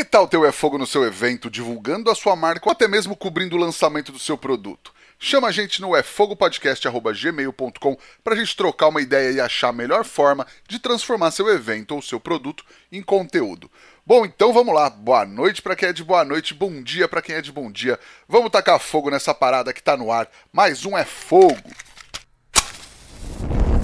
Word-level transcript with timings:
Que 0.00 0.04
tal 0.06 0.26
ter 0.26 0.38
o 0.38 0.46
É 0.46 0.50
Fogo 0.50 0.78
no 0.78 0.86
seu 0.86 1.04
evento, 1.04 1.50
divulgando 1.50 2.10
a 2.10 2.14
sua 2.14 2.34
marca 2.34 2.66
ou 2.66 2.72
até 2.72 2.88
mesmo 2.88 3.14
cobrindo 3.14 3.54
o 3.54 3.58
lançamento 3.58 4.10
do 4.10 4.18
seu 4.18 4.38
produto? 4.38 4.94
Chama 5.18 5.48
a 5.48 5.52
gente 5.52 5.82
no 5.82 5.94
efogopodcast.gmail.com 5.94 7.98
para 8.24 8.32
a 8.32 8.36
gente 8.38 8.56
trocar 8.56 8.88
uma 8.88 9.02
ideia 9.02 9.30
e 9.30 9.38
achar 9.38 9.68
a 9.68 9.74
melhor 9.74 10.06
forma 10.06 10.46
de 10.66 10.78
transformar 10.78 11.32
seu 11.32 11.50
evento 11.50 11.94
ou 11.94 12.00
seu 12.00 12.18
produto 12.18 12.64
em 12.90 13.02
conteúdo. 13.02 13.70
Bom, 14.06 14.24
então 14.24 14.54
vamos 14.54 14.74
lá. 14.74 14.88
Boa 14.88 15.26
noite 15.26 15.60
para 15.60 15.76
quem 15.76 15.90
é 15.90 15.92
de 15.92 16.02
boa 16.02 16.24
noite, 16.24 16.54
bom 16.54 16.82
dia 16.82 17.06
para 17.06 17.20
quem 17.20 17.34
é 17.34 17.42
de 17.42 17.52
bom 17.52 17.70
dia. 17.70 18.00
Vamos 18.26 18.50
tacar 18.50 18.80
fogo 18.80 19.10
nessa 19.10 19.34
parada 19.34 19.70
que 19.70 19.82
tá 19.82 19.98
no 19.98 20.10
ar. 20.10 20.30
Mais 20.50 20.86
um 20.86 20.96
É 20.96 21.04
Fogo. 21.04 21.58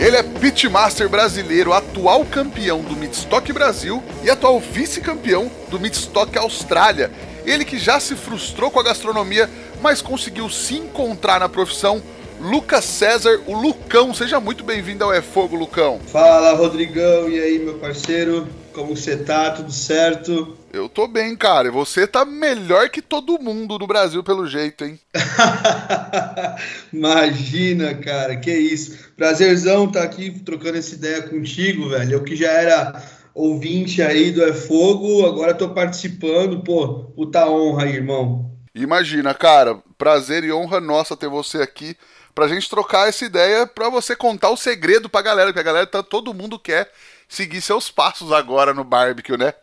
Ele 0.00 0.16
é 0.16 0.22
pitmaster 0.22 1.10
brasileiro, 1.10 1.74
atual 1.74 2.24
campeão 2.24 2.80
do 2.80 2.96
Midstock 2.96 3.52
Brasil 3.52 4.02
e 4.24 4.30
atual 4.30 4.58
vice-campeão 4.58 5.50
do 5.68 5.78
Midstock 5.78 6.38
Austrália. 6.38 7.10
Ele 7.44 7.66
que 7.66 7.78
já 7.78 8.00
se 8.00 8.16
frustrou 8.16 8.70
com 8.70 8.80
a 8.80 8.82
gastronomia, 8.82 9.50
mas 9.82 10.00
conseguiu 10.00 10.48
se 10.48 10.76
encontrar 10.76 11.38
na 11.38 11.50
profissão. 11.50 12.02
Lucas 12.40 12.86
César, 12.86 13.42
o 13.46 13.54
Lucão. 13.54 14.14
Seja 14.14 14.40
muito 14.40 14.64
bem-vindo 14.64 15.04
ao 15.04 15.12
É 15.12 15.20
Fogo, 15.20 15.54
Lucão. 15.54 16.00
Fala, 16.06 16.54
Rodrigão. 16.54 17.28
E 17.28 17.38
aí, 17.38 17.58
meu 17.58 17.74
parceiro? 17.74 18.48
Como 18.80 18.96
você 18.96 19.14
tá? 19.14 19.50
Tudo 19.50 19.70
certo? 19.70 20.56
Eu 20.72 20.88
tô 20.88 21.06
bem, 21.06 21.36
cara. 21.36 21.68
E 21.68 21.70
você 21.70 22.06
tá 22.06 22.24
melhor 22.24 22.88
que 22.88 23.02
todo 23.02 23.38
mundo 23.38 23.78
no 23.78 23.86
Brasil, 23.86 24.24
pelo 24.24 24.46
jeito, 24.46 24.86
hein? 24.86 24.98
Imagina, 26.90 27.94
cara. 27.94 28.36
Que 28.36 28.50
isso. 28.50 28.96
Prazerzão 29.18 29.84
estar 29.84 30.00
tá 30.00 30.06
aqui 30.06 30.30
trocando 30.30 30.78
essa 30.78 30.94
ideia 30.94 31.20
contigo, 31.20 31.90
velho. 31.90 32.14
Eu 32.14 32.24
que 32.24 32.34
já 32.34 32.50
era 32.50 33.02
ouvinte 33.34 34.00
aí 34.00 34.32
do 34.32 34.42
É 34.42 34.54
Fogo, 34.54 35.26
agora 35.26 35.52
tô 35.52 35.68
participando. 35.68 36.64
Pô, 36.64 37.04
puta 37.14 37.50
honra 37.50 37.84
aí, 37.84 37.96
irmão. 37.96 38.50
Imagina, 38.74 39.34
cara. 39.34 39.76
Prazer 39.98 40.42
e 40.42 40.50
honra 40.50 40.80
nossa 40.80 41.14
ter 41.14 41.28
você 41.28 41.58
aqui 41.58 41.94
pra 42.34 42.48
gente 42.48 42.70
trocar 42.70 43.10
essa 43.10 43.26
ideia, 43.26 43.66
pra 43.66 43.90
você 43.90 44.16
contar 44.16 44.48
o 44.48 44.56
segredo 44.56 45.10
pra 45.10 45.20
galera, 45.20 45.48
porque 45.48 45.60
a 45.60 45.64
galera 45.64 45.86
tá, 45.86 46.02
todo 46.02 46.32
mundo 46.32 46.58
quer 46.58 46.90
seguir 47.30 47.62
seus 47.62 47.90
passos 47.90 48.32
agora 48.32 48.74
no 48.74 48.84
barbecue, 48.84 49.38
né? 49.38 49.54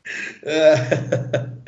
É. 0.44 1.58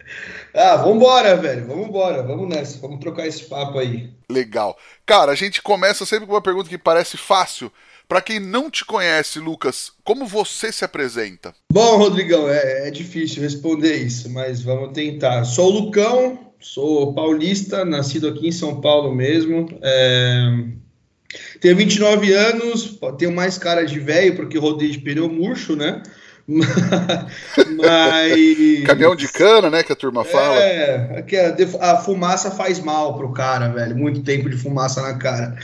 Ah, 0.51 0.77
vambora, 0.77 1.37
velho. 1.37 1.67
Vambora, 1.67 2.23
vamos 2.23 2.49
nessa. 2.49 2.79
Vamos 2.79 2.99
trocar 2.99 3.27
esse 3.27 3.43
papo 3.43 3.77
aí. 3.77 4.09
Legal. 4.27 4.75
Cara, 5.05 5.31
a 5.31 5.35
gente 5.35 5.61
começa 5.61 6.07
sempre 6.07 6.25
com 6.25 6.33
uma 6.33 6.41
pergunta 6.41 6.67
que 6.67 6.77
parece 6.77 7.17
fácil. 7.17 7.71
Para 8.07 8.21
quem 8.21 8.39
não 8.39 8.71
te 8.71 8.83
conhece, 8.83 9.39
Lucas, 9.39 9.91
como 10.03 10.25
você 10.25 10.71
se 10.71 10.83
apresenta? 10.83 11.53
Bom, 11.71 11.97
Rodrigão, 11.97 12.49
é, 12.49 12.87
é 12.87 12.91
difícil 12.91 13.43
responder 13.43 13.97
isso, 13.97 14.31
mas 14.31 14.63
vamos 14.63 14.93
tentar. 14.93 15.45
Sou 15.45 15.67
o 15.67 15.79
Lucão, 15.81 16.51
sou 16.59 17.13
paulista, 17.13 17.85
nascido 17.85 18.27
aqui 18.27 18.47
em 18.47 18.51
São 18.51 18.81
Paulo 18.81 19.13
mesmo. 19.13 19.67
É... 19.83 20.41
Tenho 21.61 21.75
29 21.75 22.33
anos, 22.33 22.99
tenho 23.17 23.31
mais 23.31 23.57
cara 23.57 23.85
de 23.85 23.99
velho, 23.99 24.35
porque 24.35 24.57
rodei 24.57 24.89
de 24.89 24.99
pneu 24.99 25.29
murcho, 25.29 25.75
né? 25.75 26.01
Mas. 27.77 28.83
Caminhão 28.85 29.15
de 29.15 29.27
cana, 29.27 29.69
né? 29.69 29.83
Que 29.83 29.93
a 29.93 29.95
turma 29.95 30.25
fala. 30.25 30.59
É, 30.59 31.23
a 31.79 31.97
fumaça 31.97 32.49
faz 32.49 32.79
mal 32.79 33.15
pro 33.15 33.31
cara, 33.31 33.69
velho. 33.69 33.95
Muito 33.95 34.23
tempo 34.23 34.49
de 34.49 34.57
fumaça 34.57 35.01
na 35.01 35.13
cara. 35.15 35.55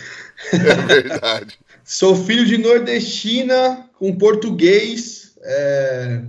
É 0.54 0.58
verdade. 0.58 1.58
Sou 1.84 2.16
filho 2.16 2.46
de 2.46 2.58
nordestina 2.58 3.90
com 3.98 4.16
português. 4.16 5.34
É... 5.44 6.22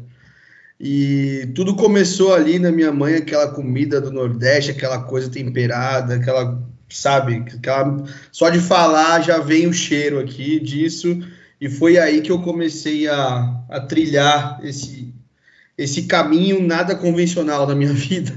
E 0.79 1.51
tudo 1.55 1.75
começou 1.75 2.35
ali 2.35 2.59
na 2.59 2.71
minha 2.71 2.93
mãe, 2.93 3.15
aquela 3.15 3.49
comida 3.49 3.99
do 3.99 4.11
Nordeste, 4.11 4.73
aquela 4.73 5.03
coisa 5.03 5.31
temperada, 5.31 6.17
aquela 6.17 6.63
sabe? 6.89 7.45
Aquela, 7.57 8.05
só 8.31 8.51
de 8.51 8.61
falar 8.61 9.23
já 9.23 9.39
vem 9.39 9.67
o 9.67 9.73
cheiro 9.73 10.19
aqui 10.19 10.61
disso, 10.61 11.21
e 11.61 11.69
foi 11.69 11.99
aí 11.99 12.21
que 12.21 12.31
eu 12.31 12.43
comecei 12.43 13.09
a, 13.09 13.65
a 13.69 13.81
trilhar 13.81 14.61
esse, 14.63 15.15
esse 15.77 16.07
caminho 16.07 16.63
nada 16.63 16.95
convencional 16.95 17.67
da 17.67 17.75
minha 17.75 17.93
vida. 17.95 18.33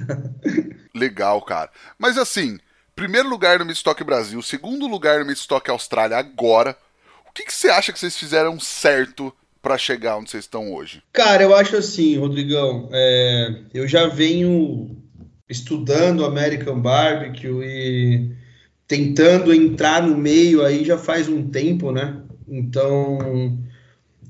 Legal, 0.95 1.41
cara. 1.41 1.69
Mas 1.97 2.17
assim, 2.17 2.59
primeiro 2.95 3.29
lugar 3.29 3.59
no 3.59 3.65
Midstock 3.65 4.03
Brasil, 4.03 4.41
segundo 4.41 4.87
lugar 4.87 5.19
no 5.19 5.25
Midstock 5.25 5.69
Austrália 5.69 6.17
agora. 6.17 6.77
O 7.27 7.31
que, 7.31 7.43
que 7.43 7.53
você 7.53 7.69
acha 7.69 7.93
que 7.93 7.99
vocês 7.99 8.17
fizeram 8.17 8.59
certo 8.59 9.33
para 9.61 9.77
chegar 9.77 10.17
onde 10.17 10.31
vocês 10.31 10.45
estão 10.45 10.73
hoje? 10.73 11.03
Cara, 11.13 11.43
eu 11.43 11.55
acho 11.55 11.75
assim, 11.75 12.17
Rodrigão, 12.17 12.89
é, 12.91 13.61
eu 13.73 13.87
já 13.87 14.07
venho 14.07 14.97
estudando 15.47 16.25
American 16.25 16.79
Barbecue 16.79 17.63
e 17.63 18.35
tentando 18.89 19.53
entrar 19.53 20.01
no 20.01 20.17
meio 20.17 20.65
aí 20.65 20.83
já 20.83 20.97
faz 20.97 21.29
um 21.29 21.47
tempo, 21.47 21.91
né? 21.91 22.23
Então, 22.47 23.55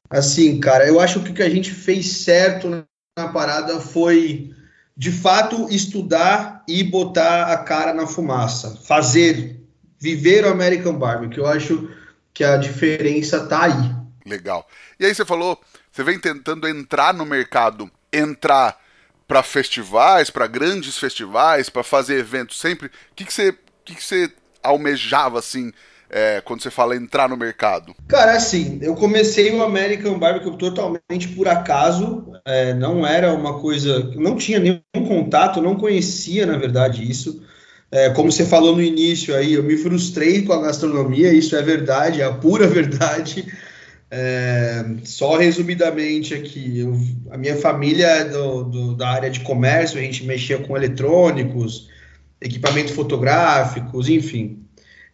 assim, 0.10 0.60
cara, 0.60 0.86
eu 0.86 1.00
acho 1.00 1.22
que 1.22 1.32
o 1.32 1.34
que 1.34 1.42
a 1.42 1.50
gente 1.50 1.72
fez 1.72 2.12
certo 2.12 2.86
na 3.18 3.30
parada 3.30 3.80
foi, 3.80 4.54
de 4.98 5.14
fato, 5.14 5.70
estudar 5.70 6.62
e 6.68 6.84
botar 6.84 7.54
a 7.54 7.58
cara 7.60 7.94
na 7.94 8.06
fumaça, 8.06 8.76
fazer, 8.86 9.62
viver 9.98 10.44
o 10.44 10.50
American 10.50 10.94
Barbecue. 10.94 11.40
Eu 11.40 11.48
acho 11.48 11.90
que 12.34 12.44
a 12.44 12.58
diferença 12.58 13.48
tá 13.48 13.64
aí. 13.64 13.96
Legal. 14.26 14.68
E 15.00 15.06
aí 15.06 15.16
você 15.16 15.24
falou, 15.24 15.58
você 15.90 16.04
vem 16.04 16.20
tentando 16.20 16.68
entrar 16.68 17.14
no 17.14 17.26
mercado, 17.26 17.90
entrar 18.12 18.78
para 19.26 19.42
festivais, 19.42 20.30
para 20.30 20.48
grandes 20.48 20.98
festivais, 20.98 21.70
para 21.70 21.82
fazer 21.82 22.20
eventos 22.20 22.60
sempre. 22.60 22.88
O 22.88 22.92
que, 23.16 23.24
que 23.24 23.34
você, 23.34 23.58
que, 23.86 23.96
que 23.96 24.04
você 24.04 24.30
almejava 24.64 25.40
assim? 25.40 25.72
É, 26.12 26.42
quando 26.42 26.64
você 26.64 26.72
fala 26.72 26.96
entrar 26.96 27.30
no 27.30 27.38
mercado? 27.38 27.94
Cara, 28.08 28.32
assim, 28.32 28.80
eu 28.82 28.96
comecei 28.96 29.52
o 29.52 29.62
American 29.62 30.18
Barbecue 30.18 30.58
totalmente 30.58 31.28
por 31.36 31.48
acaso, 31.48 32.34
é, 32.44 32.74
não 32.74 33.06
era 33.06 33.32
uma 33.32 33.60
coisa, 33.60 34.12
não 34.16 34.36
tinha 34.36 34.58
nenhum 34.58 34.82
contato, 35.08 35.62
não 35.62 35.76
conhecia, 35.76 36.48
na 36.48 36.58
verdade, 36.58 37.10
isso. 37.10 37.44
É, 37.92 38.10
como 38.10 38.32
você 38.32 38.46
falou 38.46 38.76
no 38.76 38.82
início 38.82 39.36
aí, 39.36 39.54
eu 39.54 39.64
me 39.64 39.78
frustrei 39.78 40.44
com 40.44 40.54
a 40.54 40.62
gastronomia, 40.62 41.32
isso 41.32 41.56
é 41.56 41.62
verdade, 41.62 42.22
é 42.22 42.26
a 42.26 42.34
pura 42.34 42.66
verdade. 42.68 43.46
É, 44.12 44.84
só 45.04 45.38
resumidamente 45.38 46.34
aqui, 46.34 46.80
eu, 46.80 47.00
a 47.30 47.38
minha 47.38 47.56
família 47.56 48.08
é 48.08 48.24
do, 48.26 48.64
do, 48.64 48.96
da 48.96 49.10
área 49.10 49.30
de 49.30 49.42
comércio, 49.42 50.00
a 50.00 50.02
gente 50.02 50.26
mexia 50.26 50.58
com 50.58 50.76
eletrônicos, 50.76 51.88
equipamentos 52.42 52.94
fotográficos, 52.94 54.10
enfim. 54.10 54.64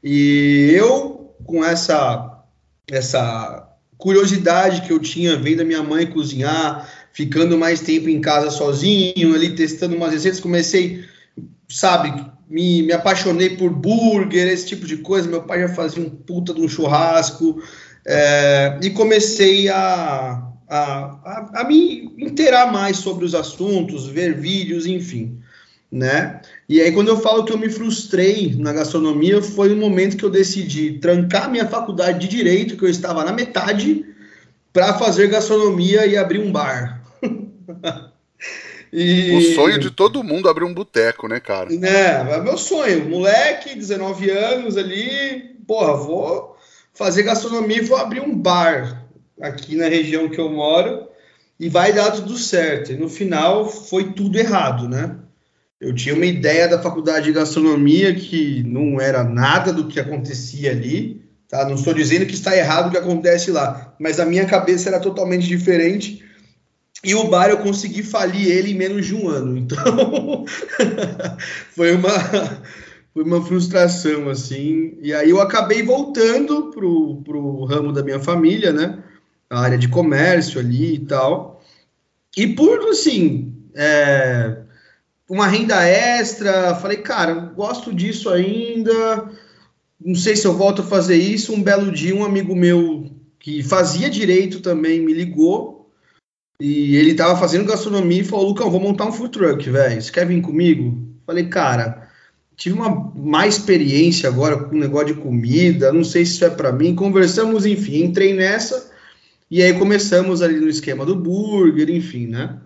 E 0.04 0.72
eu, 0.76 1.36
com 1.46 1.64
essa, 1.64 2.44
essa 2.90 3.68
curiosidade 3.98 4.82
que 4.82 4.92
eu 4.92 5.00
tinha, 5.00 5.36
vendo 5.38 5.62
a 5.62 5.66
minha 5.66 5.82
mãe 5.82 6.06
cozinhar, 6.06 6.90
ficando 7.12 7.58
mais 7.58 7.80
tempo 7.80 8.10
em 8.10 8.22
casa 8.22 8.52
sozinho, 8.52 9.34
ali 9.34 9.56
testando 9.56 9.96
umas 9.96 10.12
receitas, 10.12 10.40
comecei, 10.40 11.04
sabe, 11.68 12.14
me, 12.48 12.84
me 12.84 12.94
apaixonei 12.94 13.52
por 13.52 13.72
burger, 13.72 14.48
esse 14.48 14.68
tipo 14.68 14.86
de 14.86 14.98
coisa. 14.98 15.28
Meu 15.28 15.44
pai 15.44 15.62
já 15.62 15.70
fazia 15.70 16.04
um 16.04 16.10
puta 16.10 16.54
de 16.54 16.62
um 16.62 16.68
churrasco, 16.68 17.62
é, 18.06 18.78
e 18.84 18.92
comecei 18.92 19.68
a, 19.68 20.52
a, 20.70 20.78
a, 20.78 21.62
a, 21.62 21.64
me 21.64 22.14
inteirar 22.20 22.72
mais 22.72 22.98
sobre 22.98 23.26
os 23.26 23.34
assuntos, 23.34 24.08
ver 24.08 24.40
vídeos, 24.40 24.86
enfim, 24.86 25.40
né? 25.96 26.42
E 26.68 26.82
aí, 26.82 26.92
quando 26.92 27.08
eu 27.08 27.18
falo 27.18 27.46
que 27.46 27.54
eu 27.54 27.58
me 27.58 27.70
frustrei 27.70 28.54
na 28.58 28.74
gastronomia, 28.74 29.42
foi 29.42 29.72
o 29.72 29.78
momento 29.78 30.18
que 30.18 30.26
eu 30.26 30.30
decidi 30.30 31.00
trancar 31.00 31.50
minha 31.50 31.66
faculdade 31.66 32.20
de 32.20 32.28
Direito, 32.28 32.76
que 32.76 32.84
eu 32.84 32.90
estava 32.90 33.24
na 33.24 33.32
metade, 33.32 34.06
para 34.74 34.96
fazer 34.96 35.30
gastronomia 35.30 36.06
e 36.06 36.18
abrir 36.18 36.40
um 36.40 36.52
bar. 36.52 37.02
E... 38.98 39.36
O 39.36 39.56
sonho 39.56 39.78
de 39.78 39.92
todo 39.92 40.24
mundo 40.24 40.48
abrir 40.48 40.64
um 40.64 40.74
boteco, 40.74 41.28
né, 41.28 41.38
cara? 41.38 41.68
É, 41.74 42.34
é 42.36 42.42
meu 42.42 42.58
sonho. 42.58 43.10
Moleque, 43.10 43.76
19 43.76 44.30
anos 44.30 44.78
ali, 44.78 45.58
porra, 45.68 45.98
vou 45.98 46.56
fazer 46.94 47.24
gastronomia 47.24 47.80
e 47.80 47.86
vou 47.86 47.98
abrir 47.98 48.22
um 48.22 48.34
bar 48.34 49.06
aqui 49.42 49.76
na 49.76 49.90
região 49.90 50.30
que 50.30 50.40
eu 50.40 50.50
moro 50.50 51.10
e 51.60 51.68
vai 51.68 51.92
dar 51.92 52.12
tudo 52.12 52.38
certo. 52.38 52.94
E 52.94 52.96
no 52.96 53.10
final 53.10 53.68
foi 53.68 54.14
tudo 54.14 54.38
errado, 54.38 54.88
né? 54.88 55.18
Eu 55.80 55.94
tinha 55.94 56.16
uma 56.16 56.26
ideia 56.26 56.68
da 56.68 56.82
faculdade 56.82 57.26
de 57.26 57.34
gastronomia 57.34 58.16
que 58.16 58.64
não 58.64 59.00
era 59.00 59.24
nada 59.24 59.74
do 59.74 59.88
que 59.88 60.00
acontecia 60.00 60.72
ali. 60.72 61.22
Tá? 61.48 61.66
Não 61.66 61.76
estou 61.76 61.94
dizendo 61.94 62.26
que 62.26 62.34
está 62.34 62.56
errado 62.56 62.88
o 62.88 62.92
que 62.92 62.98
acontece 62.98 63.52
lá, 63.52 63.96
mas 64.00 64.20
a 64.20 64.26
minha 64.26 64.46
cabeça 64.46 64.90
era 64.90 65.00
totalmente 65.00 65.48
diferente. 65.48 66.24
E 67.04 67.14
o 67.14 67.28
bar 67.28 67.50
eu 67.50 67.60
consegui 67.60 68.02
falir 68.02 68.48
ele 68.48 68.72
em 68.72 68.76
menos 68.76 69.06
de 69.06 69.16
um 69.16 69.30
ano. 69.30 69.56
Então 69.58 70.46
foi 71.72 71.94
uma 71.94 72.10
foi 73.14 73.24
uma 73.24 73.46
frustração 73.46 74.30
assim. 74.30 74.98
E 75.02 75.14
aí 75.14 75.30
eu 75.30 75.40
acabei 75.40 75.84
voltando 75.84 76.72
pro, 76.72 77.22
pro 77.24 77.64
ramo 77.66 77.94
da 77.94 78.04
minha 78.04 78.20
família, 78.20 78.74
né? 78.74 79.04
A 79.50 79.62
área 79.62 79.78
de 79.78 79.88
comércio 79.88 80.60
ali 80.60 80.96
e 80.96 81.00
tal. 81.00 81.64
E 82.36 82.48
por 82.48 82.80
assim, 82.90 83.54
é, 83.76 84.58
uma 85.30 85.48
renda 85.48 85.84
extra. 85.86 86.76
Falei, 86.76 86.98
cara, 86.98 87.34
gosto 87.34 87.94
disso 87.94 88.30
ainda. 88.30 89.32
Não 90.04 90.16
sei 90.16 90.36
se 90.36 90.46
eu 90.46 90.54
volto 90.54 90.82
a 90.82 90.86
fazer 90.86 91.18
isso. 91.18 91.54
Um 91.54 91.62
belo 91.62 91.92
dia, 91.92 92.16
um 92.16 92.24
amigo 92.24 92.56
meu 92.56 93.10
que 93.40 93.64
fazia 93.64 94.10
direito 94.10 94.60
também 94.60 95.02
me 95.02 95.14
ligou. 95.14 95.92
E 96.60 96.96
ele 96.96 97.16
tava 97.16 97.38
fazendo 97.38 97.68
gastronomia 97.68 98.22
e 98.22 98.26
falou: 98.26 98.48
Lucão, 98.50 98.72
vou 98.72 98.80
montar 98.80 99.06
um 99.06 99.12
food 99.12 99.32
truck, 99.32 99.70
velho. 99.70 100.02
Você 100.02 100.12
quer 100.12 100.26
vir 100.26 100.42
comigo? 100.42 100.98
Falei, 101.26 101.48
cara, 101.48 102.10
tive 102.56 102.76
uma 102.76 103.12
má 103.16 103.46
experiência 103.46 104.30
agora 104.30 104.58
com 104.58 104.76
o 104.76 104.80
negócio 104.80 105.14
de 105.14 105.22
comida. 105.22 105.92
Não 105.92 106.04
sei 106.04 106.26
se 106.26 106.34
isso 106.34 106.46
é 106.46 106.50
para 106.50 106.72
mim. 106.72 106.96
Conversamos, 106.96 107.66
enfim, 107.66 108.04
entrei 108.04 108.34
nessa. 108.34 108.92
E 109.50 109.62
aí 109.62 109.74
começamos 109.74 110.42
ali 110.42 110.60
no 110.60 110.70
esquema 110.70 111.06
do 111.06 111.16
burger, 111.16 111.90
enfim, 111.90 112.28
né? 112.28 112.58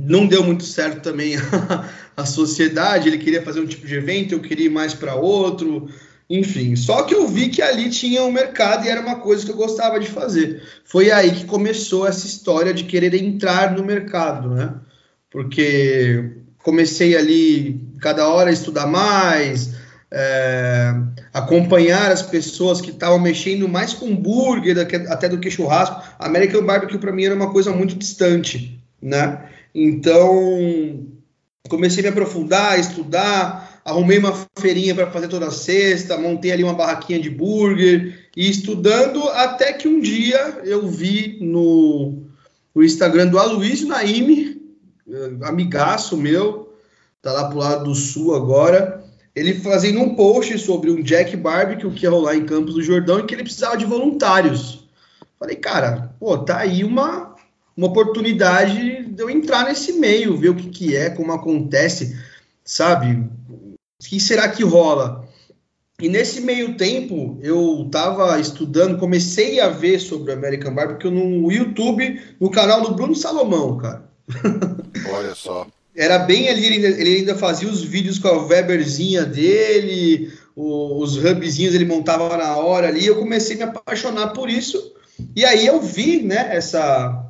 Não 0.00 0.26
deu 0.26 0.42
muito 0.42 0.64
certo 0.64 1.00
também 1.02 1.36
a, 1.36 1.88
a, 2.16 2.26
sociedade. 2.26 3.08
Ele 3.08 3.18
queria 3.18 3.42
fazer 3.42 3.60
um 3.60 3.66
tipo 3.66 3.86
de 3.86 3.94
evento, 3.94 4.32
eu 4.32 4.40
queria 4.40 4.66
ir 4.66 4.70
mais 4.70 4.94
para 4.94 5.14
outro, 5.14 5.88
enfim. 6.28 6.76
Só 6.76 7.02
que 7.02 7.14
eu 7.14 7.26
vi 7.28 7.48
que 7.48 7.62
ali 7.62 7.88
tinha 7.90 8.22
um 8.22 8.32
mercado 8.32 8.84
e 8.84 8.88
era 8.88 9.00
uma 9.00 9.16
coisa 9.16 9.44
que 9.44 9.50
eu 9.50 9.56
gostava 9.56 9.98
de 10.00 10.08
fazer. 10.08 10.62
Foi 10.84 11.10
aí 11.10 11.30
que 11.30 11.44
começou 11.44 12.06
essa 12.06 12.26
história 12.26 12.74
de 12.74 12.84
querer 12.84 13.14
entrar 13.14 13.76
no 13.76 13.84
mercado, 13.84 14.50
né? 14.50 14.74
Porque 15.30 16.32
comecei 16.62 17.16
ali 17.16 17.80
cada 18.00 18.28
hora 18.28 18.50
a 18.50 18.52
estudar 18.52 18.86
mais, 18.86 19.74
é, 20.10 20.94
acompanhar 21.32 22.10
as 22.10 22.22
pessoas 22.22 22.80
que 22.80 22.90
estavam 22.90 23.18
mexendo 23.18 23.68
mais 23.68 23.92
com 23.92 24.14
burger 24.14 24.76
até 25.08 25.28
do 25.28 25.38
que 25.38 25.50
churrasco. 25.50 26.02
American 26.18 26.64
Barbecue 26.64 26.98
para 26.98 27.12
mim 27.12 27.24
era 27.24 27.34
uma 27.34 27.52
coisa 27.52 27.70
muito 27.72 27.94
distante, 27.96 28.82
né? 29.00 29.44
Então, 29.78 31.06
comecei 31.68 32.00
a 32.00 32.04
me 32.04 32.08
aprofundar, 32.08 32.80
estudar, 32.80 33.82
arrumei 33.84 34.18
uma 34.18 34.32
feirinha 34.58 34.94
para 34.94 35.10
fazer 35.10 35.28
toda 35.28 35.50
sexta, 35.50 36.16
montei 36.16 36.50
ali 36.50 36.64
uma 36.64 36.72
barraquinha 36.72 37.20
de 37.20 37.28
burger 37.28 38.26
e 38.34 38.48
estudando 38.48 39.22
até 39.28 39.74
que 39.74 39.86
um 39.86 40.00
dia 40.00 40.62
eu 40.64 40.88
vi 40.88 41.36
no, 41.42 42.22
no 42.74 42.82
Instagram 42.82 43.26
do 43.26 43.38
Aloysio 43.38 43.88
Naime, 43.88 44.62
eh, 45.06 45.32
amigaço 45.42 46.16
meu, 46.16 46.72
tá 47.20 47.30
lá 47.30 47.50
pro 47.50 47.58
lado 47.58 47.84
do 47.84 47.94
sul 47.94 48.34
agora, 48.34 49.04
ele 49.34 49.56
fazendo 49.56 50.00
um 50.00 50.14
post 50.14 50.58
sobre 50.58 50.90
um 50.90 51.02
Jack 51.02 51.36
Barbecue 51.36 51.90
que 51.90 52.04
ia 52.04 52.10
rolar 52.10 52.34
em 52.34 52.46
Campos 52.46 52.72
do 52.72 52.82
Jordão 52.82 53.18
e 53.18 53.24
que 53.24 53.34
ele 53.34 53.42
precisava 53.42 53.76
de 53.76 53.84
voluntários. 53.84 54.88
Falei, 55.38 55.56
cara, 55.56 56.14
pô, 56.18 56.38
tá 56.38 56.60
aí 56.60 56.82
uma 56.82 57.35
uma 57.76 57.88
oportunidade 57.88 59.04
de 59.04 59.22
eu 59.22 59.28
entrar 59.28 59.64
nesse 59.64 59.92
meio, 59.92 60.36
ver 60.36 60.50
o 60.50 60.54
que, 60.54 60.68
que 60.70 60.96
é, 60.96 61.10
como 61.10 61.32
acontece, 61.32 62.18
sabe? 62.64 63.28
O 63.48 63.76
que 64.02 64.18
será 64.18 64.48
que 64.48 64.64
rola? 64.64 65.26
E 66.00 66.08
nesse 66.08 66.42
meio 66.42 66.76
tempo, 66.76 67.38
eu 67.42 67.84
estava 67.86 68.38
estudando, 68.38 68.98
comecei 68.98 69.60
a 69.60 69.68
ver 69.68 69.98
sobre 69.98 70.30
o 70.30 70.34
American 70.34 70.74
Bar, 70.74 70.88
porque 70.88 71.08
no 71.08 71.50
YouTube, 71.50 72.20
no 72.38 72.50
canal 72.50 72.82
do 72.82 72.94
Bruno 72.94 73.14
Salomão, 73.14 73.78
cara. 73.78 74.04
Olha 75.10 75.34
só. 75.34 75.66
Era 75.94 76.18
bem 76.18 76.48
ali, 76.50 76.66
ele 76.66 76.74
ainda, 76.74 77.00
ele 77.00 77.16
ainda 77.16 77.34
fazia 77.34 77.68
os 77.68 77.82
vídeos 77.82 78.18
com 78.18 78.28
a 78.28 78.46
Weberzinha 78.46 79.24
dele, 79.24 80.30
os 80.54 81.16
hubzinhos 81.16 81.74
ele 81.74 81.86
montava 81.86 82.36
na 82.36 82.56
hora 82.56 82.88
ali, 82.88 83.06
eu 83.06 83.16
comecei 83.16 83.56
a 83.56 83.58
me 83.58 83.62
apaixonar 83.64 84.28
por 84.28 84.50
isso. 84.50 84.92
E 85.34 85.46
aí 85.46 85.66
eu 85.66 85.80
vi, 85.80 86.22
né, 86.22 86.48
essa 86.50 87.25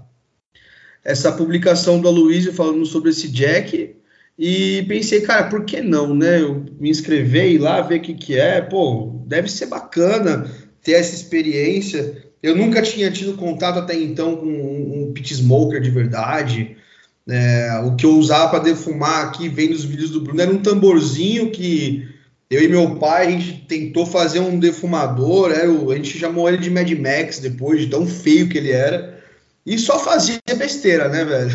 essa 1.06 1.30
publicação 1.30 2.00
do 2.00 2.08
Aloysio 2.08 2.52
falando 2.52 2.84
sobre 2.84 3.10
esse 3.10 3.28
Jack 3.28 3.94
e 4.36 4.84
pensei, 4.88 5.20
cara, 5.20 5.44
por 5.44 5.64
que 5.64 5.80
não, 5.80 6.12
né? 6.12 6.42
Eu 6.42 6.66
me 6.80 6.90
inscrever 6.90 7.52
e 7.52 7.58
lá 7.58 7.80
ver 7.80 8.00
o 8.00 8.02
que, 8.02 8.12
que 8.12 8.38
é, 8.38 8.60
pô, 8.60 9.22
deve 9.24 9.48
ser 9.48 9.66
bacana 9.66 10.50
ter 10.82 10.92
essa 10.92 11.14
experiência. 11.14 12.24
Eu 12.42 12.56
nunca 12.56 12.82
tinha 12.82 13.08
tido 13.08 13.36
contato 13.36 13.78
até 13.78 13.94
então 13.94 14.36
com 14.36 14.46
um, 14.46 15.04
um 15.04 15.12
pit 15.12 15.32
smoker 15.32 15.80
de 15.80 15.90
verdade. 15.90 16.76
É, 17.28 17.82
o 17.84 17.94
que 17.94 18.04
eu 18.04 18.18
usava 18.18 18.50
para 18.50 18.64
defumar 18.64 19.26
aqui, 19.26 19.48
vendo 19.48 19.74
os 19.74 19.84
vídeos 19.84 20.10
do 20.10 20.20
Bruno, 20.20 20.42
era 20.42 20.50
um 20.50 20.58
tamborzinho 20.58 21.52
que 21.52 22.08
eu 22.50 22.62
e 22.62 22.68
meu 22.68 22.96
pai, 22.96 23.26
a 23.26 23.30
gente 23.30 23.64
tentou 23.68 24.04
fazer 24.04 24.40
um 24.40 24.58
defumador, 24.58 25.52
era 25.52 25.70
o, 25.70 25.92
a 25.92 25.96
gente 25.96 26.18
chamou 26.18 26.48
ele 26.48 26.58
de 26.58 26.70
Mad 26.70 26.90
Max 26.92 27.38
depois, 27.38 27.80
de 27.80 27.86
tão 27.86 28.06
feio 28.06 28.48
que 28.48 28.58
ele 28.58 28.72
era. 28.72 29.15
E 29.66 29.76
só 29.78 29.98
fazia 29.98 30.38
besteira, 30.56 31.08
né, 31.08 31.24
velho? 31.24 31.50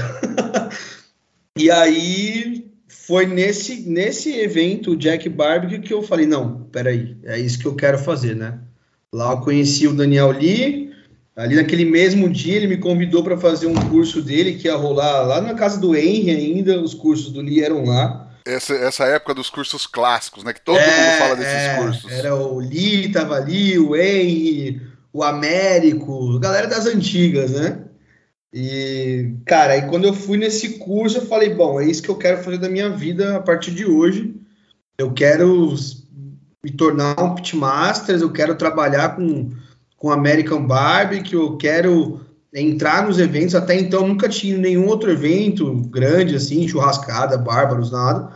e 1.58 1.72
aí 1.72 2.70
foi 2.88 3.26
nesse, 3.26 3.90
nesse 3.90 4.38
evento, 4.38 4.98
Jack 4.98 5.30
Barbecue, 5.30 5.80
que 5.80 5.94
eu 5.94 6.04
falei, 6.04 6.26
não, 6.26 6.64
peraí, 6.72 7.16
é 7.24 7.40
isso 7.40 7.58
que 7.58 7.66
eu 7.66 7.76
quero 7.76 7.98
fazer, 7.98 8.36
né? 8.36 8.60
Lá 9.14 9.32
eu 9.32 9.40
conheci 9.40 9.88
o 9.88 9.94
Daniel 9.94 10.32
Lee, 10.32 10.94
ali 11.36 11.56
naquele 11.56 11.86
mesmo 11.86 12.30
dia 12.30 12.56
ele 12.56 12.68
me 12.68 12.78
convidou 12.78 13.24
para 13.24 13.38
fazer 13.38 13.68
um 13.68 13.76
curso 13.90 14.22
dele 14.22 14.56
que 14.56 14.68
ia 14.68 14.76
rolar 14.76 15.22
lá 15.22 15.42
na 15.42 15.54
casa 15.54 15.80
do 15.80 15.96
Henry 15.96 16.32
ainda, 16.32 16.82
os 16.82 16.94
cursos 16.94 17.32
do 17.32 17.42
Lee 17.42 17.64
eram 17.64 17.86
lá. 17.86 18.30
Essa, 18.46 18.74
essa 18.74 19.06
época 19.06 19.34
dos 19.34 19.50
cursos 19.50 19.88
clássicos, 19.88 20.44
né? 20.44 20.52
Que 20.52 20.62
todo 20.62 20.78
é, 20.78 20.86
mundo 20.86 21.18
fala 21.18 21.36
desses 21.36 21.54
é, 21.54 21.78
cursos. 21.78 22.12
Era 22.12 22.36
o 22.36 22.60
Lee, 22.60 23.12
tava 23.12 23.36
ali, 23.36 23.80
o 23.80 23.96
Henry, 23.96 24.82
o 25.14 25.24
Américo, 25.24 26.40
galera 26.40 26.68
das 26.68 26.86
antigas, 26.86 27.52
né? 27.52 27.86
E, 28.54 29.34
cara, 29.46 29.74
aí 29.74 29.84
quando 29.84 30.06
eu 30.06 30.14
fui 30.14 30.38
nesse 30.38 30.78
curso, 30.80 31.20
eu 31.20 31.26
falei, 31.26 31.54
bom, 31.54 31.80
é 31.80 31.86
isso 31.86 32.04
que 32.04 32.10
eu 32.10 32.18
quero 32.18 32.44
fazer 32.44 32.58
da 32.58 32.70
minha 32.70 32.90
vida 32.90 33.38
a 33.38 33.40
partir 33.40 33.72
de 33.72 33.86
hoje. 33.86 34.36
Eu 34.98 35.14
quero 35.14 35.74
me 36.64 36.72
tornar 36.72 37.20
um 37.20 37.34
pitmasters, 37.34 38.22
eu 38.22 38.32
quero 38.32 38.56
trabalhar 38.56 39.16
com, 39.16 39.52
com 39.96 40.12
American 40.12 40.66
Barbecue, 40.66 41.36
eu 41.36 41.58
quero 41.58 42.20
entrar 42.54 43.08
nos 43.08 43.20
eventos. 43.20 43.56
Até 43.56 43.80
então 43.80 44.08
nunca 44.08 44.28
tinha 44.28 44.58
nenhum 44.58 44.88
outro 44.88 45.10
evento 45.10 45.74
grande 45.90 46.36
assim, 46.36 46.68
churrascada, 46.68 47.38
bárbaros, 47.38 47.92
nada. 47.92 48.34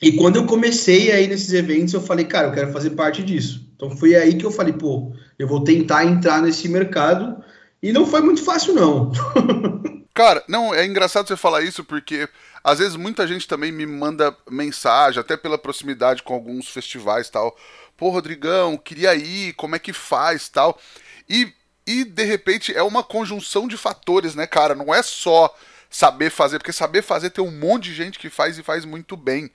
E 0.00 0.12
quando 0.12 0.36
eu 0.36 0.46
comecei 0.46 1.10
aí 1.10 1.26
nesses 1.26 1.52
eventos, 1.52 1.94
eu 1.94 2.00
falei, 2.00 2.24
cara, 2.26 2.48
eu 2.48 2.52
quero 2.52 2.72
fazer 2.72 2.90
parte 2.90 3.22
disso. 3.22 3.66
Então 3.74 3.90
foi 3.90 4.14
aí 4.14 4.34
que 4.34 4.44
eu 4.44 4.50
falei, 4.50 4.72
pô, 4.72 5.12
eu 5.38 5.48
vou 5.48 5.64
tentar 5.64 6.04
entrar 6.04 6.42
nesse 6.42 6.68
mercado 6.68 7.42
e 7.82 7.92
não 7.92 8.06
foi 8.06 8.20
muito 8.20 8.44
fácil, 8.44 8.74
não. 8.74 9.10
Cara, 10.14 10.44
não, 10.46 10.74
é 10.74 10.84
engraçado 10.84 11.26
você 11.26 11.36
falar 11.36 11.62
isso 11.62 11.82
porque 11.82 12.28
às 12.62 12.78
vezes 12.78 12.96
muita 12.96 13.26
gente 13.26 13.48
também 13.48 13.72
me 13.72 13.86
manda 13.86 14.36
mensagem, 14.50 15.18
até 15.18 15.36
pela 15.36 15.58
proximidade 15.58 16.22
com 16.22 16.34
alguns 16.34 16.68
festivais 16.68 17.30
tal. 17.30 17.56
Pô, 17.96 18.10
Rodrigão, 18.10 18.76
queria 18.76 19.14
ir, 19.14 19.54
como 19.54 19.74
é 19.74 19.78
que 19.78 19.92
faz 19.92 20.48
tal. 20.48 20.78
E, 21.28 21.52
e 21.86 22.04
de 22.04 22.24
repente 22.24 22.74
é 22.74 22.82
uma 22.82 23.02
conjunção 23.02 23.66
de 23.66 23.76
fatores, 23.76 24.34
né, 24.34 24.46
cara? 24.46 24.74
Não 24.74 24.94
é 24.94 25.02
só 25.02 25.52
saber 25.90 26.30
fazer, 26.30 26.58
porque 26.58 26.72
saber 26.72 27.02
fazer 27.02 27.30
tem 27.30 27.44
um 27.44 27.50
monte 27.50 27.84
de 27.84 27.94
gente 27.94 28.18
que 28.18 28.30
faz 28.30 28.58
e 28.58 28.62
faz 28.62 28.84
muito 28.84 29.16
bem. 29.16 29.50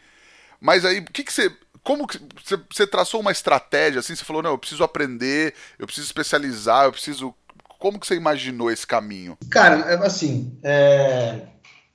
Mas 0.59 0.85
aí, 0.85 0.99
o 0.99 1.05
que, 1.05 1.23
que 1.23 1.33
você. 1.33 1.55
Como 1.83 2.07
que 2.07 2.19
você, 2.43 2.59
você 2.69 2.85
traçou 2.85 3.21
uma 3.21 3.31
estratégia 3.31 3.99
assim? 3.99 4.15
Você 4.15 4.25
falou, 4.25 4.43
não, 4.43 4.51
eu 4.51 4.57
preciso 4.57 4.83
aprender, 4.83 5.53
eu 5.79 5.85
preciso 5.85 6.05
especializar, 6.05 6.85
eu 6.85 6.91
preciso 6.91 7.33
como 7.79 7.99
que 7.99 8.07
você 8.07 8.15
imaginou 8.15 8.71
esse 8.71 8.85
caminho? 8.85 9.37
Cara, 9.49 9.91
é 9.91 10.05
assim, 10.05 10.57
é, 10.63 11.41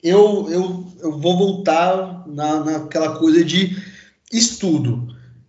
eu, 0.02 0.48
eu, 0.50 0.86
eu 1.00 1.18
vou 1.18 1.38
voltar 1.38 2.24
na, 2.26 2.64
naquela 2.64 3.16
coisa 3.18 3.44
de 3.44 3.76
estudo. 4.32 5.08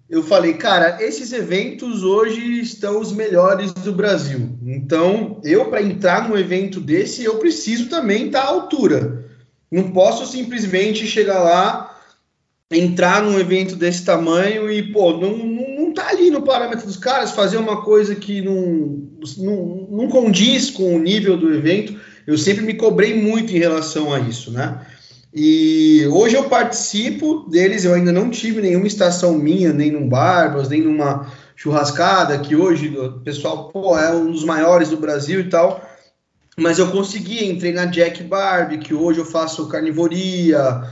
Eu 0.09 0.21
falei, 0.21 0.53
cara, 0.53 1.01
esses 1.01 1.33
eventos 1.33 2.03
hoje 2.03 2.59
estão 2.59 2.99
os 2.99 3.11
melhores 3.11 3.73
do 3.73 3.93
Brasil. 3.93 4.59
Então, 4.63 5.41
eu, 5.43 5.65
para 5.71 5.81
entrar 5.81 6.29
num 6.29 6.37
evento 6.37 6.79
desse, 6.79 7.23
eu 7.23 7.39
preciso 7.39 7.89
também 7.89 8.27
estar 8.27 8.41
à 8.41 8.49
altura. 8.49 9.25
Não 9.71 9.91
posso 9.91 10.27
simplesmente 10.27 11.07
chegar 11.07 11.39
lá, 11.39 11.99
entrar 12.69 13.23
num 13.23 13.39
evento 13.39 13.75
desse 13.75 14.05
tamanho 14.05 14.71
e, 14.71 14.91
pô, 14.91 15.17
não, 15.17 15.35
não 15.35 15.62
tá 15.93 16.09
ali 16.09 16.29
no 16.29 16.41
parâmetro 16.41 16.85
dos 16.85 16.97
caras, 16.97 17.31
fazer 17.31 17.57
uma 17.57 17.81
coisa 17.83 18.15
que 18.15 18.41
não, 18.41 19.07
não, 19.37 19.87
não 19.89 20.07
condiz 20.07 20.69
com 20.69 20.95
o 20.95 20.99
nível 20.99 21.37
do 21.37 21.53
evento. 21.53 21.99
Eu 22.25 22.37
sempre 22.37 22.63
me 22.63 22.73
cobrei 22.73 23.13
muito 23.13 23.53
em 23.53 23.59
relação 23.59 24.13
a 24.13 24.19
isso, 24.19 24.51
né? 24.51 24.85
E 25.33 26.05
hoje 26.11 26.35
eu 26.35 26.43
participo 26.43 27.49
deles, 27.49 27.85
eu 27.85 27.93
ainda 27.93 28.11
não 28.11 28.29
tive 28.29 28.61
nenhuma 28.61 28.85
estação 28.85 29.33
minha, 29.33 29.73
nem 29.73 29.91
num 29.91 30.07
Barbas, 30.07 30.69
nem 30.69 30.81
numa 30.81 31.27
churrascada, 31.55 32.37
que 32.37 32.55
hoje 32.55 32.95
o 32.95 33.19
pessoal, 33.21 33.69
pô, 33.69 33.97
é 33.97 34.13
um 34.13 34.31
dos 34.31 34.43
maiores 34.43 34.89
do 34.89 34.97
Brasil 34.97 35.39
e 35.39 35.49
tal. 35.49 35.83
Mas 36.55 36.77
eu 36.77 36.91
consegui, 36.91 37.49
entrei 37.49 37.73
na 37.73 37.85
Jack 37.85 38.21
Barbie, 38.23 38.77
que 38.77 38.93
hoje 38.93 39.19
eu 39.19 39.25
faço 39.25 39.67
carnivoria, 39.67 40.83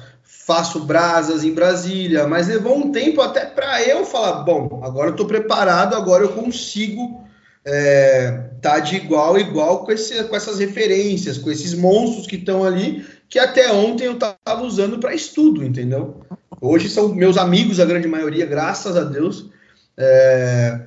faço 0.46 0.80
brasas 0.82 1.44
em 1.44 1.54
Brasília, 1.54 2.28
mas 2.28 2.48
levou 2.48 2.78
um 2.78 2.92
tempo 2.92 3.22
até 3.22 3.46
para 3.46 3.84
eu 3.84 4.06
falar, 4.06 4.44
bom, 4.44 4.82
agora 4.84 5.08
eu 5.08 5.12
estou 5.12 5.26
preparado, 5.26 5.96
agora 5.96 6.24
eu 6.24 6.34
consigo 6.34 7.22
é, 7.64 8.50
tá 8.62 8.80
de 8.80 8.96
igual 8.96 9.36
a 9.36 9.40
igual 9.40 9.86
com, 9.86 9.92
esse, 9.92 10.24
com 10.24 10.36
essas 10.36 10.60
referências, 10.60 11.38
com 11.38 11.52
esses 11.52 11.74
monstros 11.74 12.26
que 12.26 12.36
estão 12.36 12.64
ali, 12.64 13.06
que 13.30 13.38
até 13.38 13.72
ontem 13.72 14.06
eu 14.06 14.14
estava 14.14 14.64
usando 14.64 15.00
para 15.00 15.14
estudo, 15.14 15.64
entendeu? 15.64 16.22
Hoje 16.60 16.90
são 16.90 17.14
meus 17.14 17.38
amigos, 17.38 17.80
a 17.80 17.86
grande 17.86 18.08
maioria, 18.08 18.46
graças 18.46 18.98
a 18.98 19.04
Deus. 19.04 19.50
É, 19.98 20.82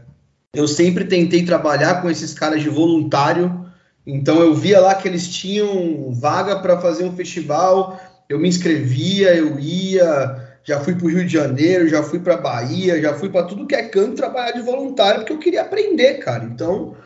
eu 0.53 0.67
sempre 0.67 1.05
tentei 1.05 1.45
trabalhar 1.45 2.03
com 2.03 2.11
esses 2.11 2.35
caras 2.35 2.61
de 2.61 2.69
voluntário, 2.69 3.65
então 4.07 4.41
eu 4.41 4.55
via 4.55 4.81
lá 4.81 4.95
que 4.95 5.09
eles 5.09 5.29
tinham 5.29 6.13
vaga 6.13 6.59
para 6.59 6.81
fazer 6.81 7.05
um 7.05 7.17
festival, 7.17 7.99
eu 8.29 8.39
me 8.39 8.49
inscrevia, 8.49 9.35
eu 9.35 9.59
ia, 9.59 10.59
já 10.65 10.81
fui 10.81 10.95
para 10.95 11.07
o 11.07 11.11
Rio 11.11 11.27
de 11.27 11.33
Janeiro, 11.33 11.89
já 11.89 12.03
fui 12.03 12.19
para 12.19 12.37
Bahia, 12.37 13.01
já 13.01 13.15
fui 13.15 13.29
para 13.29 13.47
tudo 13.47 13.67
que 13.67 13.75
é 13.75 13.83
canto 13.83 14.17
trabalhar 14.17 14.53
de 14.53 14.63
voluntário, 14.63 15.21
porque 15.21 15.33
eu 15.33 15.39
queria 15.39 15.63
aprender, 15.63 16.15
cara. 16.15 16.45
Então, 16.45 16.97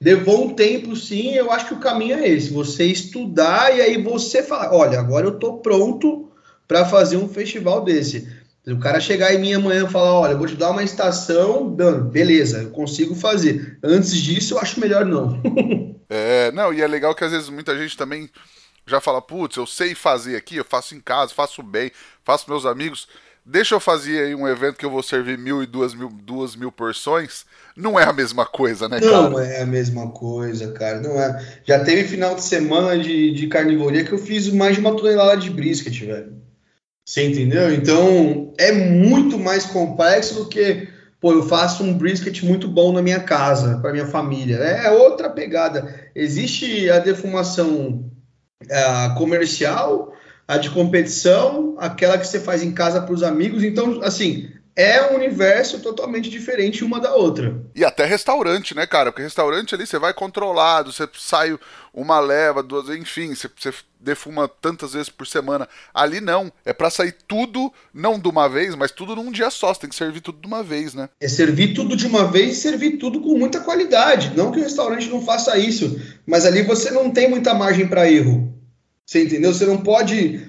levou 0.00 0.44
um 0.44 0.54
tempo 0.54 0.94
sim, 0.94 1.34
eu 1.34 1.50
acho 1.50 1.68
que 1.68 1.74
o 1.74 1.80
caminho 1.80 2.18
é 2.18 2.28
esse, 2.28 2.52
você 2.52 2.84
estudar 2.84 3.76
e 3.76 3.80
aí 3.80 4.02
você 4.02 4.42
falar, 4.42 4.72
olha, 4.72 4.98
agora 4.98 5.26
eu 5.26 5.38
tô 5.38 5.54
pronto 5.54 6.30
para 6.68 6.84
fazer 6.84 7.16
um 7.16 7.28
festival 7.28 7.82
desse. 7.82 8.28
O 8.66 8.78
cara 8.78 9.00
chegar 9.00 9.34
em 9.34 9.38
mim 9.38 9.54
amanhã 9.54 9.86
e 9.86 9.90
falar, 9.90 10.12
olha, 10.12 10.32
eu 10.32 10.38
vou 10.38 10.46
te 10.46 10.54
dar 10.54 10.70
uma 10.70 10.84
estação, 10.84 11.68
beleza, 11.68 12.62
eu 12.62 12.70
consigo 12.70 13.14
fazer. 13.14 13.78
Antes 13.82 14.14
disso, 14.16 14.54
eu 14.54 14.58
acho 14.60 14.78
melhor 14.78 15.04
não. 15.04 15.40
é, 16.08 16.52
não, 16.52 16.72
e 16.72 16.80
é 16.80 16.86
legal 16.86 17.14
que 17.14 17.24
às 17.24 17.32
vezes 17.32 17.48
muita 17.48 17.76
gente 17.76 17.96
também 17.96 18.30
já 18.90 19.00
fala, 19.00 19.22
putz, 19.22 19.56
eu 19.56 19.66
sei 19.66 19.94
fazer 19.94 20.36
aqui, 20.36 20.56
eu 20.56 20.64
faço 20.64 20.94
em 20.94 21.00
casa, 21.00 21.32
faço 21.32 21.62
bem, 21.62 21.90
faço 22.24 22.50
meus 22.50 22.66
amigos. 22.66 23.08
Deixa 23.44 23.74
eu 23.74 23.80
fazer 23.80 24.22
aí 24.22 24.34
um 24.34 24.46
evento 24.46 24.76
que 24.76 24.84
eu 24.84 24.90
vou 24.90 25.02
servir 25.02 25.38
mil 25.38 25.62
e 25.62 25.66
duas 25.66 25.94
mil, 25.94 26.08
duas 26.08 26.54
mil 26.54 26.70
porções. 26.70 27.46
Não 27.74 27.98
é 27.98 28.04
a 28.04 28.12
mesma 28.12 28.44
coisa, 28.44 28.88
né, 28.88 29.00
cara? 29.00 29.30
Não 29.30 29.40
é 29.40 29.62
a 29.62 29.66
mesma 29.66 30.10
coisa, 30.10 30.72
cara. 30.72 31.00
Não 31.00 31.20
é. 31.20 31.60
Já 31.64 31.82
teve 31.82 32.04
final 32.04 32.34
de 32.34 32.42
semana 32.42 33.02
de, 33.02 33.32
de 33.32 33.46
carnivoria 33.46 34.04
que 34.04 34.12
eu 34.12 34.18
fiz 34.18 34.48
mais 34.48 34.74
de 34.74 34.80
uma 34.80 34.94
tonelada 34.94 35.38
de 35.38 35.48
brisket, 35.48 36.04
velho. 36.04 36.34
Você 37.04 37.26
entendeu? 37.26 37.72
Então 37.72 38.52
é 38.58 38.70
muito 38.70 39.38
mais 39.38 39.64
complexo 39.64 40.34
do 40.34 40.48
que, 40.48 40.86
pô, 41.18 41.32
eu 41.32 41.42
faço 41.42 41.82
um 41.82 41.96
brisket 41.96 42.42
muito 42.42 42.68
bom 42.68 42.92
na 42.92 43.02
minha 43.02 43.20
casa, 43.20 43.78
para 43.78 43.90
minha 43.90 44.06
família. 44.06 44.56
É 44.56 44.90
outra 44.90 45.30
pegada. 45.30 46.10
Existe 46.14 46.88
a 46.90 46.98
defumação 46.98 48.04
a 48.68 49.14
comercial, 49.16 50.12
a 50.46 50.58
de 50.58 50.70
competição, 50.70 51.76
aquela 51.78 52.18
que 52.18 52.26
você 52.26 52.40
faz 52.40 52.62
em 52.62 52.72
casa 52.72 53.00
para 53.00 53.14
os 53.14 53.22
amigos. 53.22 53.62
Então, 53.62 54.00
assim, 54.02 54.50
é 54.76 55.10
um 55.10 55.16
universo 55.16 55.80
totalmente 55.80 56.30
diferente 56.30 56.84
uma 56.84 57.00
da 57.00 57.14
outra. 57.14 57.60
E 57.74 57.84
até 57.84 58.04
restaurante, 58.04 58.74
né, 58.74 58.86
cara? 58.86 59.10
Porque 59.10 59.22
restaurante 59.22 59.74
ali 59.74 59.86
você 59.86 59.98
vai 59.98 60.14
controlado, 60.14 60.92
você 60.92 61.08
sai 61.14 61.58
uma 61.92 62.20
leva, 62.20 62.62
duas, 62.62 62.88
enfim, 62.88 63.34
você, 63.34 63.48
você 63.54 63.72
defuma 64.00 64.48
tantas 64.48 64.94
vezes 64.94 65.08
por 65.08 65.26
semana. 65.26 65.68
Ali 65.92 66.20
não, 66.20 66.50
é 66.64 66.72
para 66.72 66.90
sair 66.90 67.14
tudo, 67.28 67.72
não 67.92 68.18
de 68.18 68.28
uma 68.28 68.48
vez, 68.48 68.74
mas 68.74 68.90
tudo 68.90 69.14
num 69.14 69.30
dia 69.30 69.50
só. 69.50 69.72
Você 69.72 69.80
tem 69.80 69.90
que 69.90 69.96
servir 69.96 70.20
tudo 70.20 70.40
de 70.40 70.46
uma 70.46 70.62
vez, 70.62 70.94
né? 70.94 71.08
É 71.20 71.28
servir 71.28 71.74
tudo 71.74 71.96
de 71.96 72.06
uma 72.06 72.26
vez 72.30 72.52
e 72.52 72.60
servir 72.60 72.96
tudo 72.96 73.20
com 73.20 73.38
muita 73.38 73.60
qualidade. 73.60 74.32
Não 74.36 74.50
que 74.50 74.58
o 74.58 74.62
restaurante 74.62 75.08
não 75.08 75.22
faça 75.22 75.58
isso, 75.58 76.00
mas 76.26 76.46
ali 76.46 76.62
você 76.62 76.90
não 76.90 77.10
tem 77.10 77.28
muita 77.28 77.54
margem 77.54 77.86
para 77.86 78.10
erro. 78.10 78.54
Você 79.04 79.24
entendeu? 79.24 79.52
Você 79.52 79.66
não 79.66 79.78
pode. 79.78 80.48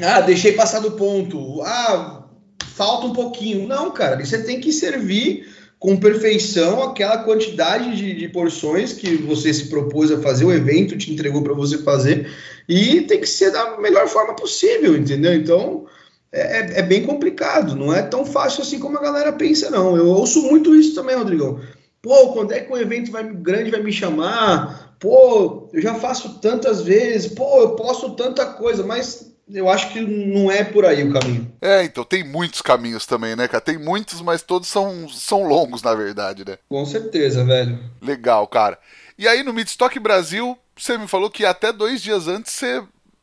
Ah, 0.00 0.20
deixei 0.20 0.52
passar 0.52 0.80
do 0.80 0.92
ponto. 0.92 1.62
Ah, 1.62 2.28
falta 2.74 3.06
um 3.06 3.12
pouquinho. 3.12 3.66
Não, 3.66 3.90
cara, 3.90 4.22
você 4.22 4.42
tem 4.42 4.60
que 4.60 4.72
servir 4.72 5.48
com 5.86 5.96
perfeição 5.96 6.82
aquela 6.82 7.18
quantidade 7.18 7.94
de, 7.94 8.12
de, 8.12 8.28
porções 8.28 8.92
que 8.92 9.14
você 9.18 9.54
se 9.54 9.68
propôs 9.68 10.10
a 10.10 10.20
fazer, 10.20 10.44
o 10.44 10.52
evento 10.52 10.98
te 10.98 11.12
entregou 11.12 11.42
para 11.42 11.54
você 11.54 11.78
fazer, 11.78 12.28
e 12.68 13.02
tem 13.02 13.20
que 13.20 13.28
ser 13.28 13.52
da 13.52 13.78
melhor 13.78 14.08
forma 14.08 14.34
possível, 14.34 14.96
entendeu? 14.96 15.32
Então 15.32 15.86
é, 16.32 16.40
é, 16.40 16.80
é, 16.80 16.82
bem 16.82 17.04
complicado, 17.04 17.76
não 17.76 17.94
é 17.94 18.02
tão 18.02 18.26
fácil 18.26 18.62
assim 18.62 18.80
como 18.80 18.98
a 18.98 19.00
galera 19.00 19.32
pensa, 19.32 19.70
não. 19.70 19.96
Eu 19.96 20.08
ouço 20.08 20.42
muito 20.42 20.74
isso 20.74 20.92
também, 20.92 21.14
Rodrigão. 21.14 21.60
Pô, 22.02 22.32
quando 22.32 22.50
é 22.50 22.58
que 22.58 22.72
um 22.72 22.76
evento 22.76 23.12
vai, 23.12 23.22
grande 23.22 23.70
vai 23.70 23.80
me 23.80 23.92
chamar? 23.92 24.96
pô, 24.98 25.68
eu 25.72 25.80
já 25.80 25.94
faço 25.94 26.40
tantas 26.40 26.82
vezes, 26.82 27.32
pô, 27.32 27.60
eu 27.60 27.76
posto 27.76 28.16
tanta 28.16 28.44
coisa, 28.44 28.82
mas 28.82 29.35
eu 29.52 29.68
acho 29.68 29.92
que 29.92 30.00
não 30.00 30.50
é 30.50 30.64
por 30.64 30.84
aí 30.84 31.04
o 31.04 31.12
caminho. 31.12 31.52
É, 31.60 31.84
então 31.84 32.04
tem 32.04 32.24
muitos 32.24 32.60
caminhos 32.60 33.06
também, 33.06 33.36
né, 33.36 33.46
cara? 33.46 33.60
Tem 33.60 33.78
muitos, 33.78 34.20
mas 34.20 34.42
todos 34.42 34.68
são, 34.68 35.08
são 35.08 35.44
longos, 35.44 35.82
na 35.82 35.94
verdade, 35.94 36.44
né? 36.44 36.58
Com 36.68 36.84
certeza, 36.84 37.44
velho. 37.44 37.78
Legal, 38.02 38.46
cara. 38.48 38.78
E 39.16 39.28
aí 39.28 39.42
no 39.42 39.52
Midstock 39.52 39.98
Brasil, 40.00 40.58
você 40.76 40.98
me 40.98 41.06
falou 41.06 41.30
que 41.30 41.44
até 41.44 41.72
dois 41.72 42.02
dias 42.02 42.26
antes 42.26 42.52
você 42.52 42.82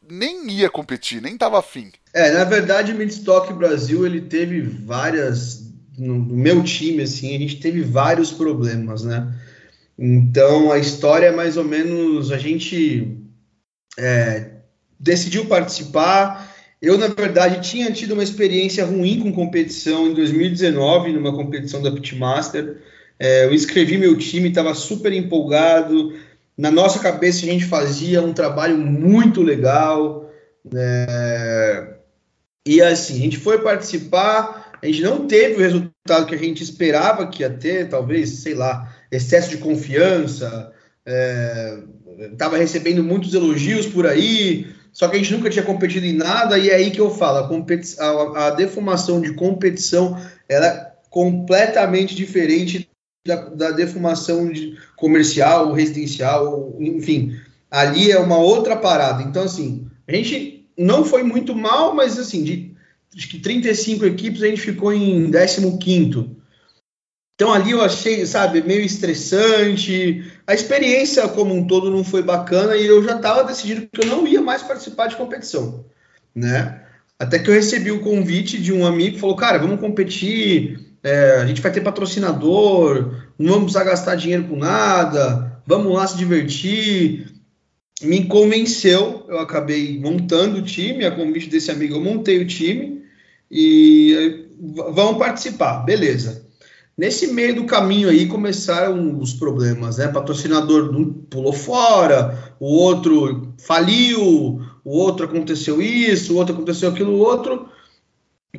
nem 0.10 0.50
ia 0.50 0.70
competir, 0.70 1.22
nem 1.22 1.38
tava 1.38 1.60
afim. 1.60 1.92
É, 2.14 2.32
na 2.32 2.44
verdade 2.44 2.94
o 2.94 2.96
Midstock 2.96 3.52
Brasil 3.54 4.06
ele 4.06 4.22
teve 4.22 4.62
várias. 4.62 5.72
No 5.98 6.16
meu 6.16 6.64
time, 6.64 7.04
assim, 7.04 7.36
a 7.36 7.40
gente 7.40 7.60
teve 7.60 7.82
vários 7.82 8.32
problemas, 8.32 9.04
né? 9.04 9.32
Então 9.98 10.72
a 10.72 10.80
história 10.80 11.28
é 11.28 11.32
mais 11.32 11.56
ou 11.56 11.64
menos 11.64 12.32
a 12.32 12.38
gente 12.38 13.16
é, 13.98 14.54
decidiu 15.04 15.46
participar. 15.46 16.52
Eu, 16.82 16.98
na 16.98 17.08
verdade, 17.08 17.70
tinha 17.70 17.92
tido 17.92 18.14
uma 18.14 18.24
experiência 18.24 18.86
ruim 18.86 19.20
com 19.20 19.32
competição 19.32 20.08
em 20.08 20.14
2019, 20.14 21.12
numa 21.12 21.36
competição 21.36 21.82
da 21.82 21.92
Pitmaster. 21.92 22.78
É, 23.20 23.46
eu 23.46 23.54
inscrevi 23.54 23.98
meu 23.98 24.18
time, 24.18 24.50
estava 24.50 24.74
super 24.74 25.12
empolgado. 25.14 26.14
Na 26.58 26.72
nossa 26.72 27.00
cabeça, 27.00 27.46
a 27.46 27.50
gente 27.50 27.66
fazia 27.66 28.22
um 28.22 28.34
trabalho 28.34 28.78
muito 28.78 29.42
legal. 29.42 30.32
É, 30.74 31.94
e 32.66 32.82
assim, 32.82 33.18
a 33.18 33.20
gente 33.20 33.38
foi 33.38 33.60
participar, 33.60 34.72
a 34.82 34.86
gente 34.86 35.02
não 35.02 35.28
teve 35.28 35.56
o 35.56 35.60
resultado 35.60 36.26
que 36.26 36.36
a 36.36 36.38
gente 36.38 36.64
esperava 36.64 37.28
que 37.28 37.44
ia 37.44 37.50
ter, 37.50 37.90
talvez, 37.90 38.30
sei 38.42 38.54
lá, 38.54 38.94
excesso 39.12 39.50
de 39.50 39.58
confiança, 39.58 40.72
estava 42.32 42.56
é, 42.56 42.60
recebendo 42.60 43.04
muitos 43.04 43.34
elogios 43.34 43.86
por 43.86 44.08
aí, 44.08 44.68
só 44.94 45.08
que 45.08 45.16
a 45.16 45.20
gente 45.20 45.34
nunca 45.34 45.50
tinha 45.50 45.66
competido 45.66 46.06
em 46.06 46.14
nada, 46.14 46.58
e 46.58 46.70
é 46.70 46.76
aí 46.76 46.92
que 46.92 47.02
eu 47.02 47.10
falo, 47.10 47.40
a, 47.40 48.06
a, 48.06 48.48
a 48.48 48.50
defumação 48.52 49.20
de 49.20 49.34
competição 49.34 50.16
ela 50.48 50.68
é 50.68 50.94
completamente 51.10 52.16
diferente 52.16 52.88
da, 53.26 53.36
da 53.36 53.72
defumação 53.72 54.52
de 54.52 54.78
comercial, 54.96 55.74
residencial, 55.74 56.76
enfim, 56.80 57.36
ali 57.72 58.12
é 58.12 58.20
uma 58.20 58.38
outra 58.38 58.76
parada. 58.76 59.24
Então, 59.24 59.44
assim, 59.44 59.88
a 60.08 60.16
gente 60.16 60.66
não 60.78 61.04
foi 61.04 61.24
muito 61.24 61.56
mal, 61.56 61.96
mas 61.96 62.20
assim, 62.20 62.44
de 62.44 62.74
que 63.28 63.40
35 63.40 64.06
equipes 64.06 64.44
a 64.44 64.48
gente 64.48 64.62
ficou 64.62 64.94
em 64.94 65.32
15 65.32 65.78
quinto. 65.78 66.36
Então 67.44 67.52
ali 67.52 67.72
eu 67.72 67.82
achei, 67.82 68.26
sabe, 68.26 68.62
meio 68.62 68.80
estressante. 68.80 70.32
A 70.48 70.54
experiência 70.54 71.28
como 71.28 71.54
um 71.54 71.68
todo 71.68 71.92
não 71.92 72.02
foi 72.02 72.24
bacana 72.24 72.78
e 72.78 72.88
eu 72.88 73.04
já 73.04 73.18
estava 73.18 73.44
decidido 73.44 73.86
que 73.92 74.00
eu 74.00 74.06
não 74.06 74.26
ia 74.26 74.42
mais 74.42 74.64
participar 74.64 75.08
de 75.08 75.18
competição, 75.18 75.84
né? 76.34 76.82
Até 77.20 77.40
que 77.40 77.50
eu 77.50 77.54
recebi 77.54 77.92
o 77.92 78.00
convite 78.00 78.58
de 78.58 78.72
um 78.72 78.86
amigo 78.86 79.16
que 79.16 79.20
falou, 79.20 79.36
cara, 79.36 79.58
vamos 79.58 79.82
competir, 79.82 80.96
é, 81.04 81.42
a 81.42 81.46
gente 81.46 81.62
vai 81.62 81.70
ter 81.70 81.82
patrocinador, 81.82 83.14
não 83.38 83.56
vamos 83.56 83.74
precisar 83.74 83.84
gastar 83.84 84.16
dinheiro 84.16 84.46
com 84.46 84.56
nada, 84.56 85.62
vamos 85.68 85.94
lá 85.94 86.08
se 86.08 86.16
divertir. 86.16 87.28
Me 88.02 88.24
convenceu, 88.26 89.26
eu 89.28 89.40
acabei 89.40 90.00
montando 90.00 90.60
o 90.60 90.64
time, 90.64 91.06
a 91.06 91.12
convite 91.12 91.50
desse 91.50 91.70
amigo 91.70 91.96
eu 91.96 92.02
montei 92.02 92.40
o 92.40 92.48
time 92.48 93.04
e 93.52 94.48
vamos 94.94 95.18
participar, 95.18 95.84
beleza. 95.84 96.43
Nesse 96.98 97.28
meio 97.34 97.56
do 97.56 97.66
caminho 97.66 98.10
aí 98.10 98.28
começaram 98.28 99.18
os 99.20 99.34
problemas, 99.34 99.98
né? 99.98 100.08
Patrocinador 100.08 100.94
pulou 101.30 101.54
fora, 101.54 102.56
o 102.60 102.68
outro 102.68 103.54
faliu, 103.58 104.62
o 104.86 104.98
outro 104.98 105.26
aconteceu 105.26 105.82
isso, 105.82 106.34
o 106.34 106.38
outro 106.38 106.54
aconteceu 106.54 106.90
aquilo 106.90 107.18
outro. 107.18 107.68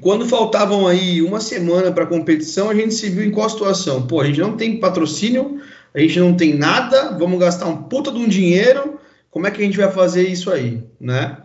Quando 0.01 0.27
faltavam 0.27 0.89
aí 0.89 1.23
uma 1.23 1.39
semana 1.39 1.93
para 1.93 2.03
a 2.03 2.09
competição, 2.09 2.69
a 2.69 2.75
gente 2.75 2.95
se 2.95 3.09
viu 3.09 3.25
em 3.25 3.31
qual 3.31 3.49
situação? 3.49 4.07
Pô, 4.07 4.21
a 4.21 4.27
gente 4.27 4.41
não 4.41 4.57
tem 4.57 4.81
patrocínio, 4.81 5.61
a 5.95 6.01
gente 6.01 6.19
não 6.19 6.37
tem 6.37 6.55
nada, 6.55 7.17
vamos 7.17 7.39
gastar 7.39 7.67
um 7.67 7.85
puta 7.85 8.11
de 8.11 8.19
um 8.19 8.27
dinheiro, 8.27 8.99
como 9.31 9.47
é 9.47 9.51
que 9.53 9.63
a 9.63 9.65
gente 9.65 9.77
vai 9.77 9.91
fazer 9.93 10.29
isso 10.29 10.51
aí, 10.51 10.83
né? 11.01 11.39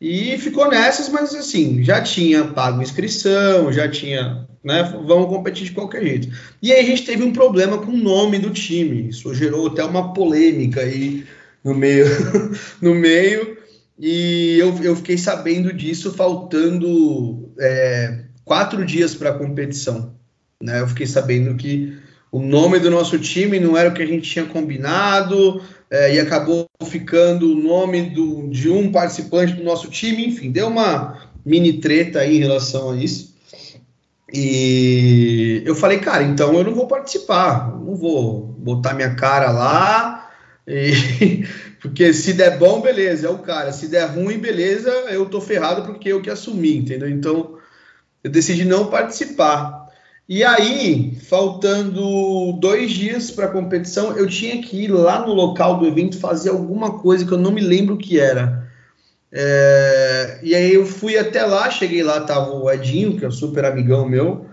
E 0.00 0.38
ficou 0.38 0.68
nessas, 0.68 1.08
mas 1.08 1.34
assim, 1.34 1.82
já 1.82 2.00
tinha 2.00 2.44
pago 2.44 2.82
inscrição, 2.82 3.72
já 3.72 3.88
tinha, 3.88 4.48
né? 4.62 4.82
Vamos 5.06 5.28
competir 5.28 5.64
de 5.64 5.72
qualquer 5.72 6.02
jeito. 6.02 6.28
E 6.60 6.72
aí 6.72 6.80
a 6.80 6.86
gente 6.86 7.04
teve 7.04 7.22
um 7.22 7.32
problema 7.32 7.78
com 7.78 7.92
o 7.92 7.96
nome 7.96 8.38
do 8.38 8.50
time. 8.50 9.08
Isso 9.08 9.32
gerou 9.34 9.68
até 9.68 9.84
uma 9.84 10.12
polêmica 10.12 10.80
aí 10.80 11.24
no 11.64 11.74
meio, 11.74 12.06
no 12.80 12.94
meio. 12.94 13.58
E 13.98 14.58
eu, 14.58 14.76
eu 14.82 14.96
fiquei 14.96 15.18
sabendo 15.18 15.72
disso 15.72 16.12
faltando 16.12 17.52
é, 17.58 18.24
quatro 18.44 18.84
dias 18.84 19.14
para 19.14 19.30
a 19.30 19.38
competição. 19.38 20.14
Né? 20.62 20.80
Eu 20.80 20.88
fiquei 20.88 21.06
sabendo 21.06 21.54
que 21.56 21.96
o 22.30 22.40
nome 22.40 22.78
do 22.78 22.90
nosso 22.90 23.18
time 23.18 23.60
não 23.60 23.76
era 23.76 23.90
o 23.90 23.94
que 23.94 24.02
a 24.02 24.06
gente 24.06 24.30
tinha 24.30 24.46
combinado, 24.46 25.60
é, 25.92 26.14
e 26.14 26.18
acabou 26.18 26.66
ficando 26.86 27.52
o 27.52 27.54
nome 27.54 28.00
do, 28.10 28.48
de 28.48 28.70
um 28.70 28.90
participante 28.90 29.52
do 29.52 29.62
nosso 29.62 29.90
time, 29.90 30.26
enfim, 30.26 30.50
deu 30.50 30.68
uma 30.68 31.30
mini 31.44 31.74
treta 31.74 32.20
aí 32.20 32.38
em 32.38 32.40
relação 32.40 32.92
a 32.92 32.96
isso. 32.96 33.31
E 34.32 35.62
eu 35.66 35.74
falei, 35.74 35.98
cara, 35.98 36.22
então 36.22 36.54
eu 36.54 36.64
não 36.64 36.74
vou 36.74 36.86
participar, 36.86 37.70
não 37.78 37.94
vou 37.94 38.46
botar 38.58 38.94
minha 38.94 39.14
cara 39.14 39.50
lá, 39.50 40.30
e, 40.66 41.44
porque 41.80 42.12
se 42.14 42.32
der 42.32 42.58
bom, 42.58 42.80
beleza, 42.80 43.26
é 43.26 43.30
o 43.30 43.38
cara, 43.38 43.72
se 43.72 43.88
der 43.88 44.06
ruim, 44.06 44.38
beleza, 44.38 44.90
eu 45.10 45.26
tô 45.26 45.40
ferrado 45.40 45.82
porque 45.82 46.08
eu 46.08 46.22
que 46.22 46.30
assumi, 46.30 46.76
entendeu? 46.76 47.08
Então 47.10 47.58
eu 48.24 48.30
decidi 48.30 48.64
não 48.64 48.86
participar. 48.86 49.82
E 50.28 50.42
aí, 50.44 51.18
faltando 51.28 52.52
dois 52.54 52.92
dias 52.92 53.30
para 53.30 53.46
a 53.46 53.50
competição, 53.50 54.16
eu 54.16 54.26
tinha 54.26 54.62
que 54.62 54.84
ir 54.84 54.88
lá 54.88 55.26
no 55.26 55.34
local 55.34 55.78
do 55.78 55.86
evento 55.86 56.18
fazer 56.18 56.50
alguma 56.50 56.98
coisa 57.00 57.26
que 57.26 57.32
eu 57.32 57.38
não 57.38 57.50
me 57.50 57.60
lembro 57.60 57.96
o 57.96 57.98
que 57.98 58.18
era. 58.18 58.61
É, 59.34 60.40
e 60.42 60.54
aí 60.54 60.74
eu 60.74 60.84
fui 60.84 61.16
até 61.16 61.44
lá, 61.44 61.70
cheguei 61.70 62.02
lá, 62.02 62.20
tava 62.20 62.50
o 62.50 62.70
Edinho, 62.70 63.16
que 63.16 63.24
é 63.24 63.28
um 63.28 63.32
super 63.32 63.64
amigão 63.64 64.08
meu. 64.08 64.46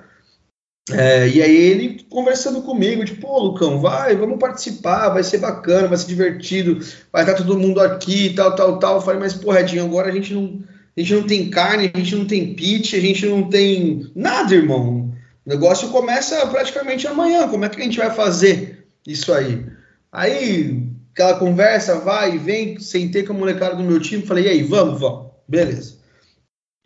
É, 0.92 1.28
e 1.28 1.42
aí 1.42 1.56
ele 1.56 2.04
conversando 2.10 2.62
comigo, 2.62 3.06
tipo, 3.06 3.22
pô, 3.22 3.40
Lucão, 3.40 3.80
vai, 3.80 4.16
vamos 4.16 4.40
participar, 4.40 5.10
vai 5.10 5.24
ser 5.24 5.38
bacana, 5.38 5.88
vai 5.88 5.98
ser 5.98 6.08
divertido, 6.08 6.80
vai 7.12 7.22
estar 7.24 7.36
todo 7.36 7.60
mundo 7.60 7.80
aqui, 7.80 8.34
tal, 8.34 8.56
tal, 8.56 8.80
tal. 8.80 8.96
Eu 8.96 9.02
falei, 9.02 9.20
mas, 9.20 9.34
pô, 9.34 9.54
Edinho, 9.54 9.86
agora 9.86 10.10
a 10.10 10.12
gente 10.12 10.34
não, 10.34 10.64
a 10.98 11.00
gente 11.00 11.14
não 11.14 11.24
tem 11.24 11.50
carne, 11.50 11.92
a 11.94 11.98
gente 11.98 12.16
não 12.16 12.26
tem 12.26 12.56
pitch, 12.56 12.94
a 12.94 13.00
gente 13.00 13.26
não 13.26 13.50
tem 13.50 14.10
nada, 14.16 14.56
irmão. 14.56 15.14
O 15.46 15.50
negócio 15.50 15.90
começa 15.90 16.46
praticamente 16.48 17.06
amanhã. 17.08 17.48
Como 17.48 17.66
é 17.66 17.70
que 17.70 17.80
a 17.80 17.84
gente 17.84 17.98
vai 17.98 18.12
fazer 18.12 18.88
isso 19.06 19.32
aí? 19.32 19.66
Aí, 20.12 20.90
aquela 21.20 21.38
conversa, 21.38 22.00
vai 22.00 22.36
e 22.36 22.38
vem, 22.38 22.80
sentei 22.80 23.24
com 23.24 23.34
a 23.34 23.36
molecada 23.36 23.76
do 23.76 23.84
meu 23.84 24.00
time, 24.00 24.26
falei, 24.26 24.46
e 24.46 24.50
aí, 24.50 24.64
vamos, 24.64 25.00
vamos, 25.00 25.32
beleza. 25.48 25.98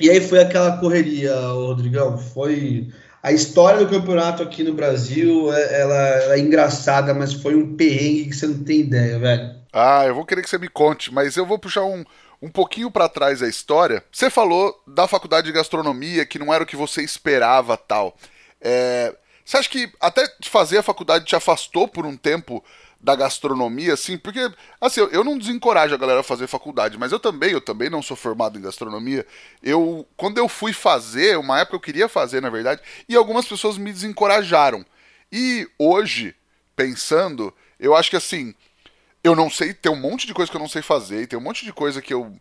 E 0.02 0.10
aí 0.10 0.20
foi 0.20 0.40
aquela 0.40 0.78
correria, 0.78 1.36
Rodrigão, 1.36 2.18
foi... 2.18 2.92
A 3.22 3.32
história 3.32 3.86
do 3.86 3.90
campeonato 3.90 4.44
aqui 4.44 4.64
no 4.64 4.74
Brasil, 4.74 5.54
é, 5.54 5.82
ela, 5.82 5.96
ela 5.96 6.36
é 6.36 6.40
engraçada, 6.40 7.14
mas 7.14 7.32
foi 7.32 7.56
um 7.56 7.78
perrengue 7.78 8.26
que 8.26 8.36
você 8.36 8.48
não 8.48 8.64
tem 8.64 8.82
ideia, 8.82 9.18
velho. 9.18 9.56
Ah, 9.72 10.04
eu 10.06 10.14
vou 10.14 10.26
querer 10.26 10.42
que 10.42 10.50
você 10.50 10.58
me 10.58 10.68
conte, 10.68 11.14
mas 11.14 11.38
eu 11.38 11.46
vou 11.46 11.58
puxar 11.58 11.86
um, 11.86 12.04
um 12.42 12.50
pouquinho 12.50 12.92
para 12.92 13.08
trás 13.08 13.42
a 13.42 13.48
história. 13.48 14.04
Você 14.12 14.30
falou 14.30 14.78
da 14.86 15.08
faculdade 15.08 15.48
de 15.48 15.54
gastronomia, 15.54 16.26
que 16.26 16.38
não 16.38 16.54
era 16.54 16.66
o 16.66 16.68
que 16.68 16.76
você 16.76 17.02
esperava 17.02 17.78
tal. 17.78 18.18
É, 18.60 19.16
você 19.46 19.56
acha 19.56 19.70
que 19.70 19.90
até 20.02 20.28
fazer 20.44 20.80
a 20.80 20.84
faculdade 20.84 21.24
te 21.24 21.36
afastou 21.36 21.88
por 21.88 22.06
um 22.06 22.18
tempo 22.18 22.62
da 23.04 23.18
gastronomia, 23.18 23.94
assim? 23.94 24.18
Porque, 24.18 24.50
assim, 24.80 25.02
eu, 25.12 25.26
não 25.26 25.38
desencorajo 25.38 25.94
a 25.94 25.98
galera 25.98 26.22
a 26.22 26.24
fazer 26.24 26.48
faculdade, 26.48 26.98
mas 26.98 27.12
eu 27.12 27.20
também, 27.20 27.52
eu 27.52 27.60
também 27.60 27.90
não 27.90 28.02
sou 28.02 28.16
formado 28.16 28.58
em 28.58 28.62
gastronomia. 28.62 29.28
Eu, 29.62 30.08
quando 30.16 30.38
eu 30.38 30.48
fui 30.48 30.72
fazer, 30.72 31.38
uma 31.38 31.60
época 31.60 31.76
eu 31.76 31.82
queria 31.82 32.08
fazer, 32.08 32.42
na 32.42 32.50
verdade, 32.50 32.82
e 33.10 33.18
algumas 33.18 33.46
pessoas 33.46 33.78
me 33.78 33.92
desencorajaram. 33.92 34.86
E 35.30 35.68
hoje, 35.78 36.34
pensando, 36.78 37.54
eu 37.78 37.94
acho 37.94 38.10
que 38.10 38.16
assim, 38.16 38.56
eu 39.22 39.36
não 39.36 39.50
sei, 39.50 39.74
tem 39.74 39.92
um 39.92 40.00
monte 40.00 40.26
de 40.26 40.34
coisa 40.34 40.50
que 40.50 40.56
eu 40.56 40.62
não 40.62 40.70
sei 40.70 40.82
fazer, 40.82 41.28
tem 41.28 41.38
um 41.38 41.42
monte 41.42 41.66
de 41.66 41.74
coisa 41.74 42.02
que 42.02 42.14
eu 42.14 42.34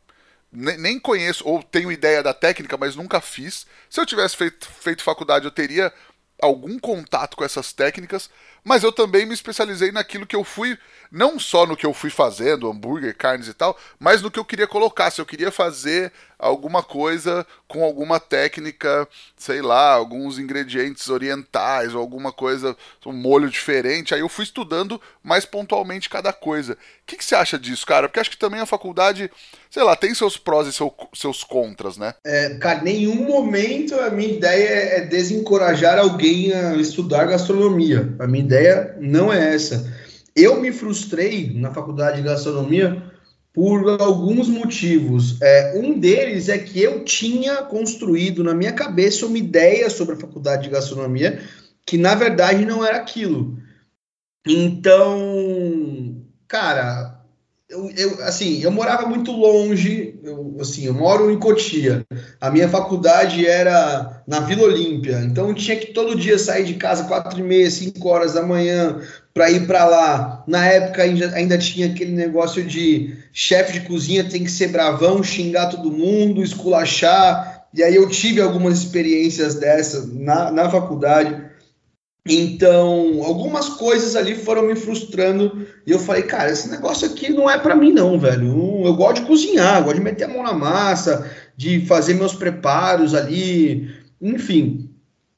nem 0.53 0.99
conheço, 1.01 1.43
ou 1.49 1.61
tenho 1.63 1.91
ideia 1.91 2.23
da 2.23 2.35
técnica, 2.35 2.77
mas 2.77 2.95
nunca 2.95 3.21
fiz. 3.21 3.67
Se 3.91 3.99
eu 3.99 4.07
tivesse 4.07 4.37
feito, 4.37 4.69
feito 4.69 5.03
faculdade, 5.03 5.45
eu 5.45 5.51
teria 5.51 5.93
algum 6.41 6.79
contato 6.79 7.37
com 7.37 7.45
essas 7.45 7.73
técnicas, 7.73 8.29
mas 8.65 8.83
eu 8.83 8.93
também 8.93 9.27
me 9.27 9.35
especializei 9.35 9.91
naquilo 9.91 10.27
que 10.27 10.37
eu 10.37 10.45
fui, 10.45 10.79
não 11.11 11.39
só 11.39 11.67
no 11.67 11.77
que 11.77 11.85
eu 11.85 11.93
fui 11.93 12.11
fazendo, 12.11 12.71
hambúrguer, 12.71 13.17
carnes 13.17 13.49
e 13.49 13.55
tal, 13.55 13.79
mas 13.99 14.23
no 14.23 14.31
que 14.31 14.39
eu 14.39 14.45
queria 14.45 14.67
colocar. 14.67 15.11
Se 15.11 15.21
eu 15.21 15.27
queria 15.27 15.51
fazer 15.51 16.13
alguma 16.43 16.83
coisa 16.83 17.47
com 17.69 17.85
alguma 17.85 18.19
técnica, 18.19 19.09
sei 19.37 19.63
lá, 19.63 19.93
alguns 19.93 20.39
ingredientes 20.39 21.09
orientais 21.09 21.95
ou 21.95 22.01
alguma 22.01 22.33
coisa, 22.33 22.77
um 23.07 23.13
molho 23.13 23.49
diferente, 23.49 24.13
aí 24.13 24.21
eu 24.21 24.29
fui 24.29 24.45
estudando 24.45 25.01
mais 25.23 25.45
pontualmente 25.45 26.11
cada 26.11 26.33
coisa. 26.33 26.73
O 26.73 26.77
que, 27.07 27.17
que 27.17 27.25
você 27.25 27.37
acha 27.37 27.59
disso, 27.59 27.87
cara? 27.87 28.09
Porque 28.09 28.19
acho 28.19 28.31
que 28.31 28.37
também 28.37 28.61
a 28.61 28.67
faculdade, 28.67 29.31
sei 29.71 29.85
lá, 29.85 29.95
tem 29.95 30.15
seus 30.15 30.37
prós 30.37 30.67
e 30.67 30.73
seu, 30.73 30.93
seus 31.15 31.45
contras, 31.45 31.97
né? 31.97 32.15
É, 32.25 32.55
cara, 32.59 32.83
nenhum 32.83 33.25
momento 33.25 33.95
a 33.95 34.11
minha 34.11 34.33
ideia 34.33 34.69
é 34.97 35.01
desencorajar 35.03 35.99
alguém 35.99 36.53
a 36.53 36.75
estudar 36.75 37.27
gastronomia. 37.27 38.15
A 38.19 38.27
minha 38.27 38.45
ideia 38.45 38.97
não 39.01 39.33
é 39.33 39.55
essa. 39.55 39.91
Eu 40.35 40.61
me 40.61 40.73
frustrei 40.73 41.53
na 41.55 41.73
faculdade 41.73 42.17
de 42.17 42.23
gastronomia 42.23 43.12
por 43.53 44.01
alguns 44.01 44.49
motivos. 44.49 45.41
É, 45.43 45.75
um 45.77 45.99
deles 45.99 46.49
é 46.49 46.59
que 46.59 46.81
eu 46.81 47.05
tinha 47.05 47.57
construído 47.63 48.43
na 48.43 48.55
minha 48.55 48.73
cabeça 48.73 49.27
uma 49.27 49.39
ideia 49.39 49.91
sobre 49.91 50.15
a 50.15 50.19
faculdade 50.19 50.65
de 50.65 50.71
gastronomia 50.71 51.41
que 51.87 51.99
na 51.99 52.15
verdade 52.15 52.65
não 52.65 52.85
era 52.85 52.97
aquilo. 52.97 53.59
Então, 54.47 56.25
cara, 56.49 57.12
eu, 57.73 57.91
eu, 57.97 58.23
assim, 58.25 58.61
eu 58.61 58.71
morava 58.71 59.07
muito 59.07 59.33
longe, 59.33 60.15
eu, 60.23 60.59
assim, 60.61 60.85
eu 60.85 60.93
moro 60.93 61.31
em 61.31 61.39
Cotia. 61.39 62.05
A 62.39 62.51
minha 62.51 62.69
faculdade 62.69 63.47
era 63.47 64.23
na 64.27 64.41
Vila 64.41 64.65
Olímpia, 64.65 65.21
então 65.25 65.49
eu 65.49 65.55
tinha 65.55 65.77
que 65.77 65.87
todo 65.87 66.15
dia 66.15 66.39
sair 66.39 66.65
de 66.65 66.75
casa 66.75 67.05
quatro 67.05 67.41
e 67.41 67.43
meia, 67.43 67.71
cinco 67.71 68.09
horas 68.09 68.35
da 68.35 68.43
manhã 68.43 69.01
para 69.33 69.51
ir 69.51 69.67
para 69.67 69.87
lá. 69.87 70.45
Na 70.47 70.67
época 70.67 71.03
ainda, 71.03 71.33
ainda 71.35 71.57
tinha 71.57 71.87
aquele 71.87 72.13
negócio 72.13 72.63
de 72.63 73.17
chefe 73.33 73.73
de 73.73 73.87
cozinha 73.87 74.29
tem 74.29 74.45
que 74.45 74.51
ser 74.51 74.69
bravão, 74.69 75.23
xingar 75.23 75.69
todo 75.69 75.91
mundo, 75.91 76.43
esculachar. 76.43 77.65
E 77.73 77.83
aí 77.83 77.97
eu 77.97 78.07
tive 78.07 78.43
algumas 78.43 78.81
experiências 78.81 79.55
dessas 79.55 80.13
na, 80.13 80.51
na 80.51 80.71
faculdade. 80.71 81.52
Então, 82.25 83.21
algumas 83.25 83.69
coisas 83.69 84.15
ali 84.15 84.37
foram 84.37 84.63
me 84.63 84.77
frustrando 84.77 85.67
e 85.85 85.91
eu 85.91 85.99
falei, 85.99 86.23
cara, 86.23 86.53
esse 86.53 86.71
negócio 86.71 87.07
aqui 87.07 87.33
não 87.33 87.51
é 87.51 87.59
para 87.59 87.75
mim 87.75 87.93
não, 87.93 88.19
velho. 88.19 88.85
Eu 88.85 88.95
gosto 88.95 89.23
de 89.23 89.27
cozinhar, 89.27 89.83
gosto 89.83 89.97
de 89.97 90.05
meter 90.05 90.25
a 90.25 90.29
mão 90.29 90.43
na 90.43 90.53
massa, 90.53 91.29
de 91.57 91.85
fazer 91.85 92.15
meus 92.15 92.33
preparos 92.33 93.13
ali, 93.13 93.93
enfim. 94.21 94.89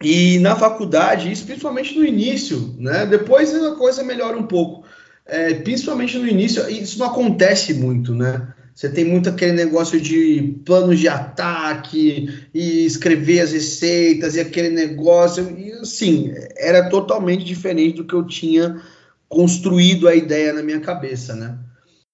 E 0.02 0.38
na 0.40 0.54
faculdade, 0.54 1.32
isso 1.32 1.46
principalmente 1.46 1.98
no 1.98 2.04
início, 2.04 2.74
né? 2.78 3.06
Depois 3.06 3.54
a 3.54 3.74
coisa 3.76 4.02
melhora 4.02 4.36
um 4.36 4.46
pouco. 4.46 4.84
É, 5.24 5.54
principalmente 5.54 6.18
no 6.18 6.28
início, 6.28 6.68
isso 6.68 6.98
não 6.98 7.06
acontece 7.06 7.72
muito, 7.72 8.14
né? 8.14 8.46
Você 8.74 8.88
tem 8.88 9.04
muito 9.04 9.28
aquele 9.28 9.52
negócio 9.52 10.00
de 10.00 10.56
planos 10.64 10.98
de 10.98 11.06
ataque 11.06 12.28
e 12.52 12.84
escrever 12.84 13.40
as 13.40 13.52
receitas 13.52 14.34
e 14.34 14.40
aquele 14.40 14.70
negócio. 14.70 15.56
E 15.56 15.70
assim, 15.74 16.32
era 16.56 16.88
totalmente 16.88 17.44
diferente 17.44 17.98
do 17.98 18.04
que 18.04 18.14
eu 18.14 18.26
tinha 18.26 18.82
construído 19.28 20.08
a 20.08 20.14
ideia 20.16 20.52
na 20.52 20.62
minha 20.62 20.80
cabeça, 20.80 21.36
né? 21.36 21.56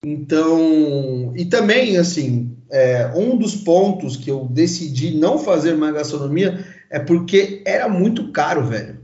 Então, 0.04 1.32
e 1.34 1.46
também, 1.46 1.96
assim, 1.96 2.54
é, 2.70 3.10
um 3.14 3.38
dos 3.38 3.54
pontos 3.54 4.16
que 4.16 4.30
eu 4.30 4.46
decidi 4.50 5.16
não 5.16 5.38
fazer 5.38 5.74
mais 5.76 5.94
gastronomia 5.94 6.62
é 6.90 6.98
porque 6.98 7.62
era 7.64 7.88
muito 7.88 8.32
caro, 8.32 8.66
velho. 8.66 8.98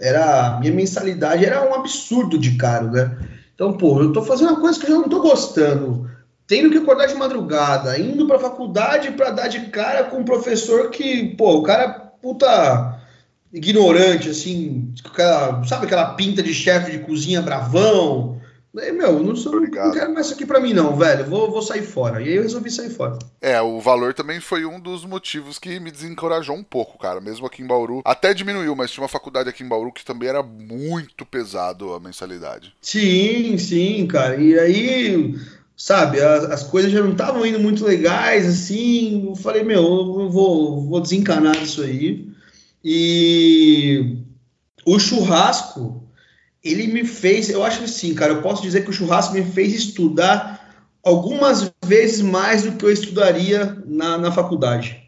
Era, 0.00 0.58
minha 0.60 0.72
mensalidade 0.72 1.44
era 1.44 1.68
um 1.68 1.74
absurdo 1.74 2.36
de 2.38 2.56
caro, 2.56 2.90
né? 2.90 3.18
Então, 3.54 3.72
pô, 3.72 4.00
eu 4.00 4.12
tô 4.12 4.22
fazendo 4.22 4.50
uma 4.50 4.60
coisa 4.60 4.78
que 4.78 4.86
eu 4.86 4.90
já 4.90 4.96
não 4.96 5.08
tô 5.08 5.20
gostando 5.20 6.07
tendo 6.48 6.70
que 6.70 6.78
acordar 6.78 7.06
de 7.06 7.14
madrugada, 7.14 8.00
indo 8.00 8.26
para 8.26 8.38
a 8.38 8.40
faculdade 8.40 9.12
para 9.12 9.30
dar 9.30 9.48
de 9.48 9.66
cara 9.66 10.04
com 10.04 10.16
um 10.16 10.24
professor 10.24 10.88
que, 10.88 11.36
pô, 11.36 11.58
o 11.58 11.62
cara 11.62 11.90
puta 11.90 12.98
ignorante, 13.52 14.30
assim, 14.30 14.92
aquela, 15.04 15.62
sabe 15.64 15.86
aquela 15.86 16.14
pinta 16.14 16.42
de 16.42 16.54
chefe 16.54 16.90
de 16.90 16.98
cozinha 17.00 17.42
bravão. 17.42 18.40
Aí, 18.78 18.92
meu, 18.92 19.18
não, 19.22 19.34
sou, 19.34 19.60
não 19.60 19.70
quero 19.70 20.12
mais 20.12 20.26
isso 20.26 20.34
aqui 20.34 20.46
para 20.46 20.60
mim 20.60 20.72
não, 20.72 20.96
velho, 20.96 21.24
vou, 21.24 21.50
vou 21.50 21.62
sair 21.62 21.82
fora. 21.82 22.20
E 22.22 22.28
aí 22.28 22.36
eu 22.36 22.42
resolvi 22.42 22.70
sair 22.70 22.90
fora. 22.90 23.18
É, 23.40 23.60
o 23.60 23.80
valor 23.80 24.14
também 24.14 24.40
foi 24.40 24.64
um 24.64 24.78
dos 24.78 25.04
motivos 25.04 25.58
que 25.58 25.80
me 25.80 25.90
desencorajou 25.90 26.54
um 26.54 26.62
pouco, 26.62 26.98
cara, 26.98 27.20
mesmo 27.20 27.46
aqui 27.46 27.62
em 27.62 27.66
Bauru. 27.66 28.02
Até 28.04 28.32
diminuiu, 28.32 28.76
mas 28.76 28.90
tinha 28.90 29.02
uma 29.02 29.08
faculdade 29.08 29.48
aqui 29.48 29.64
em 29.64 29.68
Bauru 29.68 29.92
que 29.92 30.04
também 30.04 30.28
era 30.28 30.42
muito 30.42 31.26
pesado 31.26 31.92
a 31.92 32.00
mensalidade. 32.00 32.72
Sim, 32.80 33.58
sim, 33.58 34.06
cara. 34.06 34.36
E 34.36 34.58
aí 34.58 35.34
sabe, 35.78 36.20
as, 36.20 36.44
as 36.44 36.62
coisas 36.64 36.90
já 36.90 37.00
não 37.00 37.12
estavam 37.12 37.46
indo 37.46 37.60
muito 37.60 37.84
legais, 37.84 38.44
assim, 38.44 39.28
eu 39.28 39.36
falei, 39.36 39.62
meu, 39.62 39.80
eu 39.80 40.28
vou, 40.28 40.84
vou 40.84 41.00
desencanar 41.00 41.56
disso 41.56 41.82
aí. 41.82 42.28
E 42.84 44.18
o 44.84 44.98
churrasco, 44.98 46.02
ele 46.62 46.88
me 46.88 47.04
fez, 47.04 47.48
eu 47.48 47.62
acho 47.62 47.80
que 47.80 47.88
sim, 47.88 48.12
cara, 48.12 48.32
eu 48.32 48.42
posso 48.42 48.60
dizer 48.60 48.82
que 48.82 48.90
o 48.90 48.92
churrasco 48.92 49.34
me 49.34 49.44
fez 49.44 49.72
estudar 49.72 50.58
algumas 51.04 51.72
vezes 51.86 52.20
mais 52.20 52.64
do 52.64 52.72
que 52.72 52.84
eu 52.84 52.90
estudaria 52.90 53.80
na, 53.86 54.18
na 54.18 54.32
faculdade. 54.32 55.00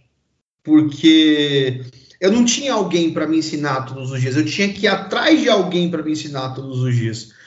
Porque 0.63 1.85
eu 2.21 2.31
não 2.31 2.45
tinha 2.45 2.75
alguém 2.75 3.13
para 3.13 3.27
me 3.27 3.39
ensinar 3.39 3.87
todos 3.87 4.13
os 4.13 4.21
dias, 4.21 4.37
eu 4.37 4.45
tinha 4.45 4.73
que 4.73 4.85
ir 4.85 4.89
atrás 4.89 5.41
de 5.41 5.49
alguém 5.49 5.91
para 5.91 6.03
me 6.03 6.13
ensinar 6.13 6.51
todos 6.51 6.81
os 6.81 6.95
dias. 6.95 7.40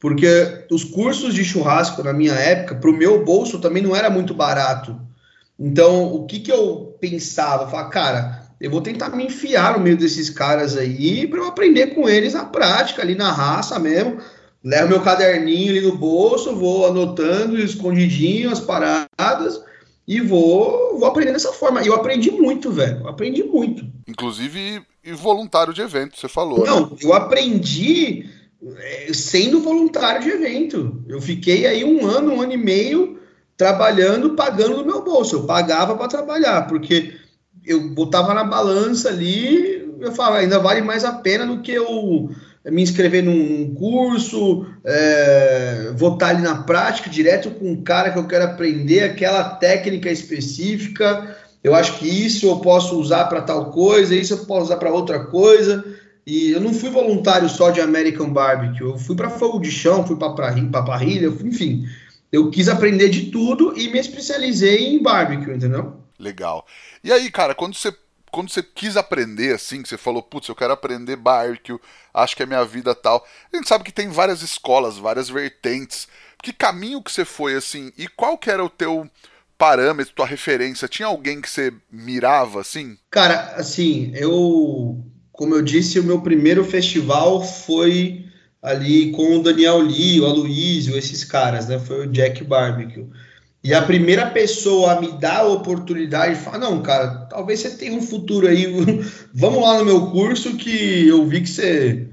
Porque 0.00 0.64
os 0.70 0.84
cursos 0.84 1.34
de 1.34 1.44
churrasco 1.44 2.02
na 2.02 2.12
minha 2.12 2.34
época, 2.34 2.76
para 2.76 2.90
o 2.90 2.96
meu 2.96 3.24
bolso, 3.24 3.58
também 3.58 3.82
não 3.82 3.96
era 3.96 4.08
muito 4.08 4.32
barato. 4.32 4.98
Então, 5.58 6.14
o 6.14 6.24
que, 6.26 6.38
que 6.38 6.52
eu 6.52 6.96
pensava? 7.00 7.64
Eu 7.64 7.68
falava, 7.68 7.90
cara, 7.90 8.48
eu 8.60 8.70
vou 8.70 8.80
tentar 8.80 9.10
me 9.10 9.24
enfiar 9.24 9.76
no 9.76 9.82
meio 9.82 9.96
desses 9.96 10.30
caras 10.30 10.76
aí 10.76 11.26
para 11.26 11.38
eu 11.40 11.48
aprender 11.48 11.88
com 11.88 12.08
eles 12.08 12.34
na 12.34 12.44
prática, 12.44 13.02
ali 13.02 13.14
na 13.16 13.32
raça 13.32 13.78
mesmo. 13.78 14.18
Levo 14.62 14.88
meu 14.88 15.00
caderninho 15.00 15.70
ali 15.70 15.80
no 15.80 15.96
bolso, 15.96 16.54
vou 16.54 16.86
anotando 16.86 17.58
escondidinho 17.58 18.50
as 18.50 18.60
paradas 18.60 19.62
e 20.06 20.20
vou, 20.20 20.98
vou 20.98 21.06
aprender 21.06 21.32
dessa 21.32 21.52
forma. 21.52 21.82
E 21.82 21.86
eu 21.86 21.94
aprendi 21.94 22.30
muito, 22.30 22.70
velho. 22.70 23.00
Eu 23.00 23.08
aprendi 23.08 23.42
muito. 23.44 23.84
Inclusive, 24.06 24.82
e 25.04 25.12
voluntário 25.12 25.72
de 25.72 25.80
evento, 25.80 26.18
você 26.18 26.28
falou. 26.28 26.64
Não, 26.64 26.90
né? 26.90 26.96
eu 27.02 27.12
aprendi 27.14 28.28
sendo 29.12 29.60
voluntário 29.60 30.22
de 30.22 30.30
evento. 30.30 31.02
Eu 31.08 31.20
fiquei 31.20 31.66
aí 31.66 31.84
um 31.84 32.06
ano, 32.06 32.34
um 32.34 32.40
ano 32.40 32.52
e 32.52 32.56
meio 32.56 33.18
trabalhando, 33.56 34.34
pagando 34.34 34.76
do 34.76 34.86
meu 34.86 35.02
bolso. 35.02 35.36
Eu 35.36 35.44
pagava 35.44 35.96
para 35.96 36.08
trabalhar, 36.08 36.66
porque 36.66 37.14
eu 37.64 37.90
botava 37.90 38.32
na 38.32 38.44
balança 38.44 39.08
ali, 39.08 39.86
eu 40.00 40.12
falava, 40.12 40.38
ainda 40.38 40.58
vale 40.58 40.80
mais 40.80 41.04
a 41.04 41.12
pena 41.12 41.46
do 41.46 41.60
que 41.60 41.72
eu 41.72 42.30
me 42.70 42.82
inscrever 42.82 43.22
num 43.22 43.74
curso, 43.74 44.66
é, 44.84 45.92
vou 45.96 46.14
estar 46.14 46.28
ali 46.28 46.42
na 46.42 46.62
prática, 46.62 47.08
direto 47.08 47.50
com 47.50 47.70
um 47.70 47.82
cara 47.82 48.10
que 48.10 48.18
eu 48.18 48.26
quero 48.26 48.44
aprender 48.44 49.04
aquela 49.04 49.44
técnica 49.44 50.10
específica. 50.10 51.36
Eu 51.62 51.74
acho 51.74 51.98
que 51.98 52.06
isso 52.06 52.46
eu 52.46 52.58
posso 52.58 52.98
usar 52.98 53.24
para 53.24 53.42
tal 53.42 53.70
coisa, 53.70 54.14
isso 54.14 54.34
eu 54.34 54.38
posso 54.38 54.66
usar 54.66 54.76
para 54.76 54.92
outra 54.92 55.24
coisa. 55.26 55.84
E 56.28 56.50
eu 56.50 56.60
não 56.60 56.74
fui 56.74 56.90
voluntário 56.90 57.48
só 57.48 57.70
de 57.70 57.80
American 57.80 58.30
Barbecue, 58.30 58.82
eu 58.82 58.98
fui 58.98 59.16
para 59.16 59.30
fogo 59.30 59.58
de 59.58 59.70
chão, 59.70 60.06
fui 60.06 60.14
para 60.14 60.34
parrilha, 60.82 61.28
enfim. 61.42 61.88
Eu 62.30 62.50
quis 62.50 62.68
aprender 62.68 63.08
de 63.08 63.30
tudo 63.30 63.72
e 63.74 63.88
me 63.88 63.98
especializei 63.98 64.88
em 64.88 65.02
barbecue, 65.02 65.54
entendeu? 65.54 66.02
Legal. 66.18 66.66
E 67.02 67.10
aí, 67.10 67.30
cara, 67.30 67.54
quando 67.54 67.74
você 67.74 67.96
quando 68.30 68.50
você 68.50 68.62
quis 68.62 68.98
aprender, 68.98 69.54
assim, 69.54 69.80
que 69.80 69.88
você 69.88 69.96
falou, 69.96 70.22
putz, 70.22 70.46
eu 70.50 70.54
quero 70.54 70.74
aprender 70.74 71.16
barbecue, 71.16 71.80
acho 72.12 72.36
que 72.36 72.42
é 72.42 72.46
minha 72.46 72.62
vida 72.62 72.94
tal. 72.94 73.26
A 73.50 73.56
gente 73.56 73.66
sabe 73.66 73.82
que 73.84 73.90
tem 73.90 74.10
várias 74.10 74.42
escolas, 74.42 74.98
várias 74.98 75.30
vertentes. 75.30 76.06
Que 76.42 76.52
caminho 76.52 77.02
que 77.02 77.10
você 77.10 77.24
foi, 77.24 77.54
assim, 77.54 77.90
e 77.96 78.06
qual 78.06 78.36
que 78.36 78.50
era 78.50 78.62
o 78.62 78.68
teu 78.68 79.10
parâmetro, 79.56 80.12
tua 80.14 80.26
referência? 80.26 80.86
Tinha 80.88 81.08
alguém 81.08 81.40
que 81.40 81.48
você 81.48 81.72
mirava, 81.90 82.60
assim? 82.60 82.98
Cara, 83.10 83.54
assim, 83.56 84.12
eu 84.14 85.02
como 85.38 85.54
eu 85.54 85.62
disse, 85.62 86.00
o 86.00 86.04
meu 86.04 86.20
primeiro 86.20 86.64
festival 86.64 87.40
foi 87.44 88.24
ali 88.60 89.12
com 89.12 89.36
o 89.36 89.40
Daniel 89.40 89.78
Lee, 89.78 90.20
o 90.20 90.26
Aloysio, 90.26 90.98
esses 90.98 91.22
caras, 91.22 91.68
né? 91.68 91.78
Foi 91.78 92.08
o 92.08 92.10
Jack 92.10 92.42
Barbecue. 92.42 93.06
E 93.62 93.72
a 93.72 93.80
primeira 93.80 94.28
pessoa 94.30 94.94
a 94.94 95.00
me 95.00 95.12
dar 95.12 95.42
a 95.42 95.48
oportunidade 95.48 96.34
de 96.34 96.40
falar, 96.40 96.58
não, 96.58 96.82
cara, 96.82 97.26
talvez 97.30 97.60
você 97.60 97.70
tenha 97.70 97.96
um 97.96 98.02
futuro 98.02 98.48
aí, 98.48 98.66
vamos 99.32 99.62
lá 99.62 99.78
no 99.78 99.84
meu 99.84 100.10
curso 100.10 100.56
que 100.56 101.06
eu 101.06 101.24
vi 101.24 101.42
que 101.42 101.50
você, 101.50 102.08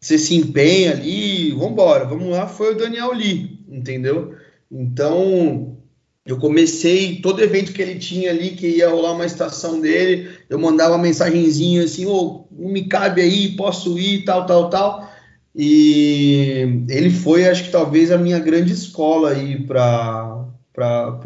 você 0.00 0.16
se 0.16 0.34
empenha 0.34 0.92
ali, 0.92 1.50
vamos 1.50 1.72
embora, 1.72 2.06
vamos 2.06 2.30
lá, 2.30 2.46
foi 2.46 2.72
o 2.72 2.78
Daniel 2.78 3.12
Lee, 3.12 3.66
entendeu? 3.68 4.34
Então, 4.70 5.76
eu 6.24 6.38
comecei, 6.38 7.20
todo 7.20 7.42
evento 7.42 7.72
que 7.72 7.82
ele 7.82 7.98
tinha 7.98 8.30
ali, 8.30 8.50
que 8.50 8.66
ia 8.66 8.88
rolar 8.88 9.12
uma 9.12 9.26
estação 9.26 9.80
dele, 9.80 10.30
eu 10.48 10.58
mandava 10.58 10.96
mensagenzinha 10.96 11.84
assim, 11.84 12.06
ô, 12.06 12.12
oh, 12.12 12.46
não 12.52 12.70
me 12.70 12.86
cabe 12.86 13.20
aí, 13.20 13.56
posso 13.56 13.98
ir, 13.98 14.24
tal, 14.24 14.46
tal, 14.46 14.70
tal. 14.70 15.10
E 15.54 16.84
ele 16.88 17.10
foi, 17.10 17.48
acho 17.48 17.64
que 17.64 17.70
talvez, 17.70 18.10
a 18.10 18.18
minha 18.18 18.38
grande 18.38 18.72
escola 18.72 19.32
aí 19.32 19.66
para 19.66 20.46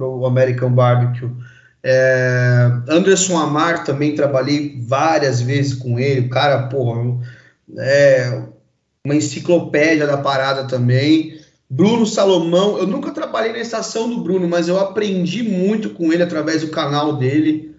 o 0.01 0.27
American 0.27 0.73
Barbecue. 0.73 1.31
É, 1.83 2.71
Anderson 2.89 3.39
Amar 3.39 3.85
também 3.85 4.15
trabalhei 4.15 4.81
várias 4.81 5.41
vezes 5.41 5.75
com 5.75 6.01
ele, 6.01 6.27
o 6.27 6.31
cara, 6.31 6.69
porra, 6.69 7.21
é 7.79 8.43
uma 9.05 9.15
enciclopédia 9.15 10.07
da 10.07 10.17
parada 10.17 10.65
também. 10.65 11.39
Bruno 11.69 12.07
Salomão, 12.07 12.79
eu 12.79 12.87
nunca 12.87 13.11
trabalhei 13.11 13.53
na 13.53 13.59
estação 13.59 14.09
do 14.09 14.23
Bruno, 14.23 14.49
mas 14.49 14.69
eu 14.69 14.79
aprendi 14.79 15.43
muito 15.43 15.91
com 15.91 16.13
ele 16.13 16.23
através 16.23 16.63
do 16.63 16.69
canal 16.69 17.17
dele. 17.17 17.75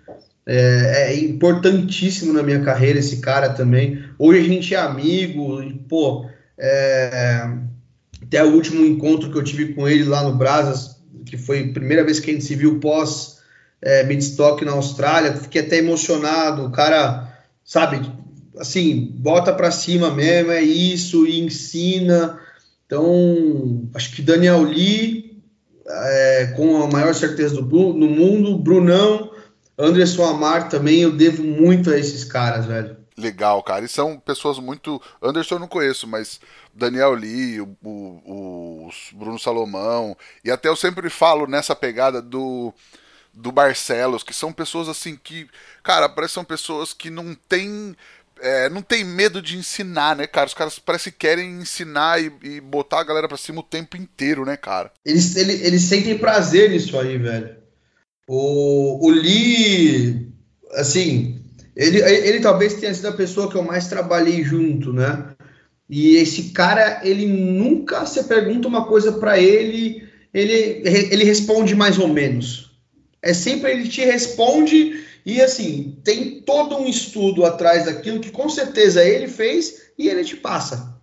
É, 0.46 1.12
é, 1.12 1.20
importantíssimo 1.20 2.32
na 2.32 2.42
minha 2.42 2.62
carreira 2.62 3.00
esse 3.00 3.18
cara 3.18 3.50
também. 3.50 4.02
Hoje 4.18 4.40
a 4.40 4.44
gente 4.44 4.74
é 4.74 4.78
amigo, 4.78 5.62
e, 5.62 5.74
pô, 5.74 6.26
é, 6.58 7.50
até 8.22 8.44
o 8.44 8.54
último 8.54 8.86
encontro 8.86 9.30
que 9.30 9.38
eu 9.38 9.44
tive 9.44 9.74
com 9.74 9.88
ele 9.88 10.04
lá 10.04 10.24
no 10.24 10.36
Brasas, 10.36 10.98
que 11.26 11.38
foi 11.38 11.70
a 11.70 11.74
primeira 11.74 12.04
vez 12.04 12.20
que 12.20 12.32
a 12.32 12.34
gente 12.34 12.46
se 12.46 12.56
viu 12.56 12.80
pós 12.80 13.38
é, 13.82 14.04
Midstock 14.04 14.64
na 14.64 14.72
Austrália, 14.72 15.34
fiquei 15.34 15.62
até 15.62 15.78
emocionado. 15.78 16.66
O 16.66 16.72
cara, 16.72 17.38
sabe, 17.64 18.10
assim, 18.58 19.14
bota 19.18 19.54
pra 19.54 19.72
cima 19.72 20.12
mesmo, 20.12 20.52
é 20.52 20.62
isso, 20.62 21.28
e 21.28 21.40
ensina. 21.42 22.40
Então, 22.88 23.90
acho 23.94 24.16
que 24.16 24.22
Daniel 24.22 24.64
Lee, 24.64 25.44
é, 25.86 26.54
com 26.56 26.82
a 26.82 26.88
maior 26.88 27.14
certeza 27.14 27.62
do 27.62 27.94
no 27.94 28.08
mundo, 28.08 28.58
Brunão, 28.58 29.30
Anderson 29.78 30.24
Amar 30.24 30.70
também, 30.70 31.02
eu 31.02 31.12
devo 31.12 31.44
muito 31.44 31.92
a 31.92 32.00
esses 32.00 32.24
caras, 32.24 32.66
velho. 32.66 32.96
Legal, 33.18 33.62
cara. 33.62 33.84
E 33.84 33.90
são 33.90 34.18
pessoas 34.18 34.58
muito. 34.58 35.02
Anderson 35.22 35.56
eu 35.56 35.60
não 35.60 35.68
conheço, 35.68 36.08
mas 36.08 36.40
Daniel 36.74 37.14
Lee, 37.14 37.60
o, 37.60 37.76
o, 37.84 38.88
o 38.88 38.90
Bruno 39.14 39.38
Salomão, 39.38 40.16
e 40.46 40.50
até 40.50 40.70
eu 40.70 40.76
sempre 40.76 41.10
falo 41.10 41.46
nessa 41.46 41.76
pegada 41.76 42.22
do 42.22 42.74
do 43.38 43.52
Barcelos, 43.52 44.24
que 44.24 44.34
são 44.34 44.52
pessoas 44.52 44.90
assim 44.90 45.16
que, 45.16 45.48
cara, 45.84 46.10
parece 46.10 46.34
são 46.34 46.44
pessoas 46.44 46.92
que 46.92 47.12
não 47.12 47.36
têm 47.36 47.96
é, 48.42 48.70
não 48.70 48.82
tem 48.82 49.04
medo 49.04 49.42
de 49.42 49.58
ensinar, 49.58 50.16
né, 50.16 50.28
cara? 50.28 50.48
Os 50.48 50.54
caras 50.54 50.80
parece 50.80 51.12
que 51.12 51.18
querem 51.20 51.60
ensinar 51.60 52.22
e, 52.22 52.32
e 52.44 52.62
botar 52.62 53.00
a 53.00 53.04
galera 53.04 53.28
pra 53.28 53.38
cima 53.38 53.60
o 53.60 53.64
tempo 53.64 53.98
inteiro, 53.98 54.46
né, 54.46 54.58
cara? 54.58 54.92
Eles, 55.06 55.36
eles, 55.36 55.64
eles 55.64 55.82
sentem 55.82 56.18
prazer 56.18 56.70
nisso 56.70 57.00
aí, 57.00 57.18
velho. 57.18 57.56
O, 58.28 59.08
o 59.08 59.10
Lee, 59.10 60.28
assim, 60.74 61.42
ele, 61.76 62.02
ele 62.02 62.40
talvez 62.40 62.74
tenha 62.74 62.94
sido 62.94 63.08
a 63.08 63.14
pessoa 63.14 63.50
que 63.50 63.56
eu 63.56 63.64
mais 63.64 63.88
trabalhei 63.88 64.44
junto, 64.44 64.92
né? 64.92 65.36
E 65.90 66.18
esse 66.18 66.50
cara, 66.50 67.02
ele 67.04 67.26
nunca 67.26 68.06
se 68.06 68.22
pergunta 68.26 68.68
uma 68.68 68.86
coisa 68.86 69.14
para 69.14 69.40
ele, 69.40 70.04
ele, 70.34 70.82
ele 70.84 71.24
responde 71.24 71.76
mais 71.76 71.98
ou 71.98 72.08
menos. 72.08 72.72
É 73.22 73.34
sempre 73.34 73.72
ele 73.72 73.88
te 73.88 74.04
responde 74.04 75.04
e 75.28 75.42
assim, 75.42 76.00
tem 76.06 76.40
todo 76.40 76.78
um 76.78 76.88
estudo 76.88 77.46
atrás 77.46 77.84
daquilo 77.84 78.22
que 78.22 78.32
com 78.32 78.48
certeza 78.48 79.04
ele 79.04 79.28
fez 79.28 79.92
e 80.00 80.08
ele 80.08 80.24
te 80.24 80.38
passa. 80.38 80.98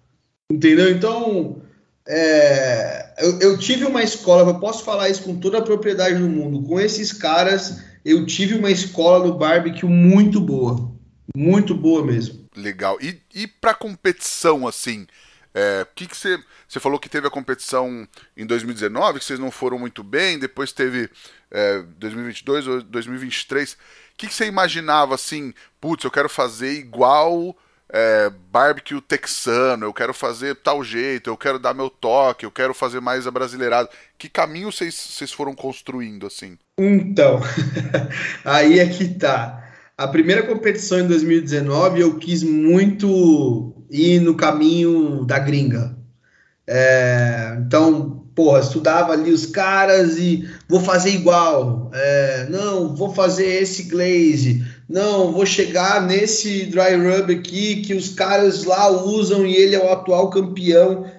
Entendeu? 0.51 0.91
Então, 0.91 1.61
é, 2.09 3.13
eu, 3.19 3.39
eu, 3.41 3.59
tive 3.59 3.85
uma 3.85 4.03
escola, 4.03 4.51
eu 4.51 4.59
posso 4.59 4.83
falar 4.83 5.11
isso 5.11 5.25
com 5.25 5.39
toda 5.39 5.59
a 5.59 5.63
propriedade 5.63 6.19
do 6.19 6.27
mundo. 6.27 6.67
Com 6.67 6.81
esses 6.81 7.13
caras, 7.13 7.83
eu 8.03 8.25
tive 8.25 8.55
uma 8.55 8.71
escola 8.71 9.27
no 9.27 9.37
barbecue 9.37 9.85
muito 9.85 10.41
boa. 10.41 10.91
Muito 11.37 11.75
boa 11.75 12.03
mesmo. 12.03 12.47
Legal. 12.57 12.97
E, 13.03 13.21
e 13.35 13.47
para 13.47 13.75
competição, 13.75 14.67
assim, 14.67 15.07
é, 15.53 15.87
que 15.95 16.07
que 16.07 16.17
você, 16.17 16.39
você 16.67 16.81
falou 16.81 16.99
que 16.99 17.11
teve 17.11 17.27
a 17.27 17.31
competição 17.31 18.09
em 18.35 18.47
2019, 18.47 19.19
que 19.19 19.25
vocês 19.25 19.39
não 19.39 19.51
foram 19.51 19.79
muito 19.79 20.03
bem, 20.03 20.39
depois 20.39 20.73
teve 20.73 21.11
é, 21.51 21.83
2022 21.99 22.67
ou 22.67 22.83
2023 22.83 23.77
que, 24.17 24.29
que 24.29 24.35
você 24.35 24.47
imaginava 24.47 25.15
assim? 25.15 25.53
Putz, 25.81 26.05
eu 26.05 26.11
quero 26.11 26.29
fazer 26.29 26.73
igual 26.73 27.57
é, 27.89 28.31
barbecue 28.51 29.01
texano, 29.01 29.87
eu 29.87 29.93
quero 29.93 30.15
fazer 30.15 30.57
tal 30.57 30.83
jeito, 30.83 31.31
eu 31.31 31.37
quero 31.37 31.59
dar 31.59 31.75
meu 31.75 31.91
toque, 31.91 32.47
eu 32.47 32.51
quero 32.51 32.75
fazer 32.75 33.01
mais 33.01 33.27
abrasileirado. 33.27 33.89
Que 34.19 34.29
caminho 34.29 34.73
vocês 34.73 35.33
foram 35.33 35.55
construindo 35.55 36.27
assim? 36.27 36.59
Então, 36.79 37.41
aí 38.45 38.79
é 38.79 38.89
que 38.89 39.09
tá. 39.09 39.61
A 39.97 40.09
primeira 40.09 40.43
competição 40.43 40.99
em 40.99 41.07
2019 41.07 42.01
eu 42.01 42.19
quis 42.19 42.43
muito 42.43 43.87
ir 43.91 44.21
no 44.21 44.35
caminho 44.35 45.25
da 45.25 45.39
gringa. 45.39 45.97
É, 46.67 47.57
então, 47.61 48.24
porra, 48.35 48.61
estudava 48.61 49.13
ali 49.13 49.31
os 49.31 49.47
caras 49.47 50.19
e 50.19 50.49
vou 50.69 50.81
fazer 50.81 51.11
igual. 51.11 51.91
É, 51.95 52.47
não, 52.51 52.95
vou 52.95 53.15
fazer 53.15 53.63
esse 53.63 53.85
glaze. 53.85 54.65
Não, 54.89 55.33
vou 55.33 55.47
chegar 55.47 56.03
nesse 56.03 56.67
dry 56.67 56.95
rub 56.97 57.33
aqui 57.33 57.83
que 57.83 57.95
os 57.95 58.11
caras 58.11 58.65
lá 58.65 58.89
usam 58.89 59.47
e 59.47 59.55
ele 59.55 59.75
é 59.75 59.83
o 59.83 59.93
atual 59.93 60.31
campeão. 60.31 61.11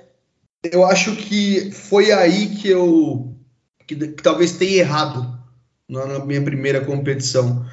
Eu 0.64 0.86
acho 0.86 1.16
que 1.16 1.72
foi 1.72 2.12
aí 2.12 2.56
que 2.56 2.70
eu 2.70 3.36
que, 3.88 3.96
que 3.96 4.24
talvez 4.24 4.54
tenha 4.54 4.80
errado 4.80 5.38
na, 5.88 6.06
na 6.06 6.26
minha 6.26 6.42
primeira 6.42 6.82
competição, 6.84 7.66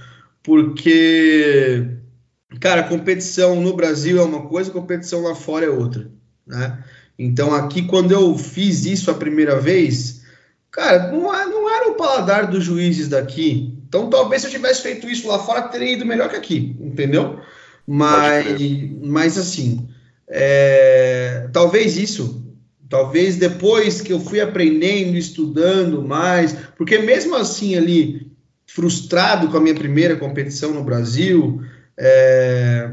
porque 0.42 1.86
cara, 2.60 2.82
competição 2.82 3.60
no 3.60 3.74
Brasil 3.74 4.20
é 4.20 4.24
uma 4.24 4.46
coisa, 4.46 4.70
competição 4.70 5.22
lá 5.22 5.34
fora 5.34 5.66
é 5.66 5.70
outra, 5.70 6.10
né? 6.46 6.84
Então 7.22 7.54
aqui 7.54 7.82
quando 7.82 8.10
eu 8.10 8.36
fiz 8.36 8.84
isso 8.84 9.10
a 9.10 9.14
primeira 9.14 9.60
vez, 9.60 10.22
cara, 10.70 11.12
não, 11.12 11.32
é, 11.32 11.46
não 11.46 11.72
era 11.72 11.90
o 11.90 11.94
paladar 11.94 12.48
dos 12.48 12.64
juízes 12.64 13.08
daqui. 13.08 13.78
Então 13.86 14.10
talvez 14.10 14.42
se 14.42 14.48
eu 14.48 14.50
tivesse 14.50 14.82
feito 14.82 15.08
isso 15.08 15.28
lá 15.28 15.38
fora 15.38 15.62
teria 15.62 15.92
ido 15.92 16.04
melhor 16.04 16.28
que 16.28 16.36
aqui, 16.36 16.76
entendeu? 16.80 17.38
Mas, 17.86 18.60
mas 19.02 19.38
assim, 19.38 19.88
é, 20.28 21.48
talvez 21.52 21.96
isso, 21.96 22.44
talvez 22.88 23.36
depois 23.36 24.00
que 24.00 24.12
eu 24.12 24.18
fui 24.18 24.40
aprendendo, 24.40 25.16
estudando 25.16 26.02
mais, 26.02 26.56
porque 26.76 26.98
mesmo 26.98 27.36
assim 27.36 27.76
ali 27.76 28.32
frustrado 28.66 29.48
com 29.48 29.56
a 29.56 29.60
minha 29.60 29.74
primeira 29.74 30.16
competição 30.16 30.72
no 30.72 30.82
Brasil, 30.82 31.62
é, 31.96 32.90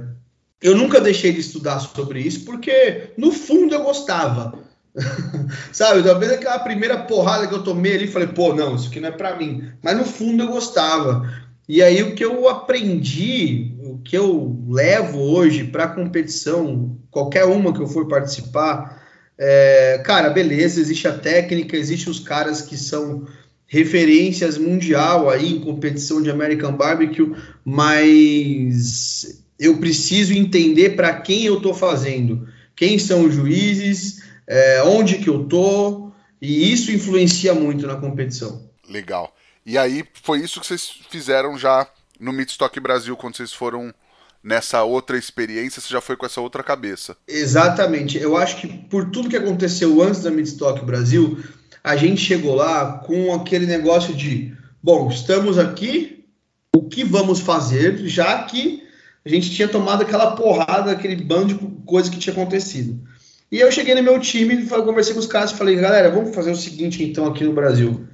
eu 0.62 0.76
nunca 0.76 1.00
deixei 1.00 1.32
de 1.32 1.40
estudar 1.40 1.80
sobre 1.80 2.22
isso, 2.22 2.44
porque 2.46 3.12
no 3.18 3.32
fundo 3.32 3.74
eu 3.74 3.84
gostava. 3.84 4.60
Sabe, 5.72 6.04
talvez 6.04 6.32
aquela 6.32 6.60
primeira 6.60 6.98
porrada 6.98 7.48
que 7.48 7.54
eu 7.54 7.64
tomei 7.64 7.96
ali, 7.96 8.08
falei, 8.08 8.28
pô, 8.28 8.54
não, 8.54 8.76
isso 8.76 8.90
aqui 8.90 9.00
não 9.00 9.10
é 9.10 9.12
para 9.12 9.36
mim. 9.38 9.70
Mas 9.82 9.98
no 9.98 10.04
fundo 10.04 10.44
eu 10.44 10.48
gostava. 10.50 11.30
E 11.68 11.82
aí 11.82 12.02
o 12.04 12.16
que 12.16 12.26
eu 12.26 12.50
aprendi, 12.50 13.76
o 13.84 14.00
que 14.00 14.18
eu 14.18 14.58
levo 14.68 15.20
hoje 15.20 15.66
para 15.66 15.88
competição, 15.88 16.98
qualquer 17.12 17.46
uma 17.46 17.72
que 17.72 17.80
eu 17.80 17.88
for 17.88 18.08
participar, 18.08 19.00
é, 19.38 20.02
cara, 20.04 20.30
beleza, 20.30 20.82
existe 20.82 21.08
a 21.08 21.18
técnica, 21.18 21.78
existe 21.78 22.10
os 22.10 22.20
caras 22.20 22.62
que 22.62 22.76
são 22.76 23.26
referências 23.66 24.58
mundial 24.58 25.30
aí 25.30 25.54
em 25.54 25.62
competição 25.62 26.22
de 26.22 26.30
American 26.32 26.74
Barbecue, 26.74 27.36
mas 27.64 29.44
eu 29.60 29.78
preciso 29.78 30.34
entender 30.34 30.92
para 30.96 31.20
quem 31.20 31.46
eu 31.46 31.58
estou 31.58 31.74
fazendo, 31.74 32.48
quem 32.76 32.98
são 32.98 33.26
os 33.26 33.36
juízes, 33.36 34.24
é, 34.48 34.82
onde 34.84 35.18
que 35.18 35.30
eu 35.30 35.44
tô, 35.44 36.12
e 36.42 36.72
isso 36.72 36.92
influencia 36.92 37.54
muito 37.54 37.86
na 37.86 37.98
competição. 37.98 38.70
Legal. 38.88 39.36
E 39.66 39.78
aí 39.78 40.06
foi 40.24 40.40
isso 40.40 40.62
que 40.62 40.66
vocês 40.66 40.90
fizeram 41.10 41.58
já 41.58 41.88
no 42.20 42.32
Midstock 42.32 42.80
Brasil 42.80 43.16
quando 43.18 43.36
vocês 43.36 43.54
foram 43.54 43.94
nessa 44.42 44.84
outra 44.84 45.18
experiência, 45.18 45.82
você 45.82 45.90
já 45.90 46.00
foi 46.00 46.16
com 46.16 46.26
essa 46.26 46.40
outra 46.40 46.64
cabeça. 46.64 47.18
Exatamente. 47.28 48.18
Eu 48.18 48.38
acho 48.38 48.58
que 48.62 48.68
por 48.68 49.12
tudo 49.12 49.30
que 49.30 49.36
aconteceu 49.36 50.02
antes 50.02 50.24
da 50.24 50.32
Midstock 50.32 50.84
Brasil, 50.86 51.44
a 51.84 51.98
gente 51.98 52.22
chegou 52.22 52.56
lá 52.56 53.00
com 53.00 53.34
aquele 53.34 53.66
negócio 53.66 54.14
de, 54.14 54.56
bom, 54.82 55.10
estamos 55.10 55.58
aqui, 55.58 56.26
o 56.74 56.84
que 56.88 57.04
vamos 57.04 57.42
fazer, 57.42 57.98
já 58.08 58.44
que 58.44 58.88
a 59.26 59.30
gente 59.30 59.52
tinha 59.52 59.68
tomado 59.68 60.04
aquela 60.04 60.32
porrada, 60.32 60.92
aquele 60.92 61.16
bando 61.16 61.54
de 61.54 61.56
coisa 61.86 62.10
que 62.10 62.18
tinha 62.18 62.34
acontecido. 62.34 63.00
E 63.52 63.60
eu 63.60 63.72
cheguei 63.72 63.96
no 63.96 64.04
meu 64.04 64.20
time, 64.20 64.66
conversei 64.68 65.14
com 65.14 65.20
os 65.20 65.28
caras 65.28 65.52
e 65.52 65.56
falei, 65.56 65.76
galera, 65.76 66.12
vamos 66.12 66.36
fazer 66.36 66.52
o 66.52 66.56
seguinte 66.56 67.04
então 67.04 67.26
aqui 67.26 67.44
no 67.44 67.54
Brasil. 67.54 68.08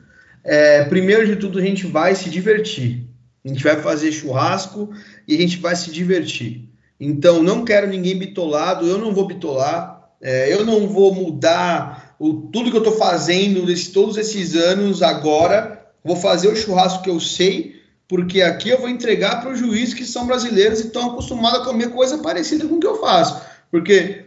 É, 0.43 0.83
primeiro 0.85 1.25
de 1.25 1.35
tudo, 1.35 1.59
a 1.59 1.61
gente 1.61 1.85
vai 1.85 2.15
se 2.15 2.29
divertir. 2.29 3.05
A 3.43 3.47
gente 3.47 3.63
vai 3.63 3.81
fazer 3.81 4.11
churrasco 4.11 4.89
e 5.27 5.35
a 5.35 5.37
gente 5.37 5.57
vai 5.57 5.75
se 5.75 5.91
divertir. 5.91 6.69
Então, 6.99 7.43
não 7.43 7.65
quero 7.65 7.87
ninguém 7.87 8.17
bitolado, 8.17 8.87
eu 8.87 8.97
não 8.97 9.13
vou 9.13 9.27
bitolar, 9.27 10.09
é, 10.21 10.51
eu 10.51 10.65
não 10.65 10.87
vou 10.87 11.13
mudar 11.13 12.15
o, 12.17 12.33
tudo 12.33 12.71
que 12.71 12.77
eu 12.77 12.83
estou 12.83 12.95
fazendo 12.97 13.65
desse, 13.65 13.91
todos 13.91 14.17
esses 14.17 14.55
anos 14.55 15.03
agora. 15.03 15.85
Vou 16.03 16.15
fazer 16.15 16.47
o 16.47 16.55
churrasco 16.55 17.03
que 17.03 17.09
eu 17.09 17.19
sei, 17.19 17.74
porque 18.07 18.41
aqui 18.41 18.69
eu 18.69 18.79
vou 18.79 18.89
entregar 18.89 19.41
para 19.41 19.51
os 19.51 19.59
juízes 19.59 19.93
que 19.93 20.05
são 20.05 20.27
brasileiros 20.27 20.79
e 20.79 20.87
estão 20.87 21.11
acostumados 21.11 21.61
a 21.61 21.65
comer 21.65 21.89
coisa 21.89 22.19
parecida 22.19 22.67
com 22.67 22.75
o 22.75 22.79
que 22.79 22.87
eu 22.87 22.99
faço. 22.99 23.41
Porque 23.71 24.25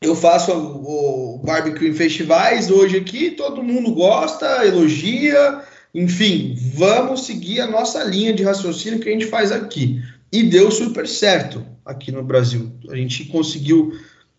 eu 0.00 0.14
faço 0.14 0.52
o, 0.52 1.40
barbecue 1.44 1.88
em 1.88 1.94
festivais 1.94 2.70
hoje 2.70 2.96
aqui, 2.96 3.32
todo 3.32 3.62
mundo 3.62 3.92
gosta, 3.92 4.64
elogia, 4.64 5.62
enfim, 5.92 6.56
vamos 6.74 7.26
seguir 7.26 7.60
a 7.60 7.66
nossa 7.66 8.04
linha 8.04 8.32
de 8.32 8.44
raciocínio 8.44 9.00
que 9.00 9.08
a 9.08 9.12
gente 9.12 9.26
faz 9.26 9.50
aqui. 9.50 10.00
E 10.30 10.44
deu 10.44 10.70
super 10.70 11.08
certo 11.08 11.66
aqui 11.84 12.12
no 12.12 12.22
Brasil. 12.22 12.70
A 12.90 12.94
gente 12.94 13.24
conseguiu 13.24 13.92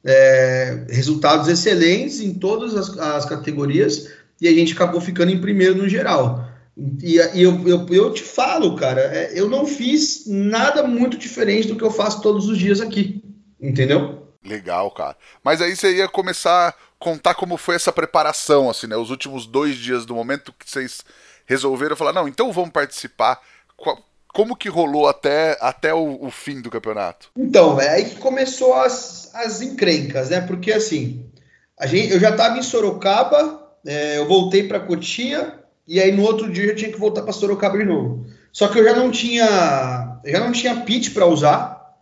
é, 0.05 0.85
resultados 0.89 1.47
excelentes 1.47 2.21
em 2.21 2.33
todas 2.33 2.75
as, 2.75 2.97
as 2.97 3.25
categorias 3.25 4.07
e 4.39 4.47
a 4.47 4.53
gente 4.53 4.73
acabou 4.73 5.01
ficando 5.01 5.31
em 5.31 5.41
primeiro 5.41 5.75
no 5.75 5.89
geral. 5.89 6.48
E, 7.01 7.17
e 7.33 7.41
eu, 7.41 7.67
eu, 7.67 7.85
eu, 7.89 8.13
te 8.13 8.23
falo, 8.23 8.75
cara, 8.75 9.01
é, 9.01 9.31
eu 9.33 9.49
não 9.49 9.65
fiz 9.65 10.23
nada 10.25 10.81
muito 10.83 11.17
diferente 11.17 11.67
do 11.67 11.75
que 11.75 11.83
eu 11.83 11.91
faço 11.91 12.21
todos 12.21 12.47
os 12.47 12.57
dias 12.57 12.79
aqui, 12.79 13.21
entendeu? 13.59 14.27
Legal, 14.45 14.89
cara. 14.91 15.17
Mas 15.43 15.61
aí 15.61 15.75
você 15.75 15.97
ia 15.97 16.07
começar 16.07 16.69
a 16.69 16.73
contar 16.97 17.35
como 17.35 17.57
foi 17.57 17.75
essa 17.75 17.91
preparação, 17.91 18.69
assim, 18.69 18.87
né? 18.87 18.95
Os 18.95 19.09
últimos 19.09 19.45
dois 19.45 19.75
dias 19.75 20.05
do 20.05 20.15
momento 20.15 20.53
que 20.57 20.69
vocês 20.69 21.03
resolveram 21.45 21.97
falar, 21.97 22.13
não, 22.13 22.27
então 22.27 22.51
vamos 22.53 22.71
participar. 22.71 23.41
Como 24.33 24.55
que 24.55 24.69
rolou 24.69 25.09
até, 25.09 25.57
até 25.59 25.93
o, 25.93 26.17
o 26.21 26.31
fim 26.31 26.61
do 26.61 26.69
campeonato? 26.69 27.29
Então, 27.35 27.81
é 27.81 27.89
aí 27.89 28.05
que 28.05 28.15
começou 28.15 28.73
as, 28.75 29.33
as 29.35 29.61
encrencas, 29.61 30.29
né? 30.29 30.39
Porque 30.39 30.71
assim, 30.71 31.29
a 31.77 31.85
gente, 31.85 32.13
eu 32.13 32.19
já 32.19 32.29
estava 32.29 32.57
em 32.57 32.63
Sorocaba, 32.63 33.69
é, 33.85 34.17
eu 34.17 34.27
voltei 34.27 34.67
para 34.67 34.79
Cotia, 34.79 35.59
e 35.89 35.99
aí 35.99 36.12
no 36.12 36.21
outro 36.21 36.52
dia 36.52 36.67
eu 36.67 36.75
tinha 36.75 36.91
que 36.91 36.99
voltar 36.99 37.23
para 37.23 37.34
Sorocaba 37.34 37.75
de 37.75 37.84
novo. 37.84 38.28
Só 38.54 38.67
que 38.67 38.78
eu 38.78 38.84
já 38.84 38.95
não 38.95 39.10
tinha, 39.10 40.19
já 40.23 40.39
não 40.39 40.52
tinha 40.52 40.82
pit 40.82 41.10
para 41.12 41.25
usar, 41.25 41.95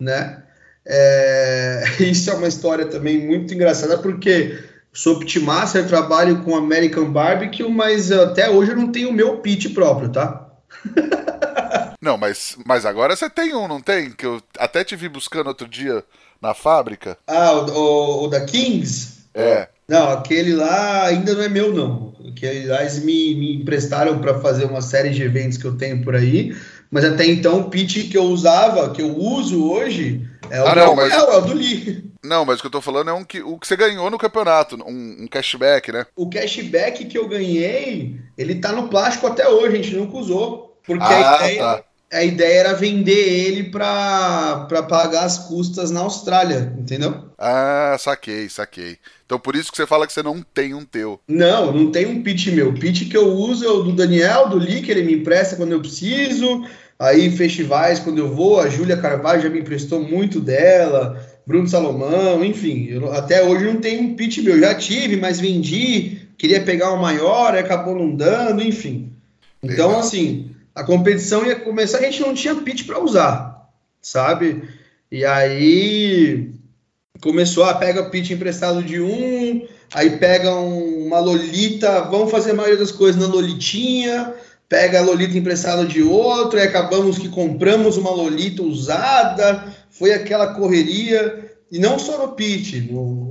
né? 0.00 0.42
É, 0.86 1.84
isso 2.00 2.30
é 2.30 2.34
uma 2.34 2.48
história 2.48 2.86
também 2.86 3.26
muito 3.26 3.52
engraçada 3.52 3.98
porque 3.98 4.58
sou 4.94 5.18
pitmaster, 5.18 5.86
trabalho 5.86 6.42
com 6.42 6.56
American 6.56 7.12
Barbecue, 7.12 7.68
mas 7.68 8.10
até 8.10 8.48
hoje 8.48 8.70
eu 8.70 8.76
não 8.76 8.90
tenho 8.90 9.10
o 9.10 9.12
meu 9.12 9.38
pit 9.38 9.68
próprio, 9.70 10.08
tá? 10.08 10.48
não, 12.00 12.16
mas, 12.16 12.56
mas 12.64 12.86
agora 12.86 13.14
você 13.14 13.28
tem 13.28 13.54
um, 13.54 13.68
não 13.68 13.80
tem? 13.80 14.10
Que 14.10 14.24
eu 14.24 14.40
até 14.58 14.82
te 14.82 14.96
vi 14.96 15.06
buscando 15.06 15.48
outro 15.48 15.68
dia 15.68 16.02
na 16.40 16.54
fábrica. 16.54 17.18
Ah, 17.26 17.52
o, 17.52 17.70
o, 17.70 18.24
o 18.24 18.28
da 18.28 18.40
Kings? 18.40 19.24
É. 19.34 19.68
Não, 19.88 20.10
aquele 20.10 20.54
lá 20.54 21.06
ainda 21.06 21.34
não 21.34 21.42
é 21.42 21.48
meu, 21.48 21.72
não. 21.72 22.14
Que 22.34 22.46
eles 22.46 22.98
me, 23.04 23.34
me 23.34 23.56
emprestaram 23.56 24.18
para 24.18 24.40
fazer 24.40 24.64
uma 24.64 24.80
série 24.80 25.10
de 25.10 25.22
eventos 25.22 25.58
que 25.58 25.64
eu 25.64 25.76
tenho 25.76 26.02
por 26.02 26.14
aí. 26.14 26.56
Mas 26.90 27.04
até 27.04 27.26
então 27.26 27.60
o 27.60 27.70
pitch 27.70 28.10
que 28.10 28.16
eu 28.16 28.24
usava, 28.24 28.90
que 28.90 29.02
eu 29.02 29.16
uso 29.16 29.70
hoje, 29.70 30.28
é 30.50 30.62
o, 30.62 30.66
ah, 30.66 30.74
não, 30.74 30.96
mas... 30.96 31.12
é, 31.12 31.16
é 31.16 31.36
o 31.36 31.40
do 31.40 31.54
Lee. 31.54 32.10
Não, 32.24 32.44
mas 32.44 32.58
o 32.58 32.62
que 32.62 32.66
eu 32.68 32.70
tô 32.70 32.80
falando 32.80 33.10
é 33.10 33.12
um 33.12 33.24
que, 33.24 33.42
o 33.42 33.58
que 33.58 33.66
você 33.66 33.76
ganhou 33.76 34.10
no 34.10 34.16
campeonato, 34.16 34.76
um, 34.76 35.24
um, 35.24 35.26
cashback, 35.26 35.92
né? 35.92 36.06
O 36.16 36.30
cashback 36.30 37.04
que 37.04 37.18
eu 37.18 37.28
ganhei, 37.28 38.18
ele 38.38 38.54
tá 38.54 38.72
no 38.72 38.88
plástico 38.88 39.26
até 39.26 39.46
hoje, 39.46 39.74
a 39.74 39.82
gente 39.82 39.96
nunca 39.96 40.16
usou. 40.16 40.78
Porque 40.86 41.02
ah, 41.02 41.38
a 41.40 41.44
ideia, 41.44 41.58
tá 41.58 41.84
a 42.12 42.22
ideia 42.22 42.60
era 42.60 42.74
vender 42.74 43.12
ele 43.12 43.64
para 43.64 44.66
pagar 44.88 45.24
as 45.24 45.38
custas 45.38 45.90
na 45.90 46.00
Austrália, 46.00 46.72
entendeu? 46.78 47.24
Ah, 47.38 47.96
saquei, 47.98 48.48
saquei. 48.48 48.98
Então 49.26 49.38
por 49.38 49.56
isso 49.56 49.70
que 49.70 49.76
você 49.76 49.86
fala 49.86 50.06
que 50.06 50.12
você 50.12 50.22
não 50.22 50.40
tem 50.42 50.74
um 50.74 50.84
teu. 50.84 51.20
Não, 51.26 51.72
não 51.72 51.90
tem 51.90 52.06
um 52.06 52.22
pitch 52.22 52.48
meu. 52.48 52.70
O 52.70 52.78
pitch 52.78 53.08
que 53.08 53.16
eu 53.16 53.28
uso 53.28 53.64
é 53.64 53.68
o 53.68 53.82
do 53.82 53.92
Daniel, 53.92 54.48
do 54.48 54.56
Lee, 54.56 54.82
que 54.82 54.90
ele 54.90 55.02
me 55.02 55.14
empresta 55.14 55.56
quando 55.56 55.72
eu 55.72 55.80
preciso. 55.80 56.64
Aí 56.98 57.30
festivais, 57.30 57.98
quando 57.98 58.18
eu 58.18 58.32
vou, 58.32 58.60
a 58.60 58.68
Júlia 58.68 58.96
Carvalho 58.96 59.42
já 59.42 59.50
me 59.50 59.60
emprestou 59.60 60.00
muito 60.00 60.40
dela, 60.40 61.20
Bruno 61.44 61.66
Salomão, 61.66 62.44
enfim. 62.44 62.86
Eu, 62.88 63.12
até 63.12 63.42
hoje 63.42 63.64
não 63.64 63.80
tenho 63.80 64.02
um 64.02 64.14
pitch 64.14 64.38
meu. 64.38 64.58
Já 64.58 64.74
tive, 64.74 65.16
mas 65.16 65.40
vendi, 65.40 66.28
queria 66.38 66.62
pegar 66.62 66.92
um 66.92 67.00
maior, 67.00 67.56
acabou 67.56 67.96
não 67.96 68.14
dando, 68.14 68.62
enfim. 68.62 69.12
Então, 69.60 69.88
Legal. 69.88 70.00
assim, 70.00 70.53
a 70.74 70.82
competição 70.82 71.46
ia 71.46 71.56
começar, 71.56 71.98
a 71.98 72.02
gente 72.02 72.20
não 72.20 72.34
tinha 72.34 72.54
pitch 72.56 72.84
para 72.84 73.02
usar, 73.02 73.70
sabe? 74.02 74.68
E 75.10 75.24
aí 75.24 76.50
começou 77.20 77.64
a 77.64 77.74
pega 77.74 78.10
pitch 78.10 78.30
emprestado 78.30 78.82
de 78.82 79.00
um, 79.00 79.66
aí 79.94 80.18
pega 80.18 80.54
um, 80.54 81.06
uma 81.06 81.20
lolita, 81.20 82.02
vamos 82.02 82.30
fazer 82.30 82.50
a 82.50 82.54
maioria 82.54 82.78
das 82.78 82.90
coisas 82.90 83.20
na 83.20 83.28
lolitinha, 83.28 84.34
pega 84.68 84.98
a 84.98 85.02
lolita 85.02 85.38
emprestada 85.38 85.86
de 85.86 86.02
outro, 86.02 86.58
e 86.58 86.62
acabamos 86.62 87.18
que 87.18 87.28
compramos 87.28 87.96
uma 87.96 88.10
lolita 88.10 88.62
usada, 88.62 89.72
foi 89.90 90.12
aquela 90.12 90.48
correria. 90.54 91.50
e 91.70 91.78
não 91.78 91.98
só 91.98 92.18
no 92.18 92.32
pit, 92.32 92.90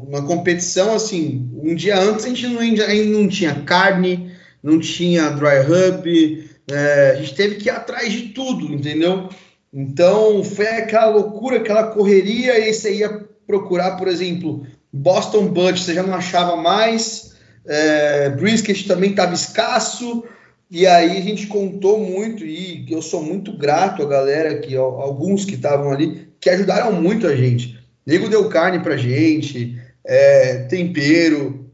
na 0.09 0.21
competição, 0.21 0.95
assim, 0.95 1.49
um 1.61 1.75
dia 1.75 1.99
antes 1.99 2.25
a 2.25 2.29
gente 2.29 2.47
não, 2.47 2.61
ainda 2.61 2.87
não 3.05 3.27
tinha 3.27 3.55
carne, 3.65 4.31
não 4.61 4.79
tinha 4.79 5.29
dry 5.31 5.59
hub, 5.59 6.52
é, 6.69 7.11
a 7.11 7.15
gente 7.15 7.35
teve 7.35 7.55
que 7.55 7.67
ir 7.67 7.71
atrás 7.71 8.11
de 8.11 8.29
tudo, 8.29 8.73
entendeu? 8.73 9.29
Então 9.73 10.43
foi 10.43 10.67
aquela 10.67 11.07
loucura, 11.07 11.57
aquela 11.57 11.87
correria, 11.87 12.59
e 12.59 12.73
você 12.73 12.95
ia 12.95 13.25
procurar, 13.47 13.97
por 13.97 14.07
exemplo, 14.07 14.65
Boston 14.91 15.47
Butt, 15.47 15.81
você 15.81 15.93
já 15.93 16.03
não 16.03 16.13
achava 16.13 16.55
mais, 16.55 17.35
é, 17.65 18.29
brisket 18.29 18.87
também 18.87 19.09
estava 19.09 19.33
escasso, 19.33 20.23
e 20.69 20.85
aí 20.87 21.17
a 21.17 21.21
gente 21.21 21.47
contou 21.47 21.99
muito, 21.99 22.45
e 22.45 22.85
eu 22.89 23.01
sou 23.01 23.23
muito 23.23 23.57
grato 23.57 24.03
à 24.03 24.05
galera, 24.05 24.59
que 24.59 24.75
alguns 24.75 25.45
que 25.45 25.55
estavam 25.55 25.91
ali, 25.91 26.29
que 26.39 26.49
ajudaram 26.49 26.93
muito 26.93 27.27
a 27.27 27.35
gente. 27.35 27.79
Nego 28.05 28.29
deu 28.29 28.49
carne 28.49 28.79
pra 28.79 28.97
gente, 28.97 29.79
é, 30.05 30.63
tempero, 30.63 31.69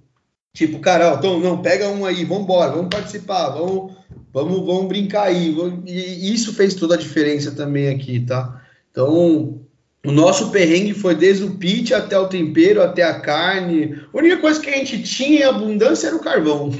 tipo, 0.54 0.80
cara, 0.80 1.14
ó, 1.14 1.18
então, 1.18 1.40
não, 1.40 1.62
pega 1.62 1.90
um 1.90 2.06
aí, 2.06 2.24
vamos 2.24 2.44
embora, 2.44 2.72
vamos 2.72 2.90
participar, 2.90 3.50
vamos, 3.50 3.94
vamos, 4.34 4.66
vamos 4.66 4.88
brincar 4.88 5.24
aí. 5.24 5.56
E 5.86 6.34
isso 6.34 6.54
fez 6.54 6.74
toda 6.74 6.96
a 6.96 6.98
diferença 6.98 7.52
também 7.52 7.90
aqui, 7.90 8.20
tá? 8.20 8.62
Então, 8.92 9.62
o 10.06 10.12
nosso 10.12 10.50
perrengue 10.50 10.94
foi 10.94 11.14
desde 11.14 11.44
o 11.44 11.56
pit 11.56 11.94
até 11.94 12.18
o 12.18 12.28
tempero, 12.28 12.82
até 12.82 13.04
a 13.04 13.20
carne. 13.20 14.02
A 14.14 14.18
única 14.18 14.38
coisa 14.38 14.60
que 14.60 14.70
a 14.70 14.78
gente 14.78 15.04
tinha 15.04 15.42
em 15.42 15.44
abundância 15.44 16.08
era 16.08 16.16
o 16.16 16.22
carvão. 16.22 16.72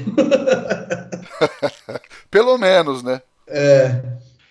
Pelo 2.30 2.56
menos, 2.56 3.02
né? 3.02 3.20
É. 3.46 4.00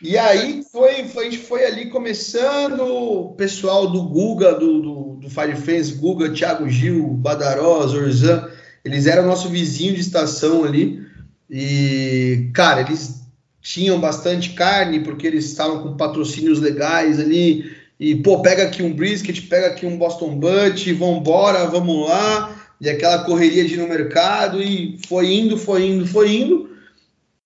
E 0.02 0.18
aí 0.18 0.64
foi, 0.72 1.04
foi, 1.06 1.28
a 1.28 1.30
gente 1.30 1.44
foi 1.44 1.66
ali 1.66 1.90
começando, 1.90 2.82
o 2.82 3.34
pessoal 3.34 3.88
do 3.88 4.04
Guga, 4.04 4.54
do, 4.54 4.82
do, 4.82 5.04
do 5.22 5.30
Fire 5.30 5.56
Friends, 5.58 5.92
Guga, 5.92 6.32
Thiago 6.32 6.70
Gil, 6.70 7.06
Badaró, 7.06 7.86
Zorzan, 7.86 8.50
eles 8.86 9.08
eram 9.08 9.26
nosso 9.28 9.50
vizinho 9.50 9.94
de 9.94 10.02
estação 10.02 10.64
ali. 10.64 11.06
E, 11.50 12.50
cara, 12.54 12.82
eles 12.82 13.22
tinham 13.62 14.00
bastante 14.00 14.52
carne, 14.52 15.00
porque 15.00 15.28
eles 15.28 15.46
estavam 15.46 15.82
com 15.82 15.98
patrocínios 15.98 16.60
legais 16.60 17.20
ali. 17.20 17.76
E, 18.00 18.16
pô, 18.16 18.42
pega 18.42 18.64
aqui 18.64 18.84
um 18.84 18.94
brisket, 18.94 19.48
pega 19.48 19.68
aqui 19.68 19.86
um 19.86 19.98
Boston 19.98 20.36
Butt, 20.36 20.94
vambora, 20.94 21.66
vamos 21.68 22.08
lá. 22.08 22.56
E 22.80 22.90
aquela 22.90 23.24
correria 23.24 23.66
de 23.66 23.74
ir 23.74 23.78
no 23.78 23.90
mercado, 23.90 24.62
e 24.62 24.98
foi 25.08 25.34
indo, 25.34 25.58
foi 25.58 25.86
indo, 25.86 26.08
foi 26.08 26.32
indo 26.32 26.70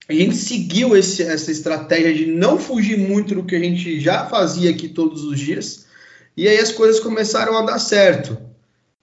a 0.08 0.12
gente 0.12 0.36
seguiu 0.36 0.96
esse, 0.96 1.22
essa 1.22 1.50
estratégia 1.50 2.12
de 2.14 2.26
não 2.26 2.58
fugir 2.58 2.98
muito 2.98 3.34
do 3.34 3.44
que 3.44 3.56
a 3.56 3.58
gente 3.58 3.98
já 4.00 4.26
fazia 4.26 4.70
aqui 4.70 4.88
todos 4.88 5.24
os 5.24 5.38
dias, 5.38 5.86
e 6.36 6.46
aí 6.46 6.58
as 6.58 6.72
coisas 6.72 7.00
começaram 7.00 7.56
a 7.56 7.62
dar 7.62 7.78
certo, 7.78 8.36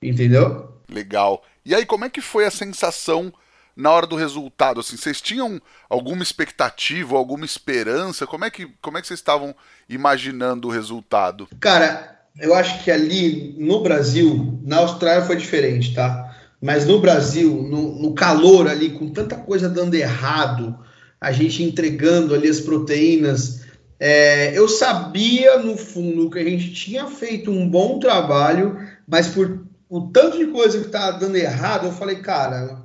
entendeu? 0.02 0.70
Legal. 0.92 1.44
E 1.66 1.74
aí, 1.74 1.86
como 1.86 2.06
é 2.06 2.10
que 2.10 2.22
foi 2.22 2.46
a 2.46 2.52
sensação 2.52 3.34
na 3.82 3.92
hora 3.92 4.06
do 4.06 4.16
resultado? 4.16 4.80
Assim, 4.80 4.96
vocês 4.96 5.20
tinham 5.20 5.60
alguma 5.90 6.22
expectativa, 6.22 7.18
alguma 7.18 7.44
esperança? 7.44 8.28
Como 8.28 8.46
é 8.46 8.50
que, 8.50 8.68
como 8.82 8.98
é 8.98 9.02
que 9.02 9.08
vocês 9.08 9.20
estavam 9.20 9.56
imaginando 9.90 10.68
o 10.68 10.72
resultado? 10.72 11.48
Cara, 11.60 12.22
eu 12.40 12.54
acho 12.54 12.84
que 12.84 12.92
ali 12.92 13.56
no 13.58 13.82
Brasil, 13.82 14.60
na 14.64 14.78
Austrália 14.78 15.26
foi 15.26 15.36
diferente, 15.36 15.94
tá? 15.94 16.36
Mas 16.62 16.86
no 16.86 17.00
Brasil, 17.00 17.64
no, 17.64 18.00
no 18.00 18.14
calor 18.14 18.68
ali, 18.68 18.92
com 18.92 19.10
tanta 19.10 19.36
coisa 19.36 19.68
dando 19.68 19.96
errado, 19.96 20.78
a 21.20 21.32
gente 21.32 21.64
entregando 21.64 22.36
ali 22.36 22.48
as 22.48 22.60
proteínas. 22.60 23.62
É, 24.00 24.58
eu 24.58 24.68
sabia, 24.70 25.58
no 25.58 25.76
fundo, 25.76 26.30
que 26.30 26.40
a 26.40 26.44
gente 26.44 26.72
tinha 26.72 27.08
feito 27.08 27.50
um 27.50 27.68
bom 27.68 28.00
trabalho, 28.00 28.78
mas 29.08 29.28
por 29.28 29.66
o 29.90 30.10
tanto 30.10 30.38
de 30.38 30.48
coisa 30.48 30.80
que 30.80 30.88
tá 30.88 31.12
dando 31.12 31.36
errado, 31.36 31.88
eu 31.88 31.92
falei, 31.92 32.16
cara, 32.18 32.81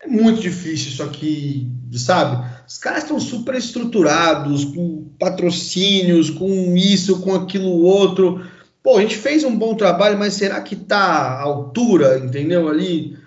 é 0.00 0.06
muito 0.06 0.40
difícil 0.40 0.90
isso 0.90 1.02
aqui, 1.02 1.70
sabe? 1.92 2.46
Os 2.66 2.78
caras 2.78 3.02
estão 3.02 3.18
super 3.18 3.54
estruturados, 3.54 4.64
com 4.64 5.10
patrocínios, 5.18 6.30
com 6.30 6.76
isso, 6.76 7.20
com 7.20 7.34
aquilo 7.34 7.82
outro. 7.82 8.46
Pô, 8.82 8.96
a 8.96 9.00
gente 9.02 9.16
fez 9.16 9.42
um 9.42 9.56
bom 9.56 9.74
trabalho, 9.74 10.18
mas 10.18 10.34
será 10.34 10.60
que 10.60 10.76
tá 10.76 10.98
à 10.98 11.42
altura, 11.42 12.18
entendeu? 12.18 12.68
Ali, 12.68 13.18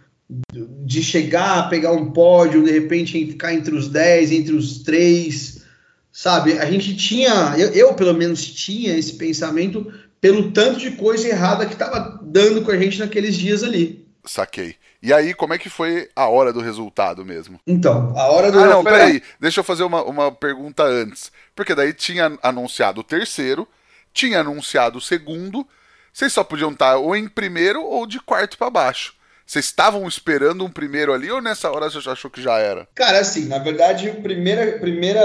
de 0.86 1.04
chegar, 1.04 1.70
pegar 1.70 1.92
um 1.92 2.12
pódio, 2.12 2.64
de 2.64 2.72
repente 2.72 3.26
ficar 3.26 3.54
entre 3.54 3.76
os 3.76 3.90
10, 3.90 4.32
entre 4.32 4.54
os 4.54 4.80
3, 4.80 5.64
sabe? 6.12 6.54
A 6.54 6.72
gente 6.72 6.96
tinha, 6.96 7.54
eu, 7.58 7.70
eu 7.70 7.94
pelo 7.96 8.14
menos 8.14 8.46
tinha 8.46 8.98
esse 8.98 9.14
pensamento 9.14 9.92
pelo 10.22 10.52
tanto 10.52 10.80
de 10.80 10.92
coisa 10.92 11.28
errada 11.28 11.66
que 11.66 11.74
estava 11.74 12.20
dando 12.24 12.62
com 12.62 12.72
a 12.72 12.78
gente 12.78 13.00
naqueles 13.00 13.36
dias 13.36 13.62
ali. 13.62 14.01
Saquei. 14.26 14.76
E 15.02 15.12
aí, 15.12 15.34
como 15.34 15.54
é 15.54 15.58
que 15.58 15.70
foi 15.70 16.10
a 16.16 16.28
hora 16.28 16.54
do 16.54 16.62
resultado 16.62 17.26
mesmo? 17.26 17.60
Então, 17.66 18.14
a 18.16 18.32
hora 18.32 18.52
do 18.52 18.60
Ah, 18.60 18.68
não, 18.68 18.84
peraí. 18.84 19.22
Deixa 19.40 19.60
eu 19.60 19.64
fazer 19.64 19.84
uma, 19.84 20.04
uma 20.04 20.32
pergunta 20.32 20.84
antes. 20.84 21.32
Porque 21.56 21.74
daí 21.74 21.94
tinha 21.94 22.38
anunciado 22.44 23.02
o 23.02 23.04
terceiro, 23.04 23.68
tinha 24.14 24.42
anunciado 24.42 25.00
o 25.00 25.02
segundo. 25.02 25.68
Vocês 26.14 26.32
só 26.32 26.44
podiam 26.44 26.72
estar 26.72 26.98
ou 26.98 27.16
em 27.16 27.28
primeiro 27.28 27.84
ou 27.84 28.06
de 28.06 28.20
quarto 28.20 28.58
para 28.58 28.70
baixo. 28.70 29.16
Vocês 29.52 29.66
estavam 29.66 30.08
esperando 30.08 30.64
um 30.64 30.70
primeiro 30.70 31.14
ali 31.14 31.30
ou 31.30 31.42
nessa 31.42 31.70
hora 31.70 31.90
você 31.90 32.00
já 32.00 32.14
achou 32.14 32.32
que 32.32 32.42
já 32.42 32.58
era? 32.58 32.88
Cara, 32.96 33.20
assim, 33.20 33.48
na 33.48 33.58
verdade, 33.58 34.10
a 34.10 34.16
primeira, 34.16 34.80
primeira 34.80 35.22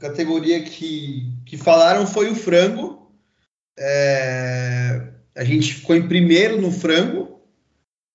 categoria 0.00 0.62
que, 0.62 1.30
que 1.44 1.58
falaram 1.58 2.06
foi 2.06 2.30
o 2.30 2.34
frango. 2.34 3.12
É, 3.78 5.08
a 5.36 5.44
gente 5.44 5.74
ficou 5.74 5.94
em 5.94 6.08
primeiro 6.08 6.60
no 6.60 6.72
frango. 6.72 7.19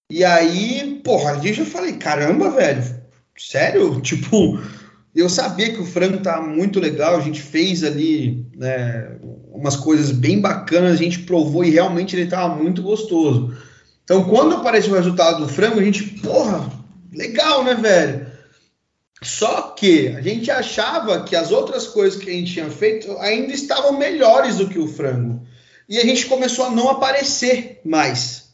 E 0.09 0.23
aí, 0.23 1.01
porra, 1.03 1.31
a 1.31 1.39
gente 1.39 1.55
já 1.55 1.65
falei, 1.65 1.93
caramba, 1.93 2.51
velho, 2.51 2.83
sério? 3.37 3.99
Tipo, 4.01 4.59
eu 5.15 5.27
sabia 5.29 5.73
que 5.73 5.81
o 5.81 5.85
frango 5.85 6.19
tá 6.19 6.41
muito 6.41 6.79
legal, 6.79 7.15
a 7.15 7.21
gente 7.21 7.41
fez 7.41 7.83
ali 7.83 8.45
né, 8.55 9.17
umas 9.51 9.75
coisas 9.75 10.11
bem 10.11 10.39
bacanas, 10.39 10.91
a 10.93 11.03
gente 11.03 11.19
provou 11.19 11.63
e 11.63 11.71
realmente 11.71 12.15
ele 12.15 12.29
tava 12.29 12.55
muito 12.55 12.83
gostoso. 12.83 13.57
Então, 14.03 14.25
quando 14.25 14.55
apareceu 14.55 14.93
o 14.93 14.95
resultado 14.95 15.39
do 15.39 15.49
frango, 15.49 15.79
a 15.79 15.83
gente, 15.83 16.03
porra, 16.19 16.69
legal, 17.11 17.63
né, 17.63 17.73
velho? 17.73 18.27
Só 19.23 19.61
que 19.71 20.09
a 20.09 20.21
gente 20.21 20.51
achava 20.51 21.23
que 21.23 21.35
as 21.35 21.51
outras 21.51 21.87
coisas 21.87 22.21
que 22.21 22.29
a 22.29 22.33
gente 22.33 22.53
tinha 22.53 22.69
feito 22.69 23.17
ainda 23.17 23.53
estavam 23.53 23.97
melhores 23.97 24.57
do 24.57 24.67
que 24.67 24.77
o 24.77 24.87
frango. 24.87 25.41
E 25.89 25.97
a 25.97 26.01
gente 26.01 26.27
começou 26.27 26.65
a 26.65 26.69
não 26.69 26.89
aparecer 26.89 27.81
mais. 27.83 28.44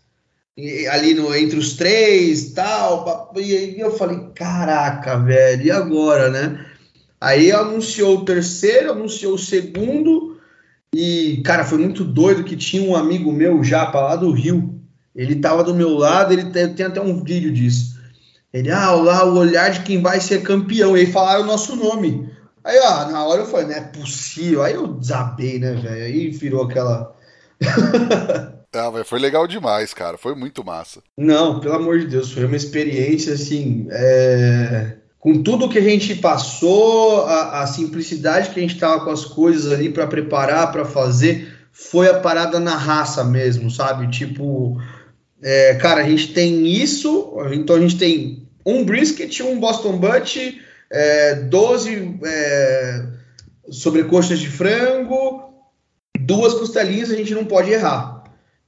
Ali 0.92 1.14
no, 1.14 1.34
entre 1.36 1.58
os 1.58 1.74
três 1.74 2.52
tal. 2.54 3.34
E 3.38 3.80
eu 3.80 3.92
falei, 3.92 4.20
caraca, 4.36 5.18
velho, 5.18 5.66
e 5.66 5.72
agora, 5.72 6.30
né? 6.30 6.66
Aí 7.20 7.52
anunciou 7.52 8.18
o 8.18 8.26
terceiro, 8.26 8.92
anunciou 8.92 9.36
o 9.36 9.40
segundo. 9.40 10.40
E, 10.94 11.42
cara, 11.46 11.64
foi 11.64 11.78
muito 11.78 12.04
doido 12.04 12.44
que 12.44 12.58
tinha 12.58 12.84
um 12.84 12.96
amigo 12.96 13.32
meu 13.32 13.64
já 13.64 13.86
para 13.86 14.08
lá 14.08 14.16
do 14.16 14.32
Rio 14.32 14.82
ele 15.16 15.34
estava 15.34 15.64
do 15.64 15.76
meu 15.76 15.90
lado, 15.98 16.34
ele 16.34 16.46
tem, 16.52 16.74
tem, 16.74 16.86
até 16.86 17.02
um 17.02 17.24
vídeo 17.24 17.52
disso. 17.52 18.00
Ele, 18.54 18.72
ah, 18.72 18.92
lá 18.92 19.26
o 19.26 19.38
olhar 19.38 19.70
de 19.70 19.82
quem 19.82 20.02
vai 20.02 20.20
ser 20.20 20.42
campeão. 20.42 20.96
E 20.96 21.02
aí 21.02 21.12
falaram 21.12 21.44
o 21.44 21.48
nosso 21.48 21.76
nome. 21.76 22.30
Aí, 22.64 22.78
ó, 22.80 23.10
na 23.10 23.26
hora 23.26 23.42
eu 23.42 23.46
falei, 23.46 23.68
não 23.68 23.76
é 23.76 23.82
possível. 23.82 24.64
Aí 24.64 24.74
eu 24.74 24.88
desabei, 24.88 25.60
né, 25.60 25.74
velho? 25.74 26.04
Aí 26.04 26.30
virou 26.30 26.64
aquela. 26.64 27.16
ah, 28.74 29.04
foi 29.04 29.20
legal 29.20 29.48
demais, 29.48 29.94
cara. 29.94 30.18
Foi 30.18 30.34
muito 30.34 30.64
massa. 30.64 31.02
Não, 31.18 31.60
pelo 31.60 31.76
amor 31.76 32.00
de 32.00 32.08
Deus, 32.08 32.32
foi 32.32 32.46
uma 32.46 32.56
experiência 32.56 33.34
assim. 33.34 33.88
É... 33.92 34.98
Com 35.20 35.44
tudo 35.44 35.70
que 35.70 35.78
a 35.78 35.84
gente 35.84 36.16
passou, 36.16 37.26
a, 37.26 37.62
a 37.62 37.68
simplicidade 37.68 38.50
que 38.50 38.60
a 38.60 38.64
gente 38.64 38.80
tava 38.80 39.04
com 39.04 39.12
as 39.12 39.24
coisas 39.24 39.72
ali 39.72 39.90
para 39.90 40.08
preparar, 40.08 40.72
para 40.72 40.84
fazer, 40.84 41.54
foi 41.72 42.10
a 42.10 42.20
parada 42.20 42.60
na 42.60 42.76
raça 42.76 43.24
mesmo, 43.24 43.70
sabe? 43.70 44.08
Tipo, 44.10 44.82
é, 45.42 45.76
cara, 45.76 46.02
a 46.02 46.10
gente 46.10 46.34
tem 46.34 46.68
isso, 46.68 47.36
então 47.52 47.76
a 47.76 47.80
gente 47.80 47.98
tem 47.98 48.48
um 48.66 48.84
brisket, 48.84 49.42
um 49.42 49.60
Boston 49.60 49.98
Butt, 49.98 50.62
é, 50.90 51.36
12 51.36 52.20
é, 52.24 53.06
sobrecoxas 53.70 54.40
de 54.40 54.48
frango, 54.48 55.54
duas 56.20 56.54
costelinhas, 56.54 57.12
a 57.12 57.16
gente 57.16 57.34
não 57.34 57.46
pode 57.46 57.72
errar. 57.72 58.21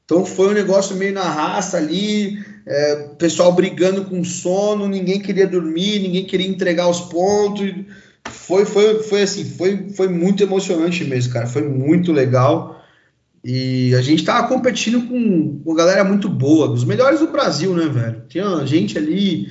Então 0.06 0.26
foi 0.26 0.50
um 0.50 0.54
negócio 0.54 0.96
meio 0.96 1.14
na 1.14 1.24
raça 1.24 1.78
ali, 1.78 2.44
é, 2.66 2.96
pessoal 3.18 3.52
brigando 3.54 4.06
com 4.06 4.24
sono, 4.24 4.88
ninguém 4.88 5.20
queria 5.20 5.48
dormir, 5.48 6.00
ninguém 6.00 6.26
queria 6.26 6.48
entregar 6.48 6.90
os 6.90 7.02
pontos. 7.02 7.74
Foi, 8.26 8.66
foi, 8.66 9.04
foi 9.04 9.22
assim, 9.24 9.46
foi, 9.46 9.90
foi 9.90 10.08
muito 10.08 10.44
emocionante 10.44 11.04
mesmo, 11.04 11.34
cara. 11.34 11.48
Foi 11.48 11.62
muito 11.62 12.12
legal. 12.12 12.82
E 13.44 13.94
a 13.96 14.02
gente 14.02 14.24
tava 14.24 14.48
competindo 14.48 15.06
com 15.08 15.62
uma 15.66 15.76
galera 15.76 16.04
muito 16.04 16.30
boa, 16.30 16.68
dos 16.68 16.86
melhores 16.86 17.20
do 17.20 17.28
Brasil, 17.28 17.74
né, 17.76 17.88
velho? 17.88 18.24
Tinha 18.30 18.66
gente 18.66 18.98
ali 18.98 19.50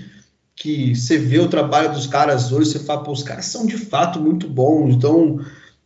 que 0.56 0.94
você 0.94 1.18
vê 1.18 1.38
o 1.38 1.48
trabalho 1.48 1.92
dos 1.92 2.06
caras 2.06 2.52
hoje, 2.52 2.70
você 2.70 2.78
fala, 2.78 3.02
pô, 3.02 3.12
os 3.12 3.22
caras 3.22 3.46
são 3.46 3.66
de 3.66 3.76
fato 3.76 4.20
muito 4.20 4.48
bons. 4.48 4.94
Então, 4.94 5.40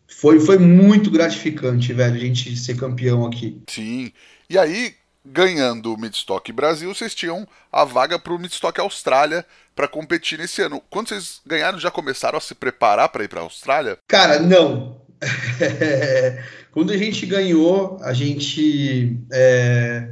foi, 0.09 0.41
foi 0.41 0.59
muito 0.59 1.11
gratificante, 1.11 1.93
velho, 1.93 2.15
a 2.15 2.19
gente 2.19 2.57
ser 2.57 2.77
campeão 2.77 3.27
aqui. 3.27 3.61
Sim. 3.69 4.13
E 4.49 4.57
aí, 4.57 4.95
ganhando 5.25 5.93
o 5.93 5.99
Midstock 5.99 6.53
Brasil, 6.53 6.95
vocês 6.95 7.15
tinham 7.15 7.47
a 7.71 7.85
vaga 7.85 8.19
para 8.19 8.33
o 8.33 8.39
Midstock 8.39 8.81
Austrália 8.81 9.45
para 9.75 9.89
competir 9.89 10.39
nesse 10.39 10.63
ano. 10.63 10.83
Quando 10.89 11.09
vocês 11.09 11.41
ganharam, 11.45 11.79
já 11.79 11.91
começaram 11.91 12.39
a 12.39 12.41
se 12.41 12.55
preparar 12.55 13.09
para 13.09 13.25
ir 13.25 13.29
para 13.29 13.41
a 13.41 13.45
Austrália? 13.45 13.99
Cara, 14.07 14.39
não. 14.39 15.01
Quando 16.73 16.93
a 16.93 16.97
gente 16.97 17.27
ganhou, 17.27 17.99
a 18.03 18.13
gente 18.13 19.19
é, 19.33 20.11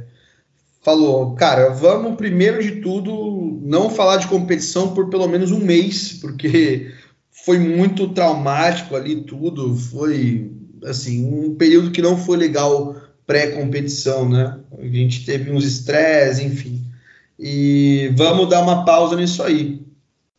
falou, 0.81 1.33
cara, 1.35 1.69
vamos 1.69 2.15
primeiro 2.15 2.61
de 2.61 2.81
tudo 2.81 3.59
não 3.63 3.89
falar 3.89 4.17
de 4.17 4.27
competição 4.27 4.93
por 4.93 5.09
pelo 5.09 5.27
menos 5.27 5.51
um 5.51 5.59
mês, 5.59 6.13
porque 6.13 6.91
foi 7.45 7.59
muito 7.59 8.07
traumático 8.07 8.95
ali 8.95 9.21
tudo, 9.21 9.75
foi 9.75 10.51
assim 10.83 11.23
um 11.23 11.53
período 11.53 11.91
que 11.91 12.01
não 12.01 12.17
foi 12.17 12.37
legal 12.37 12.99
pré-competição, 13.27 14.27
né? 14.27 14.59
A 14.75 14.83
gente 14.87 15.23
teve 15.25 15.51
uns 15.51 15.63
estresse, 15.63 16.43
enfim. 16.43 16.83
E 17.37 18.11
vamos 18.15 18.49
dar 18.49 18.63
uma 18.63 18.83
pausa 18.83 19.15
nisso 19.15 19.43
aí. 19.43 19.85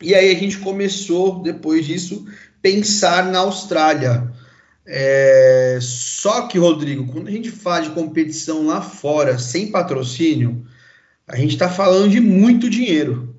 E 0.02 0.16
aí 0.16 0.34
a 0.34 0.38
gente 0.38 0.58
começou, 0.58 1.42
depois 1.42 1.86
disso, 1.86 2.26
pensar 2.60 3.30
na 3.30 3.38
Austrália. 3.38 4.32
É... 4.84 5.78
Só 5.80 6.48
que, 6.48 6.58
Rodrigo, 6.58 7.06
quando 7.06 7.28
a 7.28 7.30
gente 7.30 7.52
fala 7.52 7.82
de 7.82 7.90
competição 7.90 8.66
lá 8.66 8.82
fora, 8.82 9.38
sem 9.38 9.70
patrocínio, 9.70 10.66
a 11.24 11.36
gente 11.36 11.52
está 11.52 11.68
falando 11.68 12.10
de 12.10 12.20
muito 12.20 12.68
dinheiro, 12.68 13.36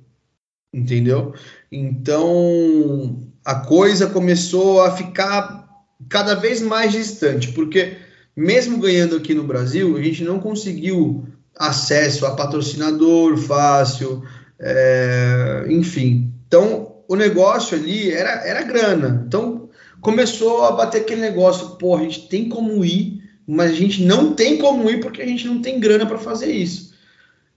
entendeu? 0.74 1.34
Então 1.70 3.27
a 3.48 3.56
coisa 3.56 4.08
começou 4.08 4.82
a 4.82 4.92
ficar 4.92 5.66
cada 6.10 6.36
vez 6.36 6.62
mais 6.62 6.92
distante, 6.92 7.54
porque 7.54 7.96
mesmo 8.36 8.78
ganhando 8.78 9.16
aqui 9.16 9.34
no 9.34 9.46
Brasil, 9.46 9.96
a 9.96 10.04
gente 10.04 10.22
não 10.22 10.38
conseguiu 10.38 11.26
acesso 11.56 12.26
a 12.26 12.36
patrocinador 12.36 13.38
fácil, 13.38 14.22
é, 14.60 15.66
enfim. 15.70 16.30
Então, 16.46 16.98
o 17.08 17.16
negócio 17.16 17.78
ali 17.78 18.12
era, 18.12 18.46
era 18.46 18.64
grana. 18.64 19.24
Então, 19.26 19.70
começou 20.02 20.66
a 20.66 20.74
bater 20.74 21.04
aquele 21.04 21.22
negócio, 21.22 21.78
pô, 21.78 21.96
a 21.96 22.02
gente 22.02 22.28
tem 22.28 22.50
como 22.50 22.84
ir, 22.84 23.24
mas 23.48 23.72
a 23.72 23.76
gente 23.76 24.04
não 24.04 24.34
tem 24.34 24.58
como 24.58 24.90
ir 24.90 25.00
porque 25.00 25.22
a 25.22 25.26
gente 25.26 25.48
não 25.48 25.62
tem 25.62 25.80
grana 25.80 26.06
para 26.06 26.18
fazer 26.18 26.52
isso. 26.52 26.94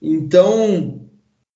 Então, 0.01 1.01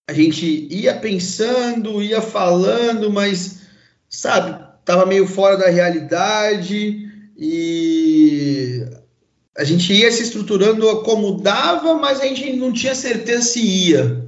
a 0.10 0.12
gente 0.12 0.68
ia 0.70 0.94
pensando, 0.94 2.04
ia 2.04 2.22
falando, 2.22 3.10
mas, 3.10 3.64
sabe, 4.10 4.64
tava 4.84 5.06
meio 5.06 5.28
fora 5.28 5.58
da 5.58 5.70
realidade 5.70 7.10
e 7.38 8.86
a 9.58 9.64
gente 9.64 9.94
ia 9.94 10.12
se 10.12 10.24
estruturando 10.24 11.02
como 11.02 11.42
dava, 11.42 11.96
mas 11.96 12.20
a 12.20 12.26
gente 12.26 12.54
não 12.56 12.72
tinha 12.72 12.94
certeza 12.94 13.42
se 13.42 13.62
ia. 13.62 14.26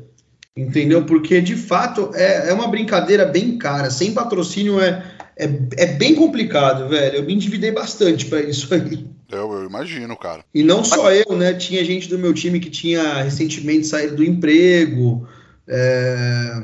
Entendeu? 0.56 1.06
Porque 1.06 1.40
de 1.40 1.56
fato 1.56 2.12
é, 2.16 2.50
é 2.50 2.54
uma 2.54 2.68
brincadeira 2.68 3.26
bem 3.26 3.58
cara. 3.58 3.92
Sem 3.92 4.14
patrocínio 4.14 4.80
é, 4.80 5.04
é, 5.38 5.46
é 5.78 5.86
bem 5.86 6.16
complicado, 6.16 6.90
velho. 6.90 7.18
Eu 7.18 7.24
me 7.24 7.34
endividei 7.34 7.72
bastante 7.72 8.26
para 8.26 8.42
isso 8.42 8.74
aí. 8.74 9.06
Eu, 9.30 9.54
eu, 9.54 9.66
imagino, 9.66 10.18
cara. 10.18 10.44
E 10.54 10.64
não 10.64 10.84
só 10.84 11.12
eu, 11.12 11.36
né? 11.36 11.54
Tinha 11.54 11.84
gente 11.86 12.10
do 12.10 12.18
meu 12.18 12.34
time 12.34 12.60
que 12.60 12.72
tinha 12.72 13.22
recentemente 13.22 13.86
saído 13.86 14.16
do 14.16 14.24
emprego. 14.24 15.28
É... 15.68 16.64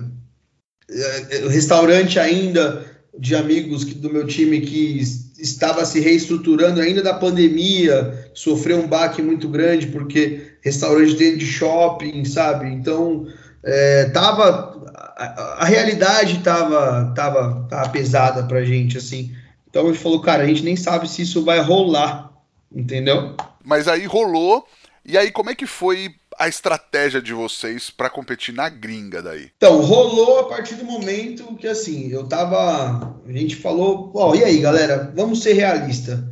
é 0.90 1.48
restaurante 1.50 2.18
ainda 2.18 2.93
de 3.18 3.36
amigos 3.36 3.86
do 3.86 4.12
meu 4.12 4.26
time 4.26 4.62
que 4.62 5.02
estava 5.38 5.86
se 5.86 6.00
reestruturando 6.00 6.82
ainda 6.82 7.02
da 7.02 7.14
pandemia, 7.14 8.30
sofreu 8.34 8.80
um 8.80 8.88
baque 8.88 9.22
muito 9.22 9.48
grande 9.48 9.88
porque 9.88 10.56
restaurante 10.62 11.16
dentro 11.16 11.40
de 11.40 11.46
shopping, 11.46 12.26
sabe? 12.26 12.68
Então, 12.68 13.28
é, 13.64 14.06
tava 14.06 14.74
a, 15.16 15.64
a 15.64 15.66
realidade 15.66 16.40
tava, 16.40 17.14
tava, 17.16 17.68
tava 17.70 17.90
pesada 17.90 18.44
pra 18.44 18.64
gente, 18.64 18.98
assim. 18.98 19.36
Então 19.70 19.88
gente 19.88 20.00
falou, 20.00 20.22
cara, 20.22 20.44
a 20.44 20.48
gente 20.48 20.64
nem 20.64 20.76
sabe 20.76 21.10
se 21.10 21.22
isso 21.22 21.44
vai 21.44 21.60
rolar, 21.60 22.32
entendeu? 22.72 23.36
Mas 23.64 23.88
aí 23.88 24.06
rolou, 24.06 24.66
e 25.06 25.18
aí 25.18 25.32
como 25.32 25.50
é 25.50 25.56
que 25.56 25.66
foi 25.66 26.14
a 26.38 26.48
estratégia 26.48 27.22
de 27.22 27.34
vocês 27.34 27.90
para 27.90 28.10
competir 28.10 28.54
na 28.54 28.70
gringa 28.70 29.22
daí? 29.22 29.52
Então, 29.58 29.82
rolou 29.82 30.40
a 30.40 30.48
partir 30.48 30.76
do 30.76 30.86
momento 30.86 31.56
que, 31.56 31.68
assim, 31.68 32.10
eu 32.10 32.28
tava. 32.28 33.20
A 33.26 33.32
gente 33.32 33.56
falou, 33.56 34.12
ó, 34.14 34.32
oh, 34.32 34.36
e 34.36 34.44
aí, 34.44 34.60
galera, 34.60 35.12
vamos 35.16 35.42
ser 35.42 35.54
realista. 35.54 36.28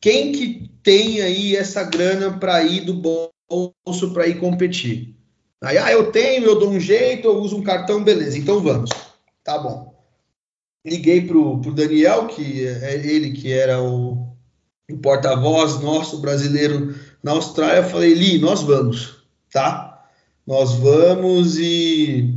Quem 0.00 0.32
que 0.32 0.70
tem 0.82 1.20
aí 1.20 1.56
essa 1.56 1.84
grana 1.84 2.38
para 2.38 2.62
ir 2.62 2.82
do 2.82 2.94
bolso 2.94 4.12
para 4.12 4.26
ir 4.26 4.38
competir? 4.38 5.14
Aí, 5.62 5.76
ah, 5.76 5.92
eu 5.92 6.10
tenho, 6.10 6.44
eu 6.44 6.58
dou 6.58 6.70
um 6.70 6.80
jeito, 6.80 7.28
eu 7.28 7.38
uso 7.38 7.56
um 7.56 7.62
cartão, 7.62 8.02
beleza, 8.02 8.38
então 8.38 8.60
vamos. 8.60 8.90
Tá 9.44 9.58
bom. 9.58 9.94
Liguei 10.86 11.20
pro, 11.20 11.60
pro 11.60 11.74
Daniel, 11.74 12.26
que 12.26 12.66
é 12.66 12.94
ele 12.94 13.32
que 13.32 13.52
era 13.52 13.82
o, 13.82 14.34
o 14.90 14.98
porta-voz 15.02 15.78
nosso 15.80 16.18
brasileiro 16.18 16.94
na 17.22 17.32
Austrália, 17.32 17.82
falei, 17.82 18.14
Li, 18.14 18.38
nós 18.38 18.62
vamos 18.62 19.19
tá? 19.52 20.04
Nós 20.46 20.74
vamos 20.74 21.58
e 21.58 22.34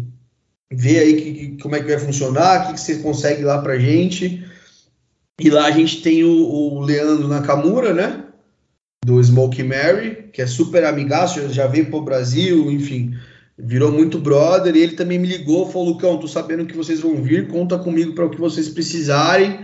ver 0.71 0.99
aí 0.99 1.13
que, 1.15 1.33
que, 1.33 1.61
como 1.61 1.75
é 1.75 1.79
que 1.79 1.87
vai 1.87 1.99
funcionar, 1.99 2.63
o 2.63 2.67
que, 2.67 2.73
que 2.73 2.79
você 2.79 2.95
consegue 2.97 3.43
lá 3.43 3.61
pra 3.61 3.77
gente. 3.77 4.43
E 5.39 5.49
lá 5.49 5.65
a 5.65 5.71
gente 5.71 6.01
tem 6.01 6.23
o, 6.23 6.31
o 6.31 6.81
Leandro 6.81 7.27
Nakamura, 7.27 7.93
né? 7.93 8.25
Do 9.05 9.21
Smoke 9.21 9.63
Mary, 9.63 10.29
que 10.31 10.41
é 10.41 10.47
super 10.47 10.85
amigaço, 10.85 11.49
já 11.49 11.67
veio 11.67 11.89
pro 11.89 12.01
Brasil, 12.01 12.71
enfim, 12.71 13.13
virou 13.57 13.91
muito 13.91 14.19
brother. 14.19 14.75
E 14.75 14.81
ele 14.81 14.95
também 14.95 15.19
me 15.19 15.27
ligou, 15.27 15.69
falou: 15.69 15.89
Lucão, 15.89 16.17
tô 16.17 16.27
sabendo 16.27 16.65
que 16.65 16.77
vocês 16.77 17.01
vão 17.01 17.21
vir, 17.21 17.47
conta 17.47 17.77
comigo 17.77 18.13
para 18.13 18.25
o 18.25 18.29
que 18.29 18.39
vocês 18.39 18.69
precisarem. 18.69 19.59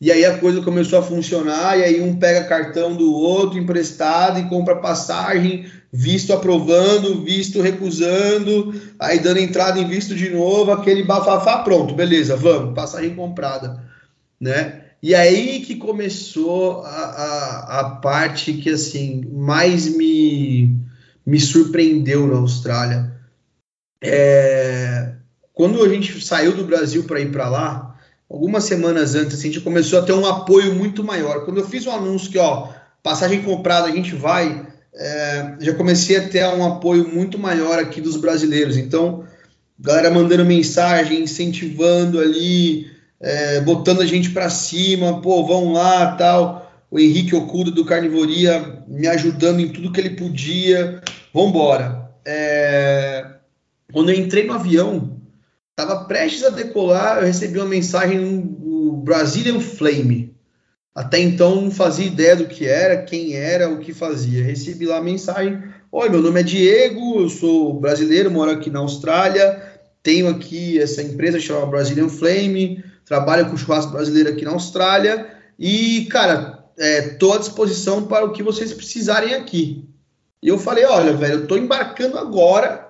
E 0.00 0.12
aí 0.12 0.24
a 0.24 0.38
coisa 0.38 0.62
começou 0.62 0.98
a 0.98 1.02
funcionar, 1.02 1.76
e 1.76 1.82
aí 1.82 2.00
um 2.00 2.16
pega 2.16 2.44
cartão 2.44 2.94
do 2.94 3.12
outro 3.12 3.58
emprestado 3.58 4.38
e 4.38 4.48
compra 4.48 4.76
passagem, 4.76 5.66
visto 5.92 6.32
aprovando, 6.32 7.24
visto 7.24 7.60
recusando, 7.60 8.72
aí 8.98 9.18
dando 9.18 9.40
entrada 9.40 9.80
em 9.80 9.88
visto 9.88 10.14
de 10.14 10.30
novo, 10.30 10.70
aquele 10.70 11.02
bafafá, 11.02 11.58
pronto, 11.58 11.94
beleza, 11.94 12.36
vamos, 12.36 12.74
passagem 12.74 13.14
comprada, 13.14 13.82
né? 14.40 14.84
E 15.02 15.14
aí 15.14 15.60
que 15.60 15.76
começou 15.76 16.82
a, 16.82 16.88
a, 16.88 17.80
a 17.80 17.90
parte 17.96 18.52
que, 18.54 18.70
assim, 18.70 19.24
mais 19.32 19.88
me, 19.96 20.76
me 21.24 21.38
surpreendeu 21.38 22.26
na 22.26 22.38
Austrália. 22.38 23.12
É, 24.02 25.14
quando 25.52 25.84
a 25.84 25.88
gente 25.88 26.24
saiu 26.24 26.56
do 26.56 26.64
Brasil 26.64 27.04
para 27.04 27.20
ir 27.20 27.30
para 27.30 27.48
lá, 27.48 27.97
algumas 28.30 28.64
semanas 28.64 29.14
antes, 29.14 29.38
assim, 29.38 29.48
a 29.48 29.52
gente 29.52 29.64
começou 29.64 29.98
a 29.98 30.02
ter 30.02 30.12
um 30.12 30.26
apoio 30.26 30.74
muito 30.74 31.02
maior. 31.02 31.44
Quando 31.44 31.58
eu 31.58 31.66
fiz 31.66 31.86
o 31.86 31.90
um 31.90 31.94
anúncio 31.94 32.30
que, 32.30 32.38
ó, 32.38 32.68
passagem 33.02 33.42
comprada, 33.42 33.88
a 33.88 33.90
gente 33.90 34.14
vai, 34.14 34.66
é, 34.94 35.56
já 35.60 35.74
comecei 35.74 36.16
a 36.16 36.28
ter 36.28 36.46
um 36.48 36.66
apoio 36.66 37.08
muito 37.08 37.38
maior 37.38 37.78
aqui 37.78 38.00
dos 38.00 38.16
brasileiros. 38.16 38.76
Então, 38.76 39.24
galera 39.78 40.10
mandando 40.10 40.44
mensagem, 40.44 41.22
incentivando 41.22 42.20
ali, 42.20 42.86
é, 43.20 43.60
botando 43.60 44.02
a 44.02 44.06
gente 44.06 44.30
para 44.30 44.50
cima, 44.50 45.20
pô, 45.22 45.46
vão 45.46 45.72
lá, 45.72 46.12
tal. 46.12 46.70
O 46.90 46.98
Henrique 46.98 47.34
Okuda 47.34 47.70
do 47.70 47.84
Carnivoria 47.84 48.82
me 48.86 49.06
ajudando 49.06 49.60
em 49.60 49.68
tudo 49.68 49.92
que 49.92 50.00
ele 50.00 50.10
podia. 50.10 51.00
Vambora. 51.32 52.10
É, 52.26 53.26
quando 53.92 54.10
eu 54.10 54.18
entrei 54.18 54.44
no 54.44 54.54
avião, 54.54 55.17
Estava 55.78 56.06
prestes 56.06 56.42
a 56.42 56.50
decolar, 56.50 57.18
eu 57.18 57.26
recebi 57.26 57.56
uma 57.56 57.68
mensagem 57.68 58.40
do 58.40 58.94
Brazilian 59.04 59.60
Flame. 59.60 60.34
Até 60.92 61.20
então 61.20 61.60
não 61.62 61.70
fazia 61.70 62.04
ideia 62.04 62.34
do 62.34 62.46
que 62.46 62.66
era, 62.66 63.04
quem 63.04 63.36
era, 63.36 63.70
o 63.70 63.78
que 63.78 63.94
fazia. 63.94 64.42
Recebi 64.42 64.86
lá 64.86 64.96
a 64.96 65.00
mensagem: 65.00 65.62
Oi, 65.92 66.08
meu 66.08 66.20
nome 66.20 66.40
é 66.40 66.42
Diego, 66.42 67.20
eu 67.20 67.28
sou 67.28 67.78
brasileiro, 67.78 68.28
moro 68.28 68.50
aqui 68.50 68.70
na 68.70 68.80
Austrália, 68.80 69.62
tenho 70.02 70.28
aqui 70.28 70.80
essa 70.80 71.00
empresa 71.00 71.38
chamada 71.38 71.66
Brazilian 71.66 72.08
Flame, 72.08 72.84
trabalho 73.04 73.48
com 73.48 73.56
churrasco 73.56 73.92
brasileiro 73.92 74.30
aqui 74.30 74.44
na 74.44 74.50
Austrália 74.50 75.28
e, 75.56 76.08
cara, 76.10 76.64
estou 76.76 77.34
é, 77.34 77.36
à 77.36 77.38
disposição 77.38 78.04
para 78.08 78.24
o 78.24 78.32
que 78.32 78.42
vocês 78.42 78.72
precisarem 78.72 79.32
aqui. 79.32 79.88
E 80.42 80.48
eu 80.48 80.58
falei: 80.58 80.84
Olha, 80.86 81.12
velho, 81.12 81.34
eu 81.34 81.42
estou 81.44 81.56
embarcando 81.56 82.18
agora 82.18 82.87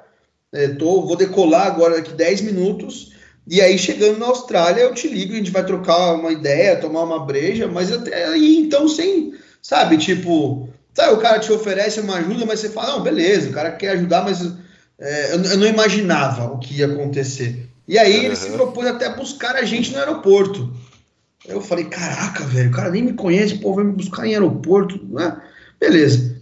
é, 0.53 0.69
tô, 0.69 1.03
vou 1.03 1.17
decolar 1.17 1.67
agora 1.67 1.97
daqui 1.97 2.13
10 2.13 2.43
minutos. 2.43 3.13
E 3.47 3.61
aí, 3.61 3.79
chegando 3.79 4.19
na 4.19 4.27
Austrália, 4.27 4.83
eu 4.83 4.95
te 4.95 5.09
ligo, 5.09 5.33
a 5.33 5.37
gente 5.37 5.51
vai 5.51 5.65
trocar 5.65 6.15
uma 6.15 6.31
ideia, 6.31 6.77
tomar 6.77 7.03
uma 7.03 7.25
breja, 7.25 7.67
mas 7.67 7.91
até 7.91 8.27
aí, 8.27 8.59
então, 8.59 8.87
sem, 8.87 9.33
sabe, 9.63 9.97
tipo, 9.97 10.69
sabe, 10.93 11.15
o 11.15 11.19
cara 11.19 11.39
te 11.39 11.51
oferece 11.51 11.99
uma 12.01 12.17
ajuda, 12.17 12.45
mas 12.45 12.61
você 12.61 12.69
fala, 12.69 12.93
não, 12.93 13.03
beleza, 13.03 13.49
o 13.49 13.53
cara 13.53 13.73
quer 13.73 13.93
ajudar, 13.93 14.23
mas 14.23 14.43
é, 14.99 15.33
eu, 15.33 15.43
eu, 15.43 15.57
não 15.57 15.67
imaginava 15.67 16.53
o 16.53 16.59
que 16.59 16.75
ia 16.75 16.87
acontecer. 16.87 17.67
E 17.87 17.99
aí, 17.99 18.19
uhum. 18.19 18.25
ele 18.25 18.37
se 18.37 18.51
propôs 18.51 18.87
até 18.87 19.09
buscar 19.15 19.57
a 19.57 19.65
gente 19.65 19.93
no 19.93 19.99
aeroporto. 19.99 20.71
Eu 21.47 21.63
falei, 21.63 21.87
caraca, 21.87 22.45
velho, 22.45 22.69
o 22.69 22.73
cara 22.73 22.91
nem 22.91 23.03
me 23.03 23.15
conhece, 23.15 23.57
pô, 23.59 23.73
vai 23.73 23.85
me 23.85 23.93
buscar 23.93 24.27
em 24.27 24.35
aeroporto, 24.35 25.01
né? 25.09 25.41
Beleza. 25.81 26.38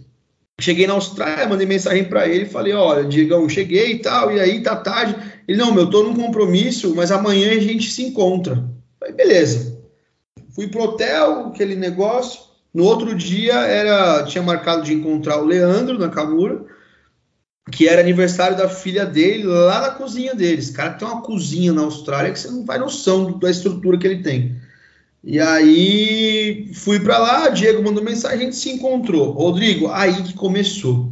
Cheguei 0.59 0.87
na 0.87 0.93
Austrália, 0.93 1.47
mandei 1.47 1.67
mensagem 1.67 2.05
para 2.05 2.27
ele, 2.27 2.45
falei, 2.45 2.73
olha, 2.73 3.05
Diegão, 3.05 3.47
cheguei 3.47 3.91
e 3.91 3.99
tal, 3.99 4.31
e 4.31 4.39
aí 4.39 4.61
tá 4.61 4.75
tarde. 4.75 5.15
Ele, 5.47 5.57
não, 5.57 5.71
meu, 5.71 5.87
tô 5.87 6.01
num 6.01 6.15
compromisso, 6.15 6.95
mas 6.95 7.11
amanhã 7.11 7.51
a 7.51 7.59
gente 7.59 7.91
se 7.91 8.03
encontra. 8.03 8.63
Falei, 8.99 9.13
beleza. 9.13 9.77
Fui 10.55 10.67
pro 10.67 10.83
hotel, 10.83 11.47
aquele 11.47 11.75
negócio. 11.75 12.41
No 12.73 12.85
outro 12.85 13.13
dia 13.13 13.53
era 13.53 14.23
tinha 14.23 14.43
marcado 14.43 14.83
de 14.83 14.93
encontrar 14.93 15.39
o 15.39 15.45
Leandro 15.45 15.99
na 15.99 16.09
Camura, 16.09 16.65
que 17.71 17.87
era 17.87 18.01
aniversário 18.01 18.57
da 18.57 18.67
filha 18.67 19.05
dele 19.05 19.43
lá 19.43 19.81
na 19.81 19.89
cozinha 19.91 20.33
deles. 20.33 20.71
Cara, 20.71 20.93
tem 20.93 21.07
uma 21.07 21.21
cozinha 21.21 21.71
na 21.71 21.83
Austrália 21.83 22.31
que 22.31 22.39
você 22.39 22.49
não 22.49 22.65
faz 22.65 22.79
noção 22.79 23.37
da 23.37 23.51
estrutura 23.51 23.97
que 23.97 24.07
ele 24.07 24.23
tem. 24.23 24.59
E 25.29 25.41
aí 25.41 26.71
fui 26.73 27.01
para 27.01 27.17
lá, 27.17 27.49
Diego 27.49 27.83
mandou 27.83 28.01
mensagem, 28.01 28.37
a 28.37 28.41
gente 28.43 28.55
se 28.55 28.69
encontrou. 28.69 29.31
Rodrigo, 29.31 29.89
aí 29.91 30.23
que 30.23 30.33
começou. 30.33 31.11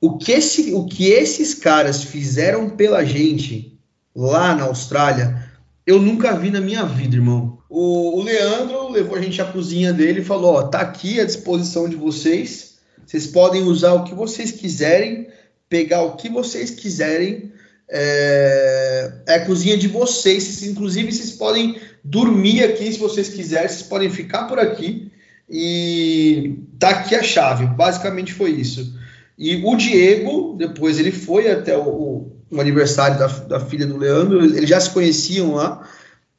O 0.00 0.18
que, 0.18 0.32
esse, 0.32 0.74
o 0.74 0.84
que 0.84 1.06
esses 1.06 1.54
caras 1.54 2.02
fizeram 2.02 2.70
pela 2.70 3.04
gente 3.04 3.78
lá 4.16 4.56
na 4.56 4.64
Austrália, 4.64 5.48
eu 5.86 6.02
nunca 6.02 6.36
vi 6.36 6.50
na 6.50 6.60
minha 6.60 6.84
vida, 6.84 7.14
irmão. 7.14 7.58
O, 7.68 8.18
o 8.18 8.22
Leandro 8.24 8.88
levou 8.88 9.16
a 9.16 9.22
gente 9.22 9.40
à 9.40 9.44
cozinha 9.44 9.92
dele 9.92 10.22
e 10.22 10.24
falou: 10.24 10.54
Ó, 10.54 10.62
tá 10.64 10.80
aqui 10.80 11.20
à 11.20 11.24
disposição 11.24 11.88
de 11.88 11.94
vocês. 11.94 12.78
Vocês 13.06 13.28
podem 13.28 13.62
usar 13.62 13.92
o 13.92 14.02
que 14.02 14.12
vocês 14.12 14.50
quiserem, 14.50 15.28
pegar 15.68 16.02
o 16.02 16.16
que 16.16 16.28
vocês 16.28 16.72
quiserem. 16.72 17.52
É, 17.88 19.12
é 19.28 19.34
a 19.34 19.46
cozinha 19.46 19.76
de 19.76 19.86
vocês. 19.86 20.64
Inclusive, 20.64 21.12
vocês 21.12 21.30
podem 21.30 21.76
dormir 22.04 22.62
aqui 22.62 22.92
se 22.92 22.98
vocês 22.98 23.28
quiserem. 23.28 23.68
Vocês 23.68 23.82
podem 23.82 24.10
ficar 24.10 24.44
por 24.44 24.58
aqui. 24.58 25.10
E 25.48 26.58
tá 26.78 26.90
aqui 26.90 27.14
a 27.14 27.22
chave. 27.22 27.66
Basicamente 27.66 28.32
foi 28.32 28.50
isso. 28.50 28.94
E 29.38 29.62
o 29.64 29.74
Diego, 29.74 30.54
depois 30.56 30.98
ele 30.98 31.10
foi 31.10 31.50
até 31.50 31.76
o, 31.76 32.30
o, 32.50 32.60
aniversário 32.60 33.18
da, 33.18 33.26
da 33.26 33.60
filha 33.60 33.86
do 33.86 33.96
Leandro. 33.96 34.44
Eles 34.44 34.68
já 34.68 34.78
se 34.78 34.90
conheciam 34.90 35.54
lá. 35.54 35.88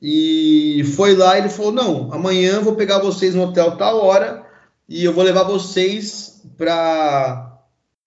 E 0.01 0.84
foi 0.95 1.16
lá 1.16 1.36
e 1.36 1.41
ele 1.41 1.49
falou: 1.49 1.72
Não, 1.72 2.14
amanhã 2.14 2.62
vou 2.62 2.76
pegar 2.76 2.99
vocês 2.99 3.36
no 3.36 3.43
hotel 3.43 3.78
tal 3.78 4.03
hora 4.03 4.43
e 4.89 5.03
eu 5.03 5.14
vou 5.14 5.24
levar 5.24 5.43
vocês 5.43 6.41
para 6.57 7.59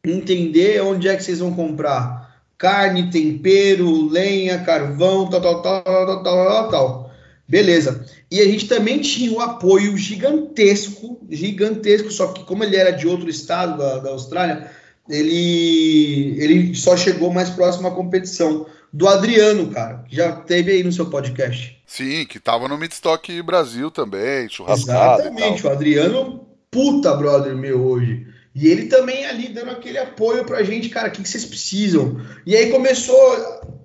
entender 0.05 0.83
onde 0.83 1.09
é 1.09 1.17
que 1.17 1.23
vocês 1.23 1.39
vão 1.39 1.55
comprar 1.55 2.25
carne, 2.59 3.11
tempero, 3.11 4.09
lenha, 4.09 4.59
carvão, 4.65 5.29
tal, 5.29 5.41
tal, 5.41 5.63
tal, 5.63 5.83
tal, 5.83 6.23
tal, 6.23 6.23
tal, 6.23 6.71
tal. 6.71 7.04
Beleza. 7.47 8.07
E 8.31 8.41
a 8.41 8.45
gente 8.45 8.67
também 8.67 9.01
tinha 9.01 9.31
o 9.31 9.37
um 9.37 9.41
apoio 9.41 9.97
gigantesco, 9.97 11.21
gigantesco, 11.31 12.11
só 12.11 12.29
que 12.29 12.45
como 12.45 12.65
ele 12.65 12.77
era 12.77 12.91
de 12.91 13.07
outro 13.07 13.29
estado 13.29 13.79
da, 13.79 13.99
da 13.99 14.11
Austrália, 14.11 14.71
ele, 15.09 16.37
ele 16.41 16.75
só 16.75 16.97
chegou 16.97 17.33
mais 17.33 17.51
próximo 17.51 17.87
à 17.87 17.91
competição 17.91 18.67
do 18.93 19.09
Adriano, 19.09 19.69
cara, 19.71 20.05
que 20.09 20.17
já 20.17 20.33
teve 20.33 20.73
aí 20.73 20.83
no 20.83 20.93
seu 20.93 21.07
podcast. 21.07 21.83
Sim, 21.87 22.25
que 22.25 22.39
tava 22.39 22.69
no 22.69 22.79
Midstock 22.79 23.43
Brasil 23.43 23.91
também, 23.91 24.49
churrascado. 24.49 25.23
Exatamente, 25.23 25.67
o 25.67 25.71
Adriano, 25.71 26.47
puta 26.71 27.15
brother 27.15 27.55
meu 27.57 27.85
hoje. 27.85 28.27
E 28.55 28.69
ele 28.69 28.87
também 28.87 29.27
ali 29.27 29.49
dando 29.49 29.73
aquele 29.73 29.99
apoio 29.99 30.45
pra 30.45 30.63
gente, 30.63 30.89
cara, 30.89 31.09
o 31.09 31.11
que, 31.11 31.23
que 31.23 31.29
vocês 31.29 31.45
precisam? 31.45 32.21
E 32.47 32.57
aí 32.57 32.71
começou. 32.71 33.17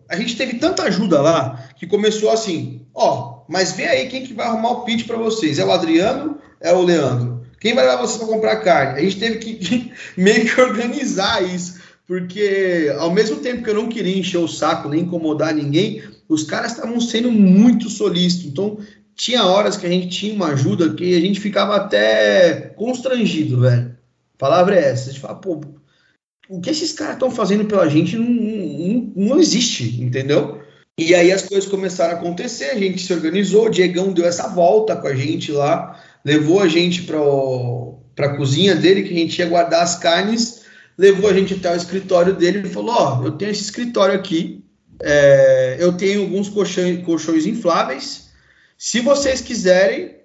A 0.07 0.15
gente 0.15 0.37
teve 0.37 0.59
tanta 0.59 0.83
ajuda 0.83 1.21
lá 1.21 1.69
que 1.75 1.87
começou 1.87 2.29
assim: 2.29 2.85
ó, 2.93 3.38
mas 3.49 3.73
vê 3.73 3.85
aí 3.85 4.07
quem 4.07 4.23
que 4.23 4.33
vai 4.33 4.47
arrumar 4.47 4.71
o 4.71 4.85
pitch 4.85 5.05
para 5.05 5.17
vocês. 5.17 5.59
É 5.59 5.65
o 5.65 5.71
Adriano? 5.71 6.37
É 6.61 6.71
o 6.73 6.81
Leandro? 6.81 7.45
Quem 7.59 7.73
vai 7.73 7.85
levar 7.85 8.01
vocês 8.01 8.17
para 8.19 8.27
comprar 8.27 8.55
carne? 8.57 8.99
A 8.99 9.01
gente 9.01 9.19
teve 9.19 9.39
que 9.39 9.91
meio 10.15 10.45
que 10.45 10.61
organizar 10.61 11.43
isso 11.43 11.79
porque 12.09 12.91
ao 12.97 13.13
mesmo 13.13 13.35
tempo 13.35 13.61
que 13.63 13.69
eu 13.69 13.75
não 13.75 13.87
queria 13.87 14.17
encher 14.17 14.39
o 14.39 14.47
saco 14.47 14.89
nem 14.89 15.01
incomodar 15.01 15.53
ninguém, 15.53 16.01
os 16.27 16.41
caras 16.41 16.71
estavam 16.71 16.99
sendo 16.99 17.31
muito 17.31 17.87
solícitos. 17.87 18.47
Então, 18.47 18.79
tinha 19.15 19.45
horas 19.45 19.77
que 19.77 19.85
a 19.85 19.89
gente 19.89 20.07
tinha 20.07 20.33
uma 20.33 20.47
ajuda 20.47 20.95
que 20.95 21.15
a 21.15 21.19
gente 21.19 21.39
ficava 21.39 21.75
até 21.75 22.73
constrangido, 22.75 23.59
velho. 23.59 23.95
Palavra 24.39 24.75
é 24.75 24.89
essa. 24.89 25.11
A 25.11 25.13
gente 25.13 25.21
fala, 25.21 25.35
pô, 25.35 25.61
o 26.49 26.59
que 26.59 26.71
esses 26.71 26.93
caras 26.93 27.13
estão 27.13 27.29
fazendo 27.29 27.65
pela 27.65 27.87
gente 27.87 28.17
não, 28.17 28.25
não, 28.25 29.13
não 29.15 29.39
existe, 29.39 30.01
entendeu? 30.01 30.63
E 30.99 31.15
aí 31.15 31.31
as 31.31 31.41
coisas 31.41 31.69
começaram 31.69 32.15
a 32.15 32.19
acontecer, 32.19 32.71
a 32.71 32.77
gente 32.77 33.01
se 33.01 33.13
organizou, 33.13 33.67
o 33.67 33.69
Diegão 33.69 34.11
deu 34.11 34.25
essa 34.25 34.47
volta 34.47 34.95
com 34.95 35.07
a 35.07 35.15
gente 35.15 35.51
lá, 35.51 35.99
levou 36.23 36.59
a 36.59 36.67
gente 36.67 37.03
para 37.03 38.25
a 38.25 38.35
cozinha 38.35 38.75
dele, 38.75 39.03
que 39.03 39.13
a 39.13 39.17
gente 39.17 39.39
ia 39.39 39.47
guardar 39.47 39.81
as 39.81 39.97
carnes 39.97 40.59
levou 40.99 41.29
a 41.29 41.33
gente 41.33 41.53
até 41.53 41.71
o 41.71 41.77
escritório 41.77 42.35
dele 42.35 42.67
e 42.67 42.69
falou: 42.69 42.93
Ó, 42.93 43.21
oh, 43.21 43.25
eu 43.27 43.31
tenho 43.31 43.51
esse 43.51 43.61
escritório 43.61 44.13
aqui, 44.13 44.65
é, 45.01 45.77
eu 45.79 45.93
tenho 45.93 46.23
alguns 46.23 46.49
colchões, 46.49 47.01
colchões 47.05 47.45
infláveis. 47.45 48.29
Se 48.77 48.99
vocês 48.99 49.39
quiserem, 49.39 50.17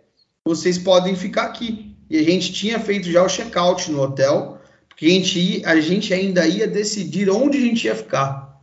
vocês 0.44 0.76
podem 0.76 1.14
ficar 1.14 1.44
aqui. 1.44 1.94
E 2.10 2.18
a 2.18 2.22
gente 2.22 2.52
tinha 2.52 2.78
feito 2.80 3.10
já 3.10 3.22
o 3.22 3.28
check-out 3.28 3.90
no 3.90 4.02
hotel, 4.02 4.60
porque 4.88 5.06
a 5.06 5.08
gente, 5.08 5.62
a 5.64 5.80
gente 5.80 6.12
ainda 6.12 6.46
ia 6.46 6.66
decidir 6.66 7.30
onde 7.30 7.56
a 7.56 7.60
gente 7.60 7.86
ia 7.86 7.94
ficar. 7.94 8.53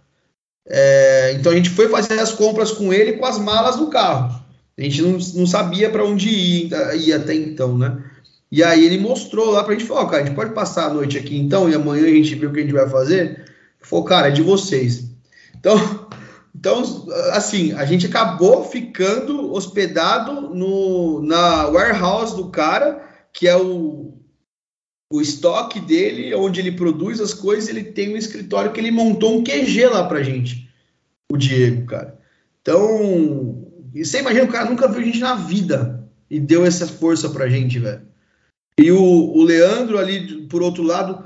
É, 0.67 1.33
então 1.33 1.51
a 1.51 1.55
gente 1.55 1.69
foi 1.69 1.89
fazer 1.89 2.19
as 2.19 2.31
compras 2.31 2.71
com 2.71 2.93
ele 2.93 3.13
com 3.13 3.25
as 3.25 3.37
malas 3.37 3.77
no 3.77 3.89
carro. 3.89 4.41
A 4.77 4.81
gente 4.81 5.01
não, 5.01 5.11
não 5.11 5.47
sabia 5.47 5.89
para 5.89 6.05
onde 6.05 6.29
ir, 6.29 6.71
ir 6.95 7.13
até 7.13 7.33
então, 7.33 7.77
né? 7.77 8.03
E 8.51 8.63
aí 8.63 8.85
ele 8.85 8.97
mostrou 8.97 9.51
lá 9.51 9.63
pra 9.63 9.73
gente, 9.73 9.85
falou, 9.85 10.03
oh, 10.03 10.07
cara, 10.07 10.23
a 10.23 10.25
gente 10.25 10.35
pode 10.35 10.53
passar 10.53 10.87
a 10.87 10.93
noite 10.93 11.17
aqui 11.17 11.37
então, 11.37 11.69
e 11.69 11.75
amanhã 11.75 12.03
a 12.03 12.09
gente 12.09 12.35
vê 12.35 12.45
o 12.45 12.51
que 12.51 12.59
a 12.59 12.63
gente 12.63 12.73
vai 12.73 12.89
fazer? 12.89 13.45
Falou, 13.79 14.05
cara, 14.05 14.27
é 14.27 14.31
de 14.31 14.41
vocês. 14.41 15.05
Então, 15.57 15.77
então, 16.53 16.83
assim, 17.31 17.71
a 17.73 17.85
gente 17.85 18.07
acabou 18.07 18.65
ficando 18.65 19.53
hospedado 19.53 20.53
no, 20.53 21.21
na 21.21 21.67
warehouse 21.67 22.35
do 22.35 22.49
cara, 22.49 23.01
que 23.31 23.47
é 23.47 23.55
o, 23.55 24.13
o 25.11 25.21
estoque 25.21 25.79
dele, 25.79 26.33
onde 26.33 26.61
ele 26.61 26.71
produz 26.71 27.19
as 27.19 27.33
coisas, 27.33 27.69
ele 27.69 27.83
tem 27.83 28.13
um 28.13 28.17
escritório 28.17 28.71
que 28.71 28.79
ele 28.79 28.91
montou 28.91 29.37
um 29.37 29.43
QG 29.43 29.87
lá 29.87 30.07
pra 30.07 30.23
gente, 30.23 30.69
o 31.31 31.37
Diego, 31.37 31.85
cara. 31.85 32.17
Então, 32.61 33.67
você 33.93 34.19
imagina, 34.19 34.45
o 34.45 34.51
cara 34.51 34.69
nunca 34.69 34.87
viu 34.87 35.01
a 35.01 35.03
gente 35.03 35.19
na 35.19 35.35
vida 35.35 36.09
e 36.29 36.39
deu 36.39 36.65
essa 36.65 36.87
força 36.87 37.29
pra 37.29 37.49
gente, 37.49 37.77
velho. 37.77 38.01
E 38.79 38.91
o, 38.91 39.01
o 39.01 39.43
Leandro 39.43 39.97
ali, 39.97 40.43
por 40.43 40.63
outro 40.63 40.81
lado, 40.81 41.23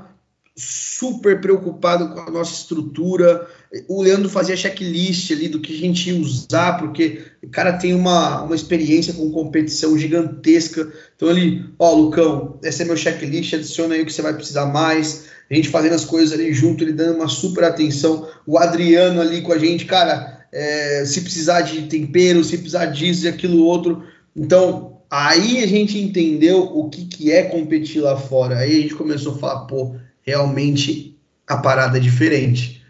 super 0.56 1.38
preocupado 1.38 2.08
com 2.08 2.20
a 2.20 2.30
nossa 2.30 2.54
estrutura. 2.54 3.46
O 3.88 4.00
Leandro 4.00 4.30
fazia 4.30 4.56
checklist 4.56 5.30
ali 5.30 5.48
do 5.48 5.60
que 5.60 5.74
a 5.74 5.78
gente 5.78 6.08
ia 6.08 6.18
usar, 6.18 6.78
porque 6.78 7.22
o 7.42 7.48
cara 7.48 7.74
tem 7.74 7.94
uma, 7.94 8.42
uma 8.42 8.54
experiência 8.54 9.12
com 9.12 9.30
competição 9.30 9.98
gigantesca. 9.98 10.90
Então 11.14 11.28
ele, 11.28 11.62
ó, 11.78 11.92
Lucão, 11.92 12.58
esse 12.62 12.82
é 12.82 12.84
meu 12.86 12.96
checklist, 12.96 13.52
adiciona 13.52 13.94
aí 13.94 14.02
o 14.02 14.06
que 14.06 14.12
você 14.12 14.22
vai 14.22 14.32
precisar 14.32 14.66
mais. 14.66 15.26
A 15.50 15.54
gente 15.54 15.68
fazendo 15.68 15.94
as 15.94 16.06
coisas 16.06 16.32
ali 16.32 16.52
junto, 16.54 16.82
ele 16.82 16.92
dando 16.92 17.16
uma 17.16 17.28
super 17.28 17.64
atenção. 17.64 18.26
O 18.46 18.56
Adriano 18.56 19.20
ali 19.20 19.42
com 19.42 19.52
a 19.52 19.58
gente, 19.58 19.84
cara, 19.84 20.46
é, 20.50 21.04
se 21.04 21.20
precisar 21.20 21.60
de 21.60 21.82
tempero, 21.82 22.42
se 22.42 22.56
precisar 22.56 22.86
disso 22.86 23.26
e 23.26 23.28
aquilo 23.28 23.62
outro. 23.62 24.04
Então, 24.34 24.96
Aí 25.08 25.62
a 25.62 25.66
gente 25.68 25.98
entendeu 25.98 26.62
o 26.62 26.88
que, 26.90 27.04
que 27.04 27.30
é 27.30 27.44
competir 27.44 28.00
lá 28.02 28.16
fora. 28.16 28.58
Aí 28.58 28.76
a 28.76 28.80
gente 28.82 28.94
começou 28.94 29.34
a 29.34 29.38
falar, 29.38 29.60
pô, 29.66 29.94
realmente 30.26 31.16
a 31.46 31.56
parada 31.56 31.98
é 31.98 32.00
diferente. 32.00 32.84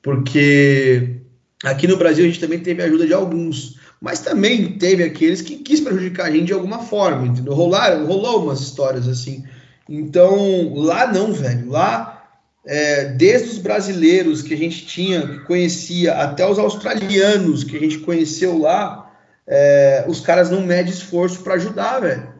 Porque 0.00 1.16
aqui 1.64 1.86
no 1.86 1.96
Brasil 1.96 2.24
a 2.24 2.28
gente 2.28 2.40
também 2.40 2.60
teve 2.60 2.82
a 2.82 2.86
ajuda 2.86 3.06
de 3.06 3.12
alguns, 3.12 3.78
mas 4.00 4.20
também 4.20 4.78
teve 4.78 5.02
aqueles 5.02 5.42
que 5.42 5.56
quis 5.56 5.80
prejudicar 5.80 6.26
a 6.26 6.30
gente 6.30 6.46
de 6.46 6.52
alguma 6.52 6.78
forma, 6.78 7.26
entendeu? 7.26 7.52
Rolaram, 7.52 8.06
rolou 8.06 8.44
umas 8.44 8.60
histórias 8.60 9.08
assim. 9.08 9.44
Então, 9.88 10.74
lá 10.74 11.12
não, 11.12 11.32
velho. 11.32 11.68
Lá, 11.68 12.28
é, 12.64 13.06
desde 13.06 13.48
os 13.48 13.58
brasileiros 13.58 14.42
que 14.42 14.54
a 14.54 14.56
gente 14.56 14.86
tinha, 14.86 15.26
que 15.26 15.38
conhecia, 15.40 16.14
até 16.14 16.48
os 16.48 16.58
australianos 16.58 17.64
que 17.64 17.76
a 17.76 17.80
gente 17.80 17.98
conheceu 17.98 18.58
lá, 18.58 19.10
é, 19.46 20.04
os 20.06 20.20
caras 20.20 20.50
não 20.50 20.60
medem 20.62 20.92
esforço 20.92 21.40
para 21.42 21.54
ajudar, 21.54 22.00
velho. 22.00 22.37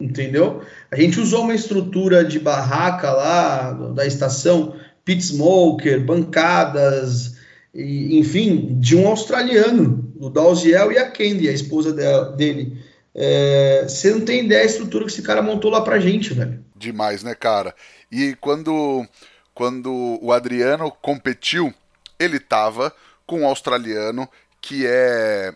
Entendeu? 0.00 0.62
A 0.90 0.96
gente 0.96 1.20
usou 1.20 1.42
uma 1.42 1.54
estrutura 1.54 2.24
de 2.24 2.38
barraca 2.38 3.12
lá 3.12 3.72
da 3.94 4.06
estação, 4.06 4.74
pit 5.04 5.22
smoker, 5.22 6.04
bancadas, 6.04 7.36
e, 7.74 8.18
enfim, 8.18 8.78
de 8.80 8.96
um 8.96 9.06
australiano, 9.06 10.12
o 10.18 10.28
Dalziel 10.28 10.90
e 10.90 10.98
a 10.98 11.10
Candy, 11.10 11.48
a 11.48 11.52
esposa 11.52 11.92
dele. 12.34 12.82
É, 13.14 13.84
você 13.86 14.10
não 14.10 14.22
tem 14.22 14.44
ideia 14.44 14.64
da 14.64 14.70
estrutura 14.70 15.04
que 15.04 15.10
esse 15.10 15.22
cara 15.22 15.42
montou 15.42 15.70
lá 15.70 15.80
pra 15.82 16.00
gente, 16.00 16.32
velho. 16.32 16.64
Demais, 16.76 17.22
né, 17.22 17.34
cara? 17.34 17.74
E 18.10 18.36
quando, 18.40 19.06
quando 19.54 20.18
o 20.22 20.32
Adriano 20.32 20.90
competiu, 21.02 21.72
ele 22.18 22.38
tava 22.38 22.92
com 23.26 23.40
um 23.40 23.46
australiano 23.46 24.28
que 24.60 24.86
é 24.86 25.54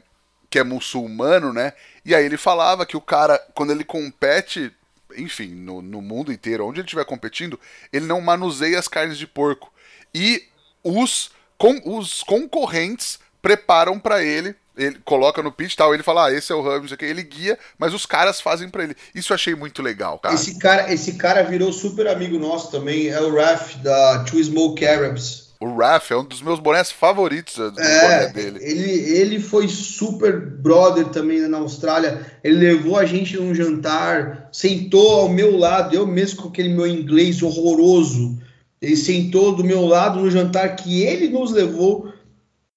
que 0.51 0.59
é 0.61 0.63
muçulmano, 0.63 1.53
né? 1.53 1.73
E 2.05 2.15
aí 2.15 2.25
ele 2.25 2.37
falava 2.37 2.85
que 2.85 2.97
o 2.97 3.01
cara, 3.01 3.39
quando 3.55 3.73
ele 3.73 3.85
compete, 3.85 4.73
enfim, 5.17 5.49
no, 5.49 5.81
no 5.81 6.03
mundo 6.03 6.33
inteiro, 6.33 6.67
onde 6.67 6.81
ele 6.81 6.87
estiver 6.87 7.05
competindo, 7.05 7.59
ele 7.93 8.07
não 8.07 8.21
manuseia 8.21 8.79
as 8.79 8.89
carnes 8.89 9.19
de 9.19 9.27
porco. 9.27 9.73
E 10.15 10.45
os, 10.83 11.31
com, 11.57 11.81
os 11.99 12.23
concorrentes 12.23 13.19
preparam 13.41 13.99
para 13.99 14.23
ele 14.23 14.55
ele 14.77 14.99
coloca 15.05 15.43
no 15.43 15.53
pitch 15.53 15.77
tal, 15.77 15.95
ele 15.95 16.03
fala, 16.03 16.27
ah, 16.27 16.33
esse 16.33 16.51
é 16.53 16.55
o 16.55 16.65
o 16.65 16.97
que, 16.97 17.05
ele 17.05 17.23
guia, 17.23 17.59
mas 17.79 17.95
os 17.95 18.05
caras 18.05 18.41
fazem 18.41 18.69
para 18.69 18.83
ele. 18.83 18.97
Isso 19.15 19.33
eu 19.33 19.37
achei 19.37 19.55
muito 19.55 19.83
legal, 19.83 20.19
cara. 20.19 20.35
Esse 20.35 20.59
cara, 20.59 20.93
esse 20.93 21.15
cara 21.15 21.43
virou 21.43 21.73
super 21.73 22.09
amigo 22.09 22.39
nosso 22.39 22.71
também, 22.71 23.09
é 23.09 23.21
o 23.21 23.35
Raf 23.35 23.77
da 23.79 24.25
Two 24.25 24.43
Smoke 24.43 24.85
Arabs. 24.85 25.44
O 25.65 25.77
Raf 25.77 26.13
é 26.13 26.17
um 26.17 26.25
dos 26.25 26.43
meus 26.43 26.61
bonés 26.61 26.91
favoritos 26.91 27.57
do 27.57 27.81
é, 27.81 28.29
dele. 28.29 28.59
Ele, 28.61 28.91
ele 28.91 29.41
foi 29.41 29.67
super 29.67 30.39
brother 30.39 31.07
também 31.07 31.41
na 31.49 31.57
Austrália. 31.57 32.27
Ele 32.45 32.57
levou 32.57 32.99
a 32.99 33.07
gente 33.07 33.37
num 33.39 33.55
jantar, 33.55 34.51
sentou 34.53 35.21
ao 35.21 35.29
meu 35.29 35.57
lado, 35.57 35.97
eu 35.97 36.07
mesmo 36.07 36.43
com 36.43 36.49
aquele 36.49 36.69
meu 36.69 36.87
inglês 36.87 37.43
horroroso. 37.43 38.39
Ele 38.83 38.95
sentou 38.95 39.57
do 39.57 39.65
meu 39.65 39.87
lado 39.87 40.21
no 40.21 40.31
jantar 40.31 40.77
que 40.77 41.03
ele 41.03 41.29
nos 41.29 41.51
levou 41.51 42.13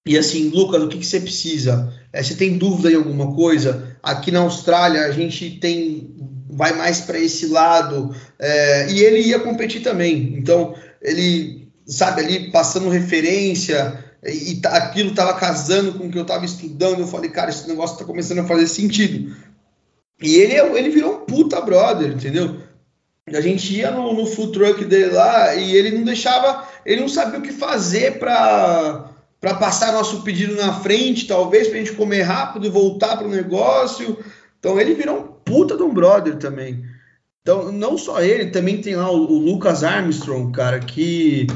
e 0.07 0.17
assim, 0.17 0.47
Lucas, 0.49 0.81
o 0.81 0.87
que, 0.87 0.99
que 0.99 1.05
você 1.05 1.19
precisa? 1.19 1.93
É, 2.13 2.23
você 2.23 2.33
tem 2.33 2.57
dúvida 2.57 2.89
em 2.89 2.95
alguma 2.95 3.35
coisa? 3.35 3.97
Aqui 4.01 4.31
na 4.31 4.39
Austrália 4.39 5.01
a 5.01 5.11
gente 5.11 5.51
tem 5.59 6.15
vai 6.49 6.73
mais 6.73 7.01
para 7.01 7.19
esse 7.19 7.47
lado 7.47 8.15
é, 8.39 8.89
e 8.89 9.01
ele 9.01 9.19
ia 9.19 9.39
competir 9.39 9.81
também. 9.83 10.35
Então 10.37 10.73
ele 11.01 11.66
sabe 11.87 12.21
ali 12.21 12.51
passando 12.51 12.89
referência 12.89 14.03
e, 14.23 14.53
e 14.53 14.61
aquilo 14.65 15.11
estava 15.11 15.33
casando 15.33 15.93
com 15.93 16.07
o 16.07 16.11
que 16.11 16.17
eu 16.17 16.23
estava 16.23 16.45
estudando. 16.45 16.99
Eu 16.99 17.07
falei, 17.07 17.29
cara, 17.29 17.49
esse 17.49 17.67
negócio 17.67 17.93
está 17.93 18.05
começando 18.05 18.39
a 18.39 18.47
fazer 18.47 18.67
sentido. 18.67 19.35
E 20.21 20.35
ele 20.35 20.55
ele 20.77 20.89
virou 20.89 21.15
um 21.15 21.25
puta 21.25 21.61
brother, 21.61 22.11
entendeu? 22.11 22.57
A 23.27 23.41
gente 23.41 23.75
ia 23.75 23.91
no, 23.91 24.13
no 24.13 24.25
food 24.25 24.53
truck 24.53 24.85
dele 24.85 25.11
lá 25.11 25.53
e 25.55 25.75
ele 25.75 25.97
não 25.97 26.03
deixava, 26.03 26.67
ele 26.85 27.01
não 27.01 27.09
sabia 27.09 27.39
o 27.39 27.41
que 27.41 27.51
fazer 27.51 28.19
para 28.19 29.11
para 29.39 29.53
passar 29.53 29.93
nosso 29.93 30.23
pedido 30.23 30.55
na 30.55 30.73
frente, 30.73 31.27
talvez, 31.27 31.67
para 31.67 31.77
a 31.77 31.79
gente 31.79 31.95
comer 31.95 32.23
rápido 32.23 32.65
e 32.65 32.71
voltar 32.71 33.17
para 33.17 33.27
o 33.27 33.29
negócio. 33.29 34.17
Então 34.57 34.79
ele 34.79 34.95
virou 34.95 35.19
um 35.19 35.27
puta 35.45 35.77
de 35.77 35.83
um 35.83 35.93
brother 35.93 36.37
também. 36.37 36.83
Então, 37.41 37.71
não 37.71 37.97
só 37.97 38.21
ele, 38.21 38.47
também 38.47 38.81
tem 38.81 38.95
lá 38.95 39.09
o, 39.09 39.31
o 39.31 39.37
Lucas 39.37 39.83
Armstrong, 39.83 40.51
cara, 40.51 40.79
que 40.79 41.47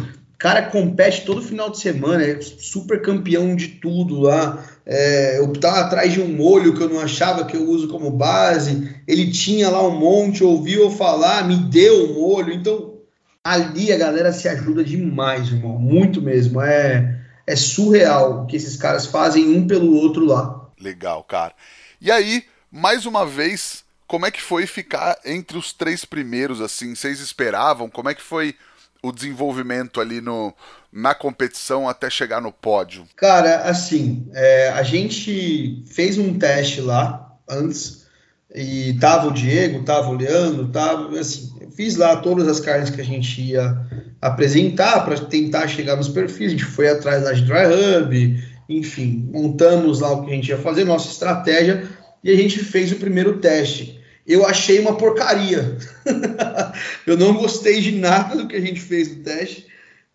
cara 0.42 0.64
compete 0.64 1.24
todo 1.24 1.42
final 1.42 1.70
de 1.70 1.80
semana, 1.80 2.24
é 2.24 2.42
super 2.42 3.02
campeão 3.02 3.56
de 3.56 3.68
tudo 3.68 4.20
lá. 4.20 4.66
É, 4.86 5.38
eu 5.38 5.54
tava 5.54 5.82
atrás 5.82 6.12
de 6.12 6.20
um 6.20 6.28
molho 6.28 6.76
que 6.76 6.82
eu 6.82 6.90
não 6.90 7.00
achava 7.00 7.46
que 7.46 7.56
eu 7.56 7.70
uso 7.70 7.88
como 7.88 8.10
base. 8.10 8.90
Ele 9.08 9.30
tinha 9.32 9.70
lá 9.70 9.88
um 9.88 9.98
monte, 9.98 10.44
ouviu 10.44 10.82
eu 10.82 10.92
falar, 10.92 11.48
me 11.48 11.56
deu 11.56 12.06
o 12.06 12.14
molho. 12.14 12.52
Então, 12.52 12.96
ali 13.44 13.94
a 13.94 13.98
galera 13.98 14.34
se 14.34 14.50
ajuda 14.50 14.84
demais, 14.84 15.50
irmão. 15.50 15.78
Muito 15.78 16.22
mesmo. 16.22 16.60
É 16.60 17.22
é 17.46 17.56
surreal 17.56 18.44
o 18.44 18.46
que 18.46 18.56
esses 18.56 18.78
caras 18.78 19.06
fazem 19.06 19.50
um 19.50 19.68
pelo 19.68 19.94
outro 19.94 20.26
lá. 20.26 20.70
Legal, 20.80 21.24
cara. 21.24 21.54
E 22.00 22.10
aí, 22.10 22.46
mais 22.72 23.06
uma 23.06 23.26
vez, 23.26 23.84
como 24.08 24.26
é 24.26 24.32
que 24.32 24.42
foi 24.42 24.66
ficar 24.66 25.20
entre 25.26 25.58
os 25.58 25.74
três 25.74 26.06
primeiros, 26.06 26.62
assim? 26.62 26.96
Vocês 26.96 27.20
esperavam? 27.20 27.90
Como 27.90 28.10
é 28.10 28.16
que 28.16 28.22
foi 28.22 28.56
o 29.02 29.12
desenvolvimento 29.12 30.00
ali 30.00 30.22
no, 30.22 30.54
na 30.92 31.16
competição 31.16 31.90
até 31.90 32.10
chegar 32.10 32.42
no 32.42 32.52
pódio? 32.52 33.06
Cara, 33.16 33.62
assim, 33.62 34.28
é, 34.34 34.70
a 34.70 34.84
gente 34.84 35.84
fez 35.88 36.18
um 36.18 36.38
teste 36.38 36.82
lá 36.82 37.36
antes 37.50 38.06
e 38.54 38.94
tava 39.00 39.28
o 39.28 39.34
Diego, 39.34 39.84
tava 39.84 40.10
o 40.10 40.16
Leandro, 40.16 40.68
tava 40.68 41.18
assim, 41.18 41.52
eu 41.62 41.72
fiz 41.72 41.96
lá 41.96 42.18
todas 42.18 42.48
as 42.48 42.60
carnes 42.60 42.90
que 42.90 43.02
a 43.02 43.06
gente 43.06 43.42
ia 43.42 43.78
apresentar 44.22 45.06
para 45.06 45.18
tentar 45.18 45.68
chegar 45.68 45.96
nos 45.96 46.10
perfis. 46.10 46.48
A 46.48 46.52
gente 46.52 46.66
foi 46.66 46.90
atrás 46.90 47.24
da 47.24 47.32
Dry 47.32 48.04
Hub, 48.04 48.44
enfim, 48.70 49.30
montamos 49.32 50.02
lá 50.02 50.12
o 50.12 50.26
que 50.26 50.32
a 50.32 50.36
gente 50.36 50.50
ia 50.50 50.58
fazer, 50.58 50.84
nossa 50.84 51.10
estratégia, 51.10 51.88
e 52.24 52.30
a 52.30 52.36
gente 52.36 52.60
fez 52.60 52.92
o 52.92 52.98
primeiro 52.98 53.40
teste. 53.40 54.01
Eu 54.26 54.46
achei 54.46 54.80
uma 54.80 54.96
porcaria. 54.96 55.78
eu 57.08 57.18
não 57.18 57.34
gostei 57.34 57.82
de 57.82 57.92
nada 57.92 58.36
do 58.36 58.48
que 58.48 58.56
a 58.56 58.62
gente 58.62 58.80
fez 58.80 59.16
no 59.16 59.24
teste. 59.24 59.68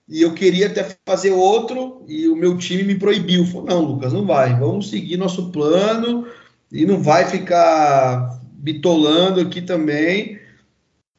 E 0.08 0.22
eu 0.22 0.34
queria 0.34 0.68
até 0.68 0.86
fazer 1.04 1.32
outro, 1.32 2.04
e 2.06 2.28
o 2.28 2.36
meu 2.36 2.56
time 2.56 2.84
me 2.84 2.94
proibiu. 2.94 3.44
Falou: 3.44 3.66
não, 3.66 3.80
Lucas, 3.82 4.12
não 4.12 4.24
vai. 4.24 4.56
Vamos 4.58 4.88
seguir 4.88 5.16
nosso 5.16 5.50
plano 5.50 6.26
e 6.70 6.86
não 6.86 7.02
vai 7.02 7.26
ficar 7.26 8.40
bitolando 8.52 9.40
aqui 9.40 9.60
também. 9.60 10.38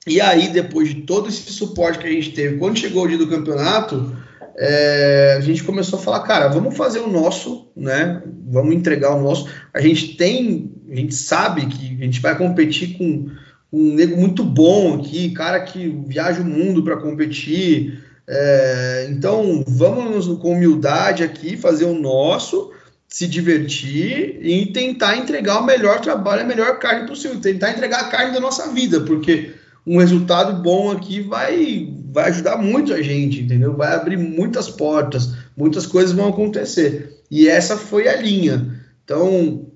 E 0.06 0.22
aí, 0.22 0.48
depois 0.48 0.90
de 0.90 1.02
todo 1.02 1.28
esse 1.28 1.52
suporte 1.52 2.00
que 2.00 2.08
a 2.08 2.12
gente 2.12 2.32
teve, 2.32 2.58
quando 2.58 2.80
chegou 2.80 3.04
o 3.04 3.08
dia 3.08 3.18
do 3.18 3.28
campeonato, 3.28 4.16
é, 4.58 5.36
a 5.38 5.42
gente 5.42 5.64
começou 5.64 6.00
a 6.00 6.02
falar, 6.02 6.22
cara, 6.22 6.48
vamos 6.48 6.78
fazer 6.78 7.00
o 7.00 7.12
nosso, 7.12 7.70
né? 7.76 8.24
Vamos 8.46 8.74
entregar 8.74 9.14
o 9.14 9.22
nosso. 9.22 9.50
A 9.74 9.82
gente 9.82 10.16
tem, 10.16 10.72
a 10.92 10.96
gente 10.96 11.16
sabe 11.16 11.66
que 11.66 11.98
a 12.02 12.06
gente 12.06 12.22
vai 12.22 12.38
competir 12.38 12.98
com, 12.98 13.30
um 13.72 13.94
nego 13.94 14.18
muito 14.18 14.44
bom 14.44 14.96
aqui, 14.96 15.32
cara 15.32 15.60
que 15.60 15.88
viaja 16.08 16.42
o 16.42 16.46
mundo 16.46 16.84
para 16.84 16.98
competir. 16.98 18.04
É, 18.28 19.08
então, 19.10 19.64
vamos 19.68 20.28
com 20.40 20.54
humildade 20.54 21.24
aqui 21.24 21.56
fazer 21.58 21.86
o 21.86 21.98
nosso, 21.98 22.72
se 23.08 23.28
divertir 23.28 24.40
e 24.42 24.66
tentar 24.68 25.18
entregar 25.18 25.60
o 25.60 25.66
melhor 25.66 26.02
trabalho, 26.02 26.42
a 26.42 26.46
melhor 26.46 26.80
carne 26.80 27.08
possível, 27.08 27.40
tentar 27.40 27.72
entregar 27.72 28.02
a 28.02 28.10
carne 28.10 28.34
da 28.34 28.40
nossa 28.40 28.72
vida, 28.72 29.02
porque 29.02 29.54
um 29.86 29.98
resultado 29.98 30.62
bom 30.62 30.92
aqui 30.92 31.22
vai, 31.22 31.94
vai 32.12 32.30
ajudar 32.30 32.58
muito 32.58 32.94
a 32.94 33.02
gente, 33.02 33.42
entendeu? 33.42 33.76
Vai 33.76 33.96
abrir 33.96 34.18
muitas 34.18 34.70
portas, 34.70 35.34
muitas 35.56 35.86
coisas 35.86 36.12
vão 36.12 36.28
acontecer. 36.28 37.22
E 37.32 37.48
essa 37.48 37.78
foi 37.78 38.10
a 38.10 38.22
linha. 38.22 38.78
Então, 39.06 39.67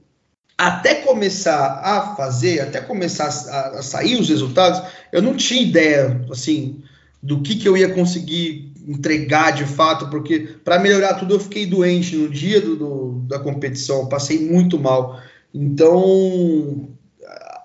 até 0.67 0.93
começar 0.93 1.81
a 1.83 2.15
fazer, 2.15 2.59
até 2.59 2.79
começar 2.79 3.25
a, 3.25 3.79
a 3.79 3.81
sair 3.81 4.19
os 4.19 4.29
resultados, 4.29 4.79
eu 5.11 5.19
não 5.19 5.35
tinha 5.35 5.59
ideia, 5.59 6.23
assim, 6.31 6.83
do 7.21 7.41
que, 7.41 7.55
que 7.55 7.67
eu 7.67 7.75
ia 7.75 7.89
conseguir 7.89 8.71
entregar 8.87 9.53
de 9.53 9.65
fato, 9.65 10.07
porque 10.09 10.39
para 10.63 10.77
melhorar 10.77 11.15
tudo 11.15 11.33
eu 11.33 11.39
fiquei 11.39 11.65
doente 11.65 12.15
no 12.15 12.29
dia 12.29 12.61
do, 12.61 12.75
do, 12.75 13.11
da 13.27 13.39
competição, 13.39 14.07
passei 14.07 14.39
muito 14.39 14.77
mal. 14.77 15.19
Então, 15.51 16.89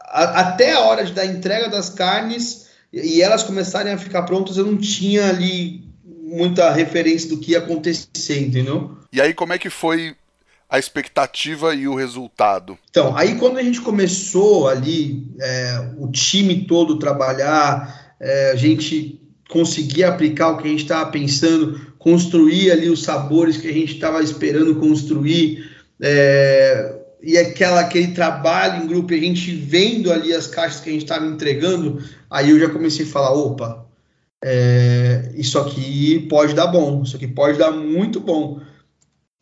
a, 0.09 0.41
até 0.41 0.73
a 0.73 0.81
hora 0.81 1.05
de 1.05 1.13
dar 1.13 1.27
entrega 1.27 1.69
das 1.69 1.91
carnes 1.91 2.69
e 2.91 3.21
elas 3.21 3.43
começarem 3.43 3.93
a 3.93 3.99
ficar 3.99 4.23
prontas, 4.23 4.57
eu 4.57 4.65
não 4.65 4.79
tinha 4.79 5.29
ali 5.29 5.85
muita 6.03 6.73
referência 6.73 7.29
do 7.29 7.37
que 7.39 7.53
ia 7.53 7.59
acontecer, 7.59 8.41
entendeu? 8.41 8.97
E 9.13 9.21
aí, 9.21 9.35
como 9.35 9.53
é 9.53 9.59
que 9.59 9.69
foi 9.69 10.17
a 10.69 10.79
expectativa 10.79 11.75
e 11.75 11.87
o 11.87 11.95
resultado? 11.95 12.79
Então, 12.91 13.17
aí 13.17 13.37
quando 13.37 13.59
a 13.59 13.63
gente 13.63 13.81
começou 13.81 14.69
ali, 14.69 15.27
é, 15.41 15.91
o 15.99 16.11
time 16.11 16.65
todo 16.67 16.99
trabalhar, 16.99 18.15
é, 18.21 18.51
a 18.51 18.57
gente 18.57 19.21
conseguir 19.49 20.05
aplicar 20.05 20.51
o 20.51 20.59
que 20.59 20.67
a 20.67 20.71
gente 20.71 20.83
estava 20.83 21.11
pensando, 21.11 21.95
construir 21.99 22.71
ali 22.71 22.89
os 22.89 23.03
sabores 23.03 23.57
que 23.57 23.69
a 23.69 23.73
gente 23.73 23.95
estava 23.95 24.23
esperando 24.23 24.77
construir, 24.77 25.71
é, 26.01 26.97
e 27.23 27.37
aquela, 27.39 27.81
aquele 27.81 28.09
trabalho 28.09 28.85
em 28.85 28.87
grupo, 28.87 29.13
a 29.13 29.17
gente 29.17 29.53
vendo 29.55 30.13
ali 30.13 30.33
as 30.33 30.47
caixas 30.47 30.81
que 30.81 30.91
a 30.91 30.93
gente 30.93 31.03
estava 31.03 31.27
entregando, 31.27 32.03
aí 32.31 32.51
eu 32.51 32.59
já 32.59 32.69
comecei 32.69 33.05
a 33.05 33.09
falar, 33.09 33.33
opa, 33.33 33.87
é, 34.45 35.33
isso 35.35 35.59
aqui 35.59 36.27
pode 36.29 36.55
dar 36.55 36.67
bom, 36.67 37.03
isso 37.03 37.17
aqui 37.17 37.27
pode 37.27 37.59
dar 37.59 37.73
muito 37.73 38.21
bom. 38.21 38.61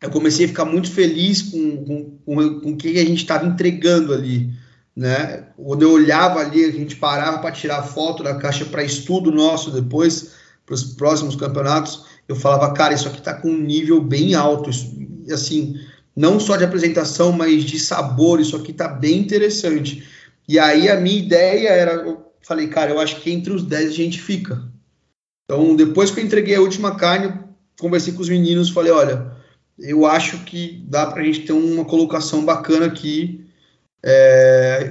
Eu 0.01 0.09
comecei 0.09 0.45
a 0.45 0.49
ficar 0.49 0.65
muito 0.65 0.91
feliz 0.91 1.41
com, 1.41 1.83
com, 1.85 2.17
com, 2.25 2.59
com 2.59 2.71
o 2.71 2.77
que 2.77 2.99
a 2.99 3.05
gente 3.05 3.21
estava 3.21 3.45
entregando 3.45 4.13
ali. 4.13 4.49
Né? 4.95 5.47
Quando 5.57 5.81
eu 5.81 5.91
olhava 5.91 6.39
ali, 6.39 6.63
a 6.63 6.71
gente 6.71 6.95
parava 6.95 7.39
para 7.39 7.51
tirar 7.51 7.83
foto 7.83 8.23
da 8.23 8.35
caixa 8.35 8.65
para 8.65 8.83
estudo 8.83 9.31
nosso 9.31 9.71
depois, 9.71 10.31
para 10.65 10.75
os 10.75 10.83
próximos 10.83 11.35
campeonatos, 11.35 12.05
eu 12.27 12.35
falava, 12.35 12.73
cara, 12.73 12.93
isso 12.93 13.07
aqui 13.07 13.19
está 13.19 13.33
com 13.33 13.49
um 13.49 13.61
nível 13.61 14.01
bem 14.01 14.35
alto. 14.35 14.69
Isso, 14.69 14.95
assim, 15.31 15.79
não 16.15 16.39
só 16.39 16.55
de 16.55 16.63
apresentação, 16.63 17.31
mas 17.31 17.63
de 17.63 17.79
sabor. 17.79 18.39
Isso 18.39 18.55
aqui 18.55 18.73
tá 18.73 18.87
bem 18.87 19.19
interessante. 19.19 20.07
E 20.47 20.57
aí 20.57 20.89
a 20.89 20.99
minha 20.99 21.19
ideia 21.19 21.69
era, 21.69 21.93
eu 21.93 22.31
falei, 22.41 22.67
cara, 22.67 22.91
eu 22.91 22.99
acho 22.99 23.21
que 23.21 23.31
entre 23.31 23.51
os 23.51 23.63
10 23.63 23.89
a 23.89 23.93
gente 23.93 24.21
fica. 24.21 24.63
Então, 25.43 25.75
depois 25.75 26.09
que 26.09 26.19
eu 26.19 26.25
entreguei 26.25 26.55
a 26.55 26.61
última 26.61 26.95
carne, 26.95 27.33
conversei 27.79 28.13
com 28.13 28.21
os 28.21 28.29
meninos, 28.29 28.69
falei, 28.69 28.91
olha, 28.91 29.34
eu 29.79 30.05
acho 30.05 30.39
que 30.39 30.83
dá 30.87 31.05
para 31.05 31.21
a 31.21 31.25
gente 31.25 31.41
ter 31.41 31.53
uma 31.53 31.85
colocação 31.85 32.43
bacana 32.45 32.85
aqui. 32.85 33.45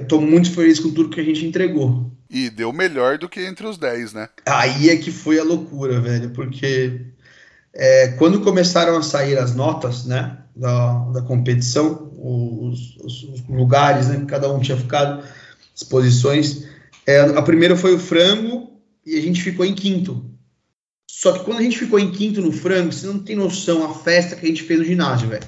Estou 0.01 0.21
é, 0.21 0.25
muito 0.25 0.51
feliz 0.51 0.79
com 0.79 0.91
tudo 0.91 1.09
que 1.09 1.21
a 1.21 1.23
gente 1.23 1.45
entregou. 1.45 2.11
E 2.29 2.49
deu 2.49 2.73
melhor 2.73 3.17
do 3.17 3.29
que 3.29 3.39
entre 3.39 3.65
os 3.65 3.77
10, 3.77 4.13
né? 4.13 4.29
Aí 4.45 4.89
é 4.89 4.97
que 4.97 5.11
foi 5.11 5.39
a 5.39 5.43
loucura, 5.43 6.01
velho, 6.01 6.31
porque 6.31 7.01
é, 7.73 8.09
quando 8.09 8.41
começaram 8.41 8.97
a 8.97 9.01
sair 9.01 9.37
as 9.37 9.55
notas, 9.55 10.05
né? 10.05 10.37
da, 10.55 10.93
da 11.11 11.21
competição, 11.21 12.11
os, 12.17 12.95
os, 12.97 13.23
os 13.23 13.47
lugares 13.47 14.07
né, 14.07 14.19
que 14.19 14.25
cada 14.25 14.51
um 14.51 14.59
tinha 14.59 14.77
ficado, 14.77 15.23
as 15.75 15.83
posições. 15.83 16.65
É, 17.05 17.19
a 17.19 17.41
primeira 17.41 17.75
foi 17.75 17.93
o 17.93 17.99
frango 17.99 18.71
e 19.05 19.17
a 19.17 19.21
gente 19.21 19.41
ficou 19.41 19.65
em 19.65 19.75
quinto. 19.75 20.25
Só 21.25 21.31
que 21.31 21.43
quando 21.43 21.57
a 21.57 21.63
gente 21.63 21.79
ficou 21.79 21.97
em 21.97 22.11
quinto 22.11 22.39
no 22.39 22.51
frango, 22.51 22.93
você 22.93 23.07
não 23.07 23.17
tem 23.17 23.35
noção 23.35 23.83
a 23.83 23.95
festa 23.95 24.35
que 24.35 24.45
a 24.45 24.47
gente 24.47 24.61
fez 24.61 24.77
no 24.77 24.85
ginásio, 24.85 25.27
velho. 25.27 25.47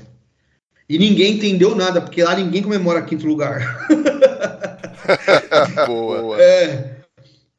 E 0.89 0.97
ninguém 0.97 1.35
entendeu 1.35 1.75
nada, 1.75 2.01
porque 2.01 2.23
lá 2.23 2.35
ninguém 2.35 2.63
comemora 2.63 3.03
quinto 3.03 3.27
lugar. 3.27 3.85
Boa. 5.85 6.35
É. 6.41 6.95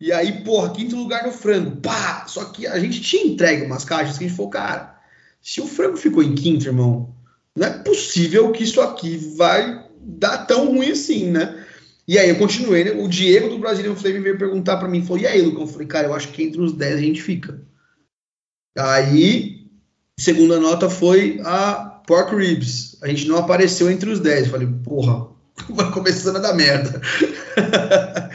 E 0.00 0.10
aí, 0.10 0.42
porra, 0.42 0.72
quinto 0.72 0.96
lugar 0.96 1.24
no 1.24 1.30
frango. 1.30 1.76
Pá! 1.76 2.24
Só 2.26 2.46
que 2.46 2.66
a 2.66 2.76
gente 2.80 3.00
tinha 3.00 3.24
entregue 3.24 3.64
umas 3.64 3.84
caixas 3.84 4.18
que 4.18 4.24
a 4.24 4.26
gente 4.26 4.36
falou, 4.36 4.50
cara, 4.50 4.98
se 5.40 5.60
o 5.60 5.68
frango 5.68 5.96
ficou 5.96 6.20
em 6.20 6.34
quinto, 6.34 6.66
irmão, 6.66 7.14
não 7.54 7.68
é 7.68 7.70
possível 7.70 8.50
que 8.50 8.64
isso 8.64 8.80
aqui 8.80 9.16
vai 9.36 9.84
dar 10.00 10.38
tão 10.38 10.74
ruim 10.74 10.90
assim, 10.90 11.30
né? 11.30 11.64
E 12.08 12.18
aí 12.18 12.28
eu 12.28 12.36
continuei, 12.36 12.82
né? 12.82 12.90
O 13.00 13.06
Diego 13.06 13.48
do 13.48 13.60
Brazilian 13.60 13.94
Flame 13.94 14.18
veio 14.18 14.36
perguntar 14.36 14.76
para 14.76 14.88
mim, 14.88 15.04
falou, 15.04 15.22
e 15.22 15.26
aí, 15.28 15.40
Lucas? 15.40 15.60
Eu 15.60 15.66
falei, 15.68 15.86
cara, 15.86 16.08
eu 16.08 16.14
acho 16.14 16.32
que 16.32 16.42
entre 16.42 16.60
os 16.60 16.72
10 16.72 16.94
a 16.96 17.00
gente 17.00 17.22
fica. 17.22 17.68
Aí, 18.78 19.66
segunda 20.16 20.60
nota 20.60 20.88
foi 20.88 21.40
a 21.44 22.00
Pork 22.06 22.34
Ribs. 22.34 22.96
A 23.02 23.08
gente 23.08 23.26
não 23.26 23.38
apareceu 23.38 23.90
entre 23.90 24.08
os 24.08 24.20
10. 24.20 24.44
Eu 24.44 24.50
falei, 24.52 24.68
porra, 24.84 25.28
vai 25.68 25.90
começando 25.90 26.36
a 26.36 26.40
dar 26.40 26.54
merda. 26.54 27.00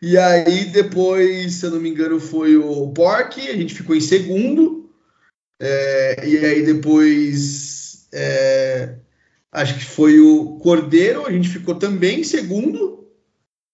e 0.00 0.16
aí, 0.16 0.64
depois, 0.66 1.52
se 1.52 1.66
eu 1.66 1.72
não 1.72 1.80
me 1.80 1.90
engano, 1.90 2.18
foi 2.18 2.56
o 2.56 2.88
Pork, 2.92 3.38
a 3.40 3.56
gente 3.56 3.74
ficou 3.74 3.94
em 3.94 4.00
segundo. 4.00 4.90
É, 5.60 6.26
e 6.26 6.38
aí, 6.38 6.64
depois, 6.64 8.08
é, 8.12 8.96
acho 9.52 9.78
que 9.78 9.84
foi 9.84 10.20
o 10.20 10.58
Cordeiro, 10.58 11.26
a 11.26 11.30
gente 11.30 11.50
ficou 11.50 11.74
também 11.74 12.20
em 12.20 12.24
segundo. 12.24 13.06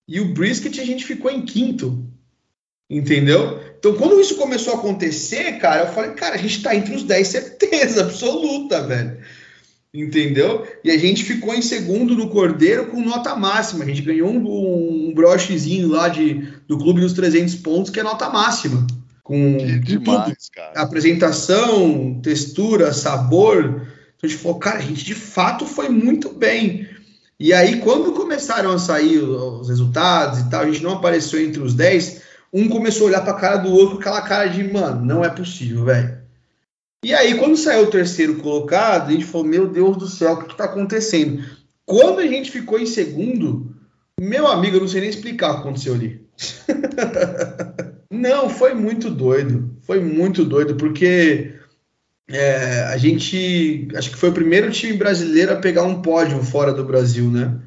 E 0.08 0.20
o 0.20 0.34
Brisket, 0.34 0.80
a 0.80 0.84
gente 0.84 1.04
ficou 1.04 1.30
em 1.30 1.44
quinto. 1.44 2.04
Entendeu? 2.90 3.67
Então, 3.78 3.94
quando 3.94 4.20
isso 4.20 4.36
começou 4.36 4.74
a 4.74 4.76
acontecer, 4.76 5.58
cara, 5.58 5.82
eu 5.82 5.92
falei, 5.92 6.10
cara, 6.10 6.34
a 6.34 6.38
gente 6.38 6.62
tá 6.62 6.74
entre 6.74 6.94
os 6.94 7.04
10, 7.04 7.28
certeza 7.28 8.02
absoluta, 8.04 8.82
velho. 8.82 9.18
Entendeu? 9.94 10.66
E 10.84 10.90
a 10.90 10.98
gente 10.98 11.24
ficou 11.24 11.54
em 11.54 11.62
segundo 11.62 12.14
no 12.14 12.28
Cordeiro 12.28 12.88
com 12.88 13.00
nota 13.00 13.34
máxima. 13.34 13.84
A 13.84 13.86
gente 13.86 14.02
ganhou 14.02 14.28
um, 14.28 15.08
um 15.08 15.14
brochezinho 15.14 15.88
lá 15.88 16.08
de, 16.08 16.46
do 16.66 16.76
Clube 16.76 17.00
dos 17.00 17.14
300 17.14 17.54
pontos, 17.56 17.90
que 17.90 17.98
é 17.98 18.02
nota 18.02 18.28
máxima. 18.28 18.86
Com, 19.22 19.56
que 19.56 19.78
demais, 19.78 20.24
tudo. 20.24 20.36
Cara. 20.54 20.72
Apresentação, 20.80 22.20
textura, 22.22 22.92
sabor. 22.92 23.64
Então 23.64 24.24
a 24.24 24.26
gente 24.26 24.38
falou, 24.38 24.58
cara, 24.58 24.78
a 24.78 24.82
gente 24.82 25.04
de 25.04 25.14
fato 25.14 25.64
foi 25.64 25.88
muito 25.88 26.30
bem. 26.30 26.86
E 27.40 27.52
aí, 27.52 27.80
quando 27.80 28.12
começaram 28.12 28.72
a 28.72 28.78
sair 28.78 29.18
os 29.18 29.68
resultados 29.68 30.40
e 30.40 30.50
tal, 30.50 30.62
a 30.62 30.66
gente 30.66 30.82
não 30.82 30.94
apareceu 30.94 31.40
entre 31.40 31.62
os 31.62 31.72
10, 31.72 32.20
um 32.52 32.68
começou 32.68 33.06
a 33.06 33.10
olhar 33.10 33.20
pra 33.22 33.34
cara 33.34 33.56
do 33.56 33.70
outro 33.70 33.98
aquela 33.98 34.22
cara 34.22 34.46
de, 34.46 34.64
mano, 34.64 35.04
não 35.04 35.24
é 35.24 35.28
possível, 35.28 35.84
velho. 35.84 36.18
E 37.04 37.14
aí, 37.14 37.38
quando 37.38 37.56
saiu 37.56 37.84
o 37.84 37.90
terceiro 37.90 38.36
colocado, 38.36 39.08
a 39.08 39.12
gente 39.12 39.24
falou: 39.24 39.46
Meu 39.46 39.68
Deus 39.68 39.96
do 39.96 40.08
céu, 40.08 40.32
o 40.32 40.44
que 40.44 40.52
está 40.52 40.64
acontecendo? 40.64 41.44
Quando 41.86 42.18
a 42.18 42.26
gente 42.26 42.50
ficou 42.50 42.78
em 42.78 42.86
segundo, 42.86 43.74
meu 44.20 44.46
amigo, 44.46 44.76
eu 44.76 44.80
não 44.80 44.88
sei 44.88 45.02
nem 45.02 45.10
explicar 45.10 45.50
o 45.50 45.54
que 45.54 45.60
aconteceu 45.60 45.94
ali. 45.94 46.20
não, 48.10 48.50
foi 48.50 48.74
muito 48.74 49.10
doido. 49.10 49.70
Foi 49.82 50.00
muito 50.00 50.44
doido, 50.44 50.74
porque 50.74 51.54
é, 52.28 52.82
a 52.82 52.96
gente. 52.96 53.88
Acho 53.94 54.10
que 54.10 54.18
foi 54.18 54.30
o 54.30 54.34
primeiro 54.34 54.70
time 54.70 54.94
brasileiro 54.94 55.52
a 55.52 55.56
pegar 55.56 55.84
um 55.84 56.02
pódio 56.02 56.42
fora 56.42 56.72
do 56.72 56.84
Brasil, 56.84 57.30
né? 57.30 57.58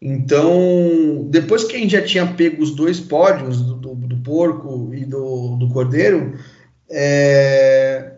Então, 0.00 1.26
depois 1.30 1.64
que 1.64 1.74
a 1.74 1.78
gente 1.78 1.92
já 1.92 2.02
tinha 2.02 2.26
pego 2.26 2.62
os 2.62 2.74
dois 2.74 3.00
pódios, 3.00 3.62
do, 3.62 3.74
do 3.74 4.05
porco 4.26 4.92
e 4.92 5.04
do, 5.04 5.56
do 5.56 5.68
cordeiro, 5.68 6.36
é, 6.90 8.14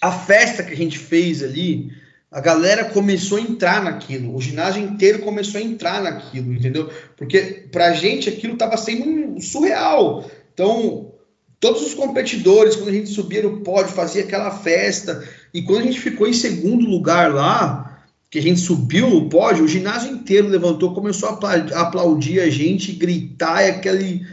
a 0.00 0.10
festa 0.10 0.62
que 0.62 0.72
a 0.72 0.76
gente 0.76 0.98
fez 0.98 1.42
ali, 1.42 1.92
a 2.32 2.40
galera 2.40 2.86
começou 2.86 3.36
a 3.36 3.42
entrar 3.42 3.84
naquilo, 3.84 4.34
o 4.34 4.40
ginásio 4.40 4.82
inteiro 4.82 5.18
começou 5.18 5.60
a 5.60 5.64
entrar 5.64 6.02
naquilo, 6.02 6.54
entendeu? 6.54 6.90
Porque 7.14 7.66
pra 7.70 7.92
gente 7.92 8.28
aquilo 8.28 8.56
tava 8.56 8.78
sendo 8.78 9.38
surreal. 9.42 10.28
Então, 10.54 11.12
todos 11.60 11.82
os 11.86 11.92
competidores, 11.92 12.74
quando 12.74 12.88
a 12.88 12.92
gente 12.92 13.10
subia 13.10 13.42
no 13.42 13.60
pódio, 13.60 13.92
fazia 13.92 14.22
aquela 14.22 14.50
festa, 14.50 15.22
e 15.52 15.60
quando 15.62 15.80
a 15.80 15.84
gente 15.84 16.00
ficou 16.00 16.26
em 16.26 16.32
segundo 16.32 16.88
lugar 16.88 17.32
lá, 17.32 17.88
que 18.30 18.38
a 18.38 18.42
gente 18.42 18.60
subiu 18.60 19.08
no 19.08 19.28
pódio, 19.28 19.64
o 19.64 19.68
ginásio 19.68 20.12
inteiro 20.12 20.48
levantou, 20.48 20.94
começou 20.94 21.30
a 21.30 21.80
aplaudir 21.80 22.40
a 22.40 22.50
gente, 22.50 22.92
gritar, 22.92 23.64
e 23.64 23.70
aquele. 23.70 24.26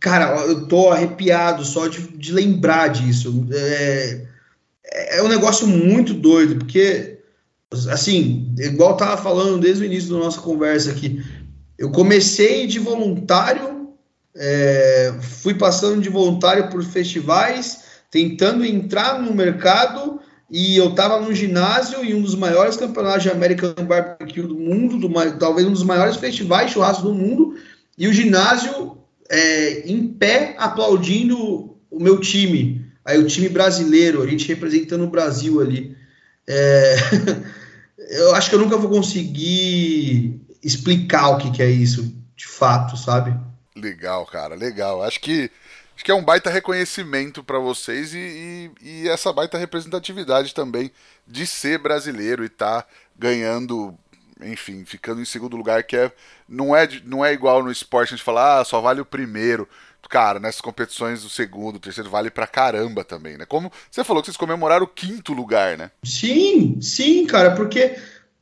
Cara, 0.00 0.40
eu 0.46 0.66
tô 0.66 0.90
arrepiado 0.90 1.64
só 1.64 1.88
de, 1.88 2.00
de 2.16 2.32
lembrar 2.32 2.88
disso. 2.88 3.46
É 3.52 4.28
é, 4.90 5.18
é 5.18 5.22
um 5.22 5.28
negócio 5.28 5.66
muito 5.66 6.14
doido, 6.14 6.56
porque, 6.56 7.18
assim, 7.90 8.54
igual 8.58 8.90
eu 8.90 8.96
tava 8.96 9.22
falando 9.22 9.60
desde 9.60 9.82
o 9.82 9.86
início 9.86 10.10
da 10.10 10.18
nossa 10.18 10.40
conversa 10.40 10.90
aqui, 10.90 11.22
eu 11.78 11.90
comecei 11.90 12.66
de 12.66 12.78
voluntário, 12.78 13.90
é, 14.34 15.14
fui 15.20 15.54
passando 15.54 16.00
de 16.00 16.08
voluntário 16.08 16.68
por 16.70 16.82
festivais, 16.82 17.84
tentando 18.10 18.64
entrar 18.64 19.20
no 19.20 19.34
mercado, 19.34 20.20
e 20.50 20.76
eu 20.78 20.90
estava 20.90 21.20
no 21.20 21.34
ginásio 21.34 22.02
em 22.02 22.14
um 22.14 22.22
dos 22.22 22.34
maiores 22.34 22.76
campeonatos 22.76 23.22
de 23.22 23.30
American 23.30 23.74
Barbecue 23.84 24.42
do 24.42 24.58
mundo, 24.58 24.98
do, 24.98 25.38
talvez 25.38 25.66
um 25.66 25.72
dos 25.72 25.82
maiores 25.82 26.16
festivais 26.16 26.68
de 26.68 26.72
churrasco 26.72 27.02
do 27.02 27.14
mundo, 27.14 27.54
e 27.98 28.08
o 28.08 28.12
ginásio 28.12 28.96
é, 29.30 29.88
em 29.88 30.08
pé 30.08 30.54
aplaudindo 30.58 31.76
o 31.90 32.00
meu 32.00 32.20
time. 32.20 32.86
Aí 33.04 33.18
o 33.18 33.26
time 33.26 33.48
brasileiro, 33.48 34.22
a 34.22 34.26
gente 34.26 34.46
representando 34.48 35.04
o 35.04 35.10
Brasil 35.10 35.60
ali. 35.60 35.96
É... 36.46 36.96
eu 38.10 38.34
acho 38.34 38.48
que 38.48 38.54
eu 38.54 38.60
nunca 38.60 38.76
vou 38.76 38.90
conseguir 38.90 40.40
explicar 40.62 41.28
o 41.30 41.38
que, 41.38 41.50
que 41.50 41.62
é 41.62 41.70
isso, 41.70 42.14
de 42.36 42.46
fato, 42.46 42.96
sabe? 42.96 43.34
Legal, 43.76 44.26
cara, 44.26 44.54
legal. 44.54 45.02
Acho 45.02 45.20
que 45.20 45.50
acho 45.94 46.04
que 46.04 46.10
é 46.10 46.14
um 46.14 46.24
baita 46.24 46.50
reconhecimento 46.50 47.42
para 47.42 47.58
vocês 47.58 48.14
e, 48.14 48.18
e, 48.18 48.70
e, 48.80 49.08
essa 49.08 49.32
baita 49.32 49.58
representatividade 49.58 50.54
também 50.54 50.92
de 51.26 51.46
ser 51.46 51.78
brasileiro 51.78 52.44
e 52.44 52.46
estar 52.46 52.82
tá 52.82 52.88
ganhando, 53.16 53.94
enfim, 54.42 54.84
ficando 54.84 55.20
em 55.20 55.24
segundo 55.24 55.56
lugar, 55.56 55.82
que 55.84 55.96
é 55.96 56.12
não 56.48 56.74
é 56.74 56.88
não 57.04 57.24
é 57.24 57.32
igual 57.32 57.62
no 57.62 57.70
esporte 57.70 58.14
a 58.14 58.16
gente 58.16 58.24
falar, 58.24 58.60
ah, 58.60 58.64
só 58.64 58.80
vale 58.80 59.00
o 59.00 59.06
primeiro 59.06 59.68
cara, 60.08 60.40
nessas 60.40 60.60
competições 60.60 61.22
o 61.22 61.28
segundo, 61.28 61.76
o 61.76 61.80
terceiro 61.80 62.08
vale 62.08 62.30
pra 62.30 62.46
caramba 62.46 63.04
também, 63.04 63.36
né? 63.36 63.44
Como 63.44 63.70
você 63.90 64.02
falou 64.02 64.22
que 64.22 64.26
vocês 64.26 64.36
comemoraram 64.36 64.84
o 64.84 64.88
quinto 64.88 65.34
lugar, 65.34 65.76
né? 65.76 65.90
Sim, 66.02 66.80
sim, 66.80 67.26
cara, 67.26 67.50
porque 67.50 67.96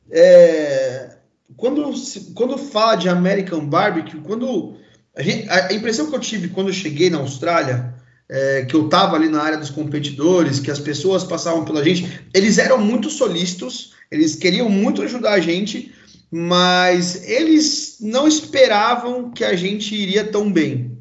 é, 0.09 1.17
quando, 1.55 1.91
quando 2.33 2.57
fala 2.57 2.95
de 2.95 3.09
American 3.09 3.65
Barbecue, 3.65 4.21
quando 4.21 4.77
a, 5.15 5.21
gente, 5.21 5.49
a, 5.49 5.73
impressão 5.73 6.09
que 6.09 6.15
eu 6.15 6.19
tive 6.19 6.49
quando 6.49 6.67
eu 6.67 6.73
cheguei 6.73 7.09
na 7.09 7.17
Austrália, 7.17 7.93
é, 8.29 8.65
que 8.65 8.75
eu 8.75 8.87
tava 8.87 9.15
ali 9.15 9.29
na 9.29 9.41
área 9.41 9.57
dos 9.57 9.69
competidores, 9.69 10.59
que 10.59 10.71
as 10.71 10.79
pessoas 10.79 11.23
passavam 11.23 11.65
pela 11.65 11.83
gente, 11.83 12.21
eles 12.33 12.57
eram 12.57 12.77
muito 12.77 13.09
solícitos, 13.09 13.93
eles 14.11 14.35
queriam 14.35 14.69
muito 14.69 15.01
ajudar 15.01 15.33
a 15.33 15.39
gente, 15.39 15.93
mas 16.31 17.27
eles 17.27 17.97
não 18.01 18.27
esperavam 18.27 19.31
que 19.31 19.43
a 19.43 19.55
gente 19.55 19.95
iria 19.95 20.23
tão 20.23 20.51
bem 20.51 20.97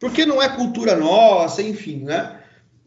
porque 0.00 0.24
não 0.24 0.42
é 0.42 0.48
cultura 0.48 0.96
nossa, 0.96 1.62
enfim, 1.62 1.98
né? 1.98 2.38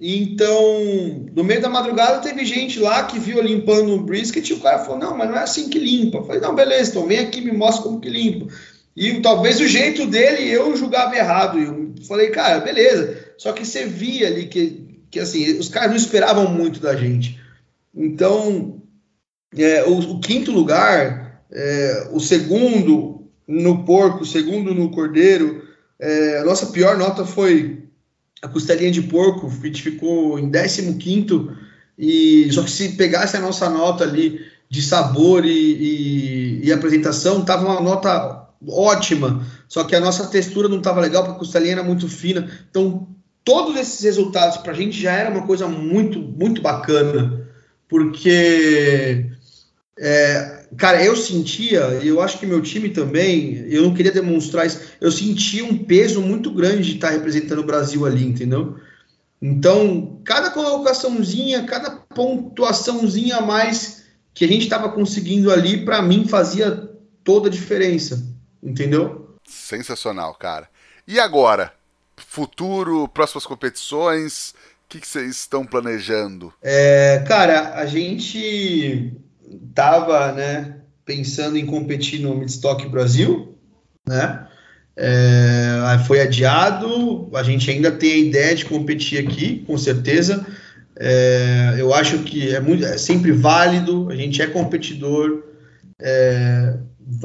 Então, 0.01 1.27
no 1.33 1.43
meio 1.43 1.61
da 1.61 1.69
madrugada, 1.69 2.19
teve 2.19 2.43
gente 2.43 2.79
lá 2.79 3.03
que 3.03 3.19
viu 3.19 3.39
limpando 3.41 3.93
o 3.93 4.03
brisket 4.03 4.49
e 4.49 4.53
o 4.53 4.59
cara 4.59 4.79
falou: 4.79 4.97
Não, 4.97 5.15
mas 5.15 5.29
não 5.29 5.37
é 5.37 5.43
assim 5.43 5.69
que 5.69 5.77
limpa. 5.77 6.17
Eu 6.17 6.25
falei: 6.25 6.41
Não, 6.41 6.55
beleza, 6.55 6.89
então 6.89 7.07
vem 7.07 7.19
aqui 7.19 7.39
me 7.39 7.51
mostra 7.51 7.83
como 7.83 8.01
que 8.01 8.09
limpa. 8.09 8.51
E 8.97 9.21
talvez 9.21 9.59
o 9.61 9.67
jeito 9.67 10.07
dele 10.07 10.49
eu 10.49 10.75
julgava 10.75 11.15
errado. 11.15 11.59
Eu 11.59 11.93
falei: 12.07 12.31
Cara, 12.31 12.59
beleza. 12.59 13.23
Só 13.37 13.53
que 13.53 13.63
você 13.63 13.85
via 13.85 14.27
ali 14.27 14.47
que, 14.47 15.05
que 15.11 15.19
assim, 15.19 15.57
os 15.57 15.69
caras 15.69 15.91
não 15.91 15.97
esperavam 15.97 16.49
muito 16.49 16.79
da 16.79 16.95
gente. 16.95 17.39
Então, 17.95 18.81
é, 19.57 19.83
o, 19.83 19.99
o, 19.99 20.19
quinto 20.19 20.51
lugar, 20.51 21.43
é, 21.51 22.09
o 22.11 22.19
segundo 22.19 23.27
no 23.47 23.83
porco, 23.83 24.23
o 24.23 24.25
segundo 24.25 24.73
no 24.73 24.89
cordeiro, 24.91 25.63
é, 25.99 26.39
a 26.39 26.45
nossa 26.45 26.67
pior 26.67 26.97
nota 26.97 27.25
foi 27.25 27.83
a 28.41 28.47
costelinha 28.47 28.91
de 28.91 29.01
porco, 29.03 29.47
a 29.47 29.65
gente 29.65 29.81
ficou 29.81 30.37
em 30.37 30.51
15 30.51 30.99
e 31.97 32.51
só 32.51 32.63
que 32.63 32.71
se 32.71 32.89
pegasse 32.93 33.37
a 33.37 33.41
nossa 33.41 33.69
nota 33.69 34.03
ali 34.03 34.39
de 34.69 34.81
sabor 34.81 35.45
e, 35.45 35.49
e, 35.49 36.65
e 36.65 36.71
apresentação, 36.71 37.45
tava 37.45 37.65
uma 37.65 37.79
nota 37.79 38.49
ótima, 38.67 39.45
só 39.67 39.83
que 39.83 39.95
a 39.95 39.99
nossa 39.99 40.27
textura 40.27 40.67
não 40.67 40.77
estava 40.77 41.01
legal, 41.01 41.23
porque 41.23 41.35
a 41.35 41.39
costelinha 41.39 41.73
era 41.73 41.83
muito 41.83 42.07
fina. 42.07 42.49
Então, 42.69 43.07
todos 43.43 43.75
esses 43.75 44.03
resultados 44.03 44.57
para 44.57 44.71
a 44.71 44.75
gente 44.75 44.99
já 44.99 45.11
era 45.11 45.29
uma 45.29 45.45
coisa 45.45 45.67
muito, 45.67 46.19
muito 46.19 46.61
bacana, 46.61 47.47
porque 47.87 49.29
é, 49.97 50.65
cara, 50.75 51.03
eu 51.03 51.15
sentia, 51.15 51.99
e 52.01 52.07
eu 52.07 52.19
acho 52.21 52.39
que 52.39 52.45
meu 52.45 52.61
time 52.61 52.89
também, 52.89 53.65
eu 53.69 53.83
não 53.83 53.93
queria 53.93 54.11
demonstrar 54.11 54.65
isso, 54.65 54.81
eu 54.99 55.11
sentia 55.11 55.63
um 55.63 55.77
peso 55.77 56.21
muito 56.21 56.51
grande 56.51 56.83
de 56.83 56.95
estar 56.95 57.09
representando 57.09 57.59
o 57.59 57.65
Brasil 57.65 58.05
ali, 58.05 58.25
entendeu? 58.25 58.77
Então, 59.41 60.19
cada 60.23 60.49
colocaçãozinha, 60.51 61.65
cada 61.65 61.91
pontuaçãozinha 61.91 63.37
a 63.37 63.41
mais 63.41 64.03
que 64.33 64.45
a 64.45 64.47
gente 64.47 64.63
estava 64.63 64.89
conseguindo 64.89 65.51
ali, 65.51 65.85
para 65.85 66.01
mim 66.01 66.27
fazia 66.27 66.89
toda 67.23 67.47
a 67.47 67.51
diferença, 67.51 68.25
entendeu? 68.63 69.37
Sensacional, 69.45 70.33
cara. 70.33 70.67
E 71.07 71.19
agora? 71.19 71.73
Futuro, 72.15 73.07
próximas 73.09 73.45
competições, 73.45 74.55
o 74.85 74.89
que, 74.89 74.99
que 74.99 75.07
vocês 75.07 75.29
estão 75.31 75.65
planejando? 75.65 76.53
É, 76.61 77.23
cara, 77.27 77.75
a 77.75 77.85
gente 77.85 79.13
tava, 79.73 80.31
né, 80.31 80.77
pensando 81.05 81.57
em 81.57 81.65
competir 81.65 82.21
no 82.21 82.35
Midstock 82.35 82.87
Brasil, 82.87 83.57
né? 84.07 84.47
É, 84.95 85.99
foi 86.05 86.21
adiado, 86.21 87.29
a 87.33 87.41
gente 87.41 87.69
ainda 87.69 87.91
tem 87.91 88.13
a 88.13 88.17
ideia 88.17 88.55
de 88.55 88.65
competir 88.65 89.19
aqui, 89.25 89.63
com 89.65 89.77
certeza. 89.77 90.45
É, 90.95 91.75
eu 91.77 91.93
acho 91.93 92.19
que 92.19 92.53
é, 92.53 92.59
muito, 92.59 92.85
é 92.85 92.97
sempre 92.97 93.31
válido, 93.31 94.09
a 94.09 94.15
gente 94.15 94.41
é 94.41 94.47
competidor, 94.47 95.43
é, 95.99 96.75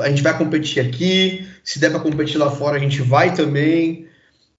a 0.01 0.09
gente 0.09 0.22
vai 0.22 0.37
competir 0.37 0.81
aqui, 0.81 1.47
se 1.62 1.79
der 1.79 1.91
para 1.91 2.01
competir 2.01 2.39
lá 2.39 2.51
fora, 2.51 2.76
a 2.76 2.81
gente 2.81 3.03
vai 3.03 3.35
também. 3.35 4.07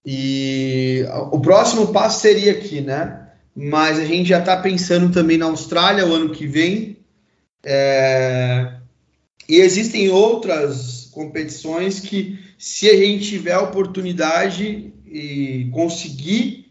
E 0.06 1.04
o 1.32 1.40
próximo 1.40 1.88
passo 1.88 2.22
seria 2.22 2.52
aqui, 2.52 2.82
né? 2.82 3.28
Mas 3.56 4.00
a 4.00 4.06
gente 4.06 4.30
já 4.30 4.40
está 4.40 4.56
pensando 4.58 5.12
também 5.12 5.38
na 5.38 5.46
Austrália 5.46 6.06
o 6.06 6.14
ano 6.14 6.30
que 6.30 6.48
vem. 6.48 6.99
É, 7.64 8.74
e 9.48 9.58
existem 9.58 10.10
outras 10.10 11.10
competições 11.12 12.00
que 12.00 12.40
se 12.58 12.90
a 12.90 12.96
gente 12.96 13.30
tiver 13.30 13.54
a 13.54 13.62
oportunidade 13.62 14.94
e 15.06 15.70
conseguir 15.74 16.68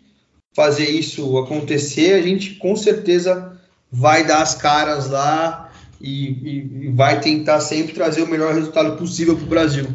fazer 0.55 0.89
isso 0.89 1.39
acontecer, 1.39 2.15
a 2.15 2.23
gente 2.23 2.55
com 2.55 2.77
certeza 2.77 3.59
vai 3.91 4.27
dar 4.27 4.43
as 4.43 4.55
caras 4.55 5.09
lá 5.09 5.73
e, 6.01 6.29
e, 6.29 6.87
e 6.87 6.89
vai 6.89 7.21
tentar 7.21 7.61
sempre 7.61 7.93
trazer 7.93 8.23
o 8.23 8.29
melhor 8.29 8.55
resultado 8.55 8.97
possível 8.97 9.35
para 9.35 9.45
o 9.45 9.49
Brasil. 9.49 9.87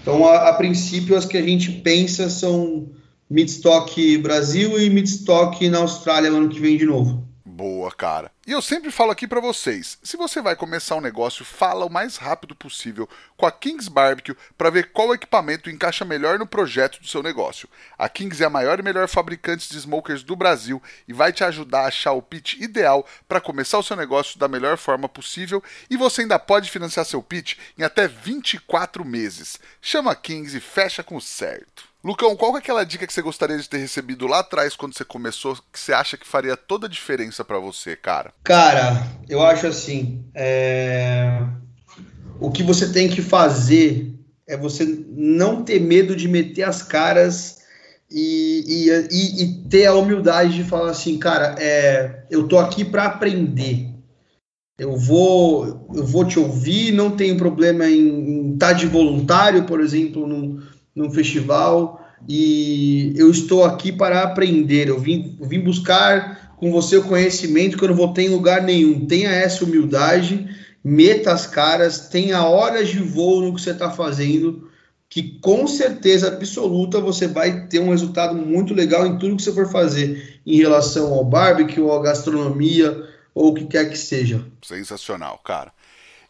Então, 0.00 0.26
a, 0.26 0.48
a, 0.48 0.54
princípio, 0.54 1.16
as 1.16 1.24
que 1.24 1.38
a 1.38 1.42
gente 1.42 1.70
pensa 1.70 2.28
são 2.28 2.88
Midstock 3.30 4.18
Brasil 4.18 4.80
e 4.80 4.90
Midstock 4.90 5.68
na 5.68 5.78
Austrália 5.78 6.30
no 6.30 6.38
ano 6.38 6.48
que 6.48 6.58
vem 6.58 6.76
de 6.76 6.84
novo. 6.84 7.24
Boa, 7.46 7.90
cara. 7.92 8.31
E 8.44 8.50
eu 8.50 8.60
sempre 8.60 8.90
falo 8.90 9.12
aqui 9.12 9.28
para 9.28 9.38
vocês, 9.38 10.00
se 10.02 10.16
você 10.16 10.42
vai 10.42 10.56
começar 10.56 10.96
um 10.96 11.00
negócio, 11.00 11.44
fala 11.44 11.86
o 11.86 11.88
mais 11.88 12.16
rápido 12.16 12.56
possível 12.56 13.08
com 13.36 13.46
a 13.46 13.52
Kings 13.52 13.88
Barbecue 13.88 14.36
para 14.58 14.68
ver 14.68 14.90
qual 14.90 15.14
equipamento 15.14 15.70
encaixa 15.70 16.04
melhor 16.04 16.40
no 16.40 16.46
projeto 16.46 17.00
do 17.00 17.06
seu 17.06 17.22
negócio. 17.22 17.68
A 17.96 18.08
Kings 18.08 18.42
é 18.42 18.46
a 18.46 18.50
maior 18.50 18.80
e 18.80 18.82
melhor 18.82 19.06
fabricante 19.06 19.70
de 19.70 19.78
smokers 19.78 20.24
do 20.24 20.34
Brasil 20.34 20.82
e 21.06 21.12
vai 21.12 21.32
te 21.32 21.44
ajudar 21.44 21.82
a 21.82 21.86
achar 21.86 22.14
o 22.14 22.22
pitch 22.22 22.54
ideal 22.54 23.06
para 23.28 23.40
começar 23.40 23.78
o 23.78 23.82
seu 23.82 23.96
negócio 23.96 24.36
da 24.40 24.48
melhor 24.48 24.76
forma 24.76 25.08
possível 25.08 25.62
e 25.88 25.96
você 25.96 26.22
ainda 26.22 26.36
pode 26.36 26.68
financiar 26.68 27.06
seu 27.06 27.22
pitch 27.22 27.56
em 27.78 27.84
até 27.84 28.08
24 28.08 29.04
meses. 29.04 29.60
Chama 29.80 30.10
a 30.10 30.16
Kings 30.16 30.56
e 30.56 30.60
fecha 30.60 31.04
com 31.04 31.20
certo. 31.20 31.91
Lucão, 32.04 32.34
qual 32.34 32.56
é 32.56 32.58
aquela 32.58 32.84
dica 32.84 33.06
que 33.06 33.12
você 33.12 33.22
gostaria 33.22 33.56
de 33.56 33.68
ter 33.68 33.78
recebido 33.78 34.26
lá 34.26 34.40
atrás 34.40 34.74
quando 34.74 34.96
você 34.96 35.04
começou, 35.04 35.56
que 35.72 35.78
você 35.78 35.92
acha 35.92 36.16
que 36.16 36.26
faria 36.26 36.56
toda 36.56 36.86
a 36.86 36.90
diferença 36.90 37.44
para 37.44 37.60
você, 37.60 37.94
cara? 37.94 38.32
Cara, 38.42 39.06
eu 39.28 39.40
acho 39.40 39.68
assim, 39.68 40.24
é... 40.34 41.40
o 42.40 42.50
que 42.50 42.62
você 42.64 42.92
tem 42.92 43.08
que 43.08 43.22
fazer 43.22 44.12
é 44.48 44.56
você 44.56 44.84
não 45.10 45.62
ter 45.62 45.80
medo 45.80 46.16
de 46.16 46.26
meter 46.26 46.64
as 46.64 46.82
caras 46.82 47.58
e, 48.10 48.64
e, 48.66 48.90
e, 49.10 49.42
e 49.44 49.68
ter 49.68 49.86
a 49.86 49.94
humildade 49.94 50.54
de 50.54 50.64
falar 50.64 50.90
assim, 50.90 51.16
cara, 51.18 51.54
é... 51.60 52.24
eu 52.28 52.48
tô 52.48 52.58
aqui 52.58 52.84
para 52.84 53.04
aprender. 53.04 53.92
Eu 54.76 54.96
vou, 54.96 55.86
eu 55.94 56.04
vou 56.04 56.24
te 56.24 56.40
ouvir, 56.40 56.90
não 56.90 57.12
tenho 57.12 57.36
problema 57.36 57.86
em 57.86 58.54
estar 58.54 58.68
tá 58.68 58.72
de 58.72 58.86
voluntário, 58.86 59.64
por 59.64 59.80
exemplo, 59.80 60.26
num, 60.26 60.60
num 60.94 61.10
festival 61.10 62.02
e 62.28 63.12
eu 63.16 63.30
estou 63.30 63.64
aqui 63.64 63.90
para 63.90 64.22
aprender. 64.22 64.88
Eu 64.88 64.98
vim, 64.98 65.36
eu 65.40 65.46
vim 65.46 65.60
buscar 65.60 66.54
com 66.56 66.70
você 66.70 66.96
o 66.96 67.04
conhecimento 67.04 67.76
que 67.76 67.84
eu 67.84 67.88
não 67.88 67.96
vou 67.96 68.12
ter 68.12 68.22
em 68.22 68.28
lugar 68.28 68.62
nenhum. 68.62 69.06
Tenha 69.06 69.30
essa 69.30 69.64
humildade, 69.64 70.48
meta 70.84 71.32
as 71.32 71.46
caras, 71.46 72.08
tenha 72.08 72.44
horas 72.44 72.88
de 72.88 73.00
voo 73.00 73.42
no 73.42 73.54
que 73.54 73.60
você 73.60 73.70
está 73.70 73.90
fazendo, 73.90 74.70
que 75.08 75.38
com 75.40 75.66
certeza 75.66 76.28
absoluta 76.28 77.00
você 77.00 77.26
vai 77.26 77.66
ter 77.66 77.80
um 77.80 77.90
resultado 77.90 78.34
muito 78.34 78.72
legal 78.72 79.06
em 79.06 79.18
tudo 79.18 79.36
que 79.36 79.42
você 79.42 79.52
for 79.52 79.70
fazer 79.70 80.40
em 80.46 80.56
relação 80.56 81.12
ao 81.12 81.24
barbecue, 81.24 81.80
ou 81.80 81.92
à 81.92 82.02
gastronomia, 82.02 83.08
ou 83.34 83.50
o 83.50 83.54
que 83.54 83.66
quer 83.66 83.90
que 83.90 83.98
seja. 83.98 84.44
Sensacional, 84.62 85.38
cara. 85.44 85.72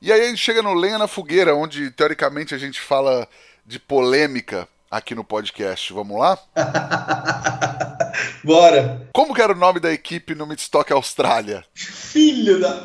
E 0.00 0.10
aí 0.10 0.22
a 0.22 0.28
gente 0.28 0.40
chega 0.40 0.62
no 0.62 0.74
Lenha 0.74 0.98
na 0.98 1.06
Fogueira, 1.06 1.54
onde 1.54 1.90
teoricamente 1.90 2.54
a 2.54 2.58
gente 2.58 2.80
fala 2.80 3.28
de 3.64 3.78
polêmica 3.78 4.68
aqui 4.90 5.14
no 5.14 5.24
podcast. 5.24 5.92
Vamos 5.92 6.18
lá? 6.18 6.38
Bora! 8.44 9.08
Como 9.12 9.34
que 9.34 9.40
era 9.40 9.52
o 9.52 9.56
nome 9.56 9.80
da 9.80 9.92
equipe 9.92 10.34
no 10.34 10.46
Midstock 10.46 10.92
Austrália? 10.92 11.64
Filho 11.74 12.60
da. 12.60 12.82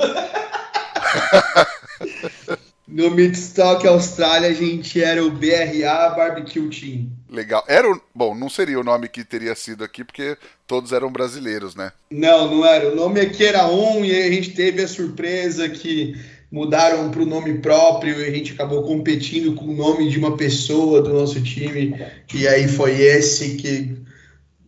no 2.88 3.12
Midstock 3.12 3.86
Austrália 3.86 4.50
a 4.50 4.54
gente 4.54 5.04
era 5.04 5.24
o 5.24 5.32
BRA 5.32 6.10
Barbecue 6.16 6.70
Team. 6.70 7.10
Legal. 7.30 7.64
Era 7.68 7.92
o... 7.92 8.02
Bom, 8.16 8.34
não 8.34 8.50
seria 8.50 8.80
o 8.80 8.84
nome 8.84 9.10
que 9.10 9.26
teria 9.26 9.54
sido 9.56 9.84
aqui, 9.84 10.06
porque 10.06 10.38
todos 10.66 10.94
eram 10.94 11.12
brasileiros, 11.12 11.76
né? 11.76 11.92
Não, 12.10 12.50
não 12.50 12.66
era. 12.66 12.90
O 12.90 12.96
nome 12.96 13.20
aqui 13.20 13.46
era 13.46 13.68
um 13.68 14.06
e 14.06 14.16
a 14.16 14.32
gente 14.32 14.52
teve 14.52 14.82
a 14.82 14.88
surpresa 14.88 15.68
que 15.68 16.16
mudaram 16.52 17.12
para 17.12 17.22
o 17.22 17.26
nome 17.26 17.60
próprio 17.60 18.20
e 18.20 18.26
a 18.26 18.32
gente 18.32 18.54
acabou 18.54 18.84
competindo 18.84 19.54
com 19.54 19.66
o 19.66 19.76
nome 19.76 20.10
de 20.10 20.18
uma 20.18 20.38
pessoa 20.38 21.02
do 21.02 21.14
nosso 21.14 21.42
time. 21.42 21.96
E 22.34 22.48
aí 22.48 22.68
foi 22.68 23.02
esse 23.02 23.56
que 23.56 23.98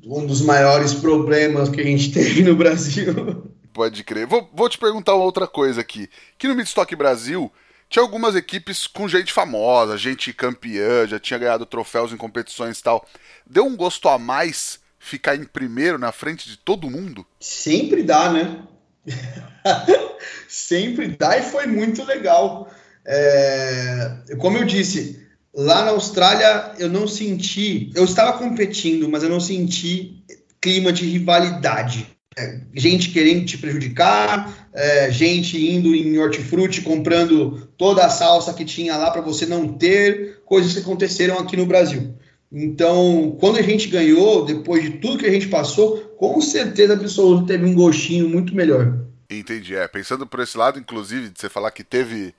um 0.04 0.26
dos 0.26 0.42
maiores 0.42 0.94
problemas 0.94 1.70
que 1.70 1.80
a 1.82 1.84
gente 1.84 2.12
teve 2.14 2.44
no 2.44 2.56
Brasil. 2.56 3.54
Pode 3.74 4.04
crer. 4.04 4.28
Vou, 4.28 4.50
vou 4.54 4.68
te 4.68 4.78
perguntar 4.78 5.14
outra 5.14 5.48
coisa 5.48 5.82
aqui. 5.82 6.10
Que 6.38 6.48
no 6.48 6.56
Midstock 6.56 6.94
Brasil 6.96 7.52
tinha 7.90 8.04
algumas 8.04 8.36
equipes 8.36 8.86
com 8.86 9.08
gente 9.08 9.34
famosa, 9.34 9.98
gente 9.98 10.34
campeã, 10.34 11.08
já 11.08 11.20
tinha 11.20 11.40
ganhado 11.40 11.66
troféus 11.66 12.12
em 12.12 12.18
competições 12.18 12.80
e 12.80 12.84
tal. 12.84 13.06
Deu 13.50 13.66
um 13.66 13.76
gosto 13.76 14.08
a 14.10 14.20
mais 14.20 14.80
ficar 15.00 15.36
em 15.36 15.46
primeiro 15.46 15.98
na 15.98 16.12
frente 16.12 16.48
de 16.50 16.58
todo 16.58 16.90
mundo? 16.90 17.26
Sempre 17.40 18.04
dá, 18.04 18.32
né? 18.32 18.64
Sempre 20.50 21.10
dá 21.10 21.38
e 21.38 21.44
foi 21.44 21.68
muito 21.68 22.04
legal. 22.04 22.68
É, 23.06 24.16
como 24.40 24.58
eu 24.58 24.66
disse, 24.66 25.20
lá 25.54 25.86
na 25.86 25.92
Austrália 25.92 26.72
eu 26.80 26.90
não 26.90 27.08
senti, 27.08 27.92
eu 27.94 28.04
estava 28.04 28.36
competindo, 28.36 29.08
mas 29.08 29.22
eu 29.22 29.30
não 29.30 29.40
senti 29.40 30.24
clima 30.60 30.92
de 30.92 31.06
rivalidade. 31.06 32.08
É, 32.36 32.62
gente 32.74 33.12
querendo 33.12 33.46
te 33.46 33.60
prejudicar, 33.60 34.70
é, 34.74 35.12
gente 35.12 35.70
indo 35.70 35.94
em 35.94 36.18
hortifruti 36.18 36.82
comprando 36.82 37.70
toda 37.78 38.04
a 38.04 38.10
salsa 38.10 38.52
que 38.52 38.66
tinha 38.66 38.98
lá 38.98 39.12
para 39.12 39.22
você 39.22 39.46
não 39.46 39.68
ter, 39.68 40.42
coisas 40.46 40.74
que 40.74 40.80
aconteceram 40.80 41.38
aqui 41.38 41.56
no 41.56 41.68
Brasil. 41.68 42.16
Então, 42.52 43.38
quando 43.40 43.60
a 43.60 43.62
gente 43.62 43.88
ganhou, 43.88 44.46
depois 44.46 44.82
de 44.82 44.98
tudo 44.98 45.20
que 45.20 45.28
a 45.28 45.32
gente 45.32 45.48
passou, 45.48 45.98
com 46.18 46.42
certeza 46.42 46.94
absoluta 46.94 47.46
teve 47.46 47.66
um 47.66 47.76
gostinho 47.76 48.28
muito 48.28 48.56
melhor. 48.56 49.09
Entendi. 49.30 49.76
É, 49.76 49.88
pensando 49.88 50.26
por 50.26 50.40
esse 50.40 50.58
lado, 50.58 50.80
inclusive, 50.80 51.30
de 51.30 51.40
você 51.40 51.50
falar 51.50 51.72
que 51.72 51.84
teve 51.84 52.34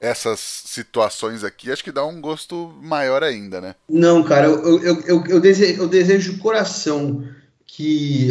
essas 0.00 0.40
situações 0.40 1.42
aqui, 1.42 1.70
acho 1.70 1.82
que 1.82 1.92
dá 1.92 2.04
um 2.04 2.20
gosto 2.20 2.74
maior 2.82 3.22
ainda, 3.22 3.60
né? 3.60 3.74
Não, 3.88 4.22
cara, 4.22 4.46
eu, 4.48 4.82
eu, 4.82 5.00
eu, 5.02 5.24
eu, 5.26 5.40
desejo, 5.40 5.82
eu 5.82 5.88
desejo 5.88 6.32
de 6.32 6.38
coração 6.38 7.26
que 7.66 8.30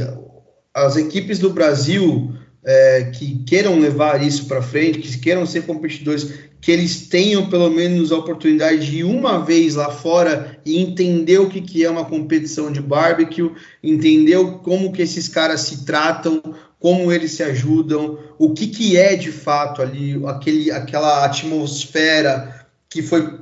as 0.73 0.95
equipes 0.95 1.39
do 1.39 1.49
Brasil 1.49 2.35
é, 2.65 3.11
que 3.13 3.43
queiram 3.45 3.79
levar 3.79 4.25
isso 4.25 4.45
para 4.45 4.61
frente, 4.61 4.99
que 4.99 5.19
queiram 5.19 5.45
ser 5.45 5.63
competidores, 5.63 6.33
que 6.61 6.71
eles 6.71 7.07
tenham 7.07 7.49
pelo 7.49 7.69
menos 7.69 8.11
a 8.11 8.17
oportunidade 8.17 8.85
de 8.85 8.99
ir 8.99 9.03
uma 9.03 9.43
vez 9.43 9.75
lá 9.75 9.91
fora 9.91 10.57
e 10.65 10.79
entender 10.79 11.39
o 11.39 11.49
que, 11.49 11.59
que 11.59 11.83
é 11.83 11.89
uma 11.89 12.05
competição 12.05 12.71
de 12.71 12.81
barbecue, 12.81 13.51
entender 13.83 14.37
como 14.63 14.93
que 14.93 15.01
esses 15.01 15.27
caras 15.27 15.61
se 15.61 15.85
tratam, 15.85 16.41
como 16.79 17.11
eles 17.11 17.31
se 17.31 17.43
ajudam, 17.43 18.17
o 18.37 18.53
que, 18.53 18.67
que 18.67 18.97
é 18.97 19.15
de 19.15 19.31
fato 19.31 19.81
ali, 19.81 20.21
aquele, 20.25 20.71
aquela 20.71 21.25
atmosfera 21.25 22.65
que 22.89 23.01
foi, 23.01 23.39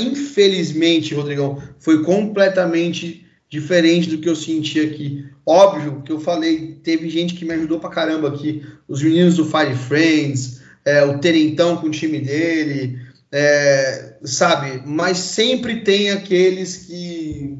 infelizmente, 0.00 1.14
Rodrigão, 1.14 1.62
foi 1.78 2.02
completamente 2.02 3.24
diferente 3.48 4.08
do 4.08 4.18
que 4.18 4.28
eu 4.28 4.34
senti 4.34 4.80
aqui. 4.80 5.24
Óbvio 5.46 6.02
que 6.02 6.10
eu 6.10 6.20
falei, 6.20 6.80
teve 6.82 7.10
gente 7.10 7.34
que 7.34 7.44
me 7.44 7.52
ajudou 7.54 7.78
pra 7.78 7.90
caramba 7.90 8.28
aqui, 8.28 8.66
os 8.88 9.02
meninos 9.02 9.36
do 9.36 9.44
Fire 9.44 9.76
Friends, 9.76 10.62
é, 10.84 11.04
o 11.04 11.18
Terentão 11.18 11.76
com 11.76 11.88
o 11.88 11.90
time 11.90 12.18
dele, 12.18 12.98
é, 13.30 14.16
sabe? 14.22 14.82
Mas 14.86 15.18
sempre 15.18 15.82
tem 15.82 16.10
aqueles 16.10 16.86
que 16.86 17.58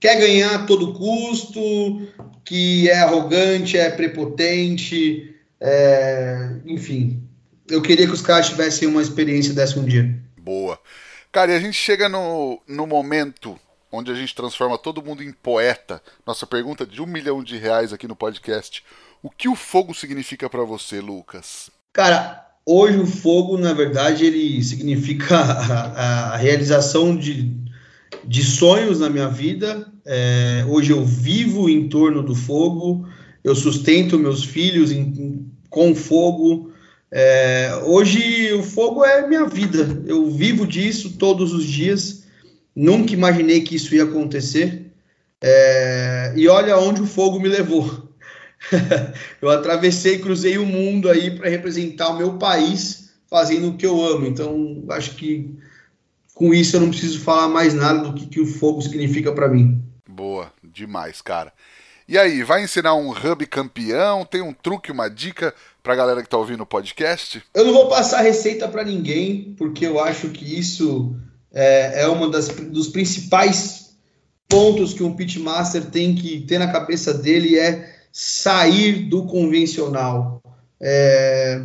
quer 0.00 0.18
ganhar 0.18 0.54
a 0.54 0.64
todo 0.64 0.94
custo, 0.94 2.08
que 2.44 2.88
é 2.88 2.98
arrogante, 3.00 3.76
é 3.76 3.90
prepotente, 3.90 5.34
é, 5.60 6.56
enfim. 6.64 7.22
Eu 7.68 7.82
queria 7.82 8.06
que 8.06 8.14
os 8.14 8.22
caras 8.22 8.48
tivessem 8.48 8.88
uma 8.88 9.02
experiência 9.02 9.52
dessa 9.52 9.78
um 9.78 9.84
dia. 9.84 10.18
Boa. 10.38 10.80
Cara, 11.30 11.52
e 11.52 11.56
a 11.56 11.60
gente 11.60 11.76
chega 11.76 12.08
no, 12.08 12.62
no 12.66 12.86
momento 12.86 13.58
onde 13.90 14.10
a 14.10 14.14
gente 14.14 14.34
transforma 14.34 14.78
todo 14.78 15.02
mundo 15.02 15.22
em 15.22 15.32
poeta. 15.32 16.02
Nossa 16.26 16.46
pergunta 16.46 16.86
de 16.86 17.00
um 17.02 17.06
milhão 17.06 17.42
de 17.42 17.56
reais 17.56 17.92
aqui 17.92 18.06
no 18.06 18.16
podcast. 18.16 18.82
O 19.22 19.30
que 19.30 19.48
o 19.48 19.56
fogo 19.56 19.94
significa 19.94 20.48
para 20.48 20.62
você, 20.62 21.00
Lucas? 21.00 21.70
Cara, 21.92 22.46
hoje 22.64 22.98
o 22.98 23.06
fogo, 23.06 23.56
na 23.56 23.72
verdade, 23.72 24.24
ele 24.24 24.62
significa 24.62 25.36
a, 25.40 26.34
a 26.34 26.36
realização 26.36 27.16
de, 27.16 27.52
de 28.24 28.44
sonhos 28.44 29.00
na 29.00 29.10
minha 29.10 29.28
vida. 29.28 29.86
É, 30.06 30.64
hoje 30.68 30.92
eu 30.92 31.04
vivo 31.04 31.68
em 31.68 31.88
torno 31.88 32.22
do 32.22 32.34
fogo, 32.34 33.08
eu 33.42 33.54
sustento 33.54 34.18
meus 34.18 34.44
filhos 34.44 34.92
em, 34.92 35.50
com 35.68 35.94
fogo. 35.94 36.72
É, 37.10 37.72
hoje 37.84 38.52
o 38.52 38.62
fogo 38.62 39.04
é 39.04 39.26
minha 39.26 39.46
vida, 39.46 40.02
eu 40.06 40.30
vivo 40.30 40.66
disso 40.66 41.16
todos 41.18 41.52
os 41.52 41.64
dias. 41.64 42.17
Nunca 42.78 43.12
imaginei 43.12 43.60
que 43.62 43.74
isso 43.74 43.92
ia 43.92 44.04
acontecer. 44.04 44.92
É, 45.42 46.32
e 46.36 46.46
olha 46.46 46.78
onde 46.78 47.02
o 47.02 47.06
fogo 47.06 47.40
me 47.40 47.48
levou. 47.48 48.08
eu 49.42 49.50
atravessei, 49.50 50.20
cruzei 50.20 50.58
o 50.58 50.64
mundo 50.64 51.10
aí 51.10 51.36
para 51.36 51.50
representar 51.50 52.10
o 52.10 52.16
meu 52.16 52.34
país, 52.34 53.10
fazendo 53.28 53.70
o 53.70 53.76
que 53.76 53.84
eu 53.84 54.00
amo. 54.00 54.26
Então, 54.26 54.84
acho 54.90 55.16
que 55.16 55.58
com 56.32 56.54
isso 56.54 56.76
eu 56.76 56.80
não 56.80 56.90
preciso 56.90 57.18
falar 57.18 57.48
mais 57.48 57.74
nada 57.74 57.98
do 57.98 58.14
que, 58.14 58.26
que 58.26 58.40
o 58.40 58.46
fogo 58.46 58.80
significa 58.80 59.32
para 59.32 59.48
mim. 59.48 59.82
Boa, 60.08 60.52
demais, 60.62 61.20
cara. 61.20 61.52
E 62.06 62.16
aí, 62.16 62.44
vai 62.44 62.62
ensinar 62.62 62.94
um 62.94 63.10
hub 63.10 63.44
campeão? 63.46 64.24
Tem 64.24 64.40
um 64.40 64.52
truque, 64.52 64.92
uma 64.92 65.10
dica 65.10 65.52
para 65.82 65.94
a 65.94 65.96
galera 65.96 66.20
que 66.20 66.28
está 66.28 66.38
ouvindo 66.38 66.62
o 66.62 66.66
podcast? 66.66 67.42
Eu 67.52 67.64
não 67.64 67.72
vou 67.72 67.88
passar 67.88 68.20
receita 68.20 68.68
para 68.68 68.84
ninguém, 68.84 69.56
porque 69.58 69.84
eu 69.84 69.98
acho 69.98 70.28
que 70.28 70.56
isso 70.56 71.16
é, 71.58 72.02
é 72.02 72.06
uma 72.06 72.30
das 72.30 72.46
dos 72.46 72.86
principais 72.86 73.90
pontos 74.48 74.94
que 74.94 75.02
um 75.02 75.16
pitmaster 75.16 75.84
tem 75.86 76.14
que 76.14 76.40
ter 76.42 76.56
na 76.56 76.70
cabeça 76.70 77.12
dele 77.12 77.58
é 77.58 77.94
sair 78.12 79.08
do 79.08 79.26
convencional, 79.26 80.40
é, 80.80 81.60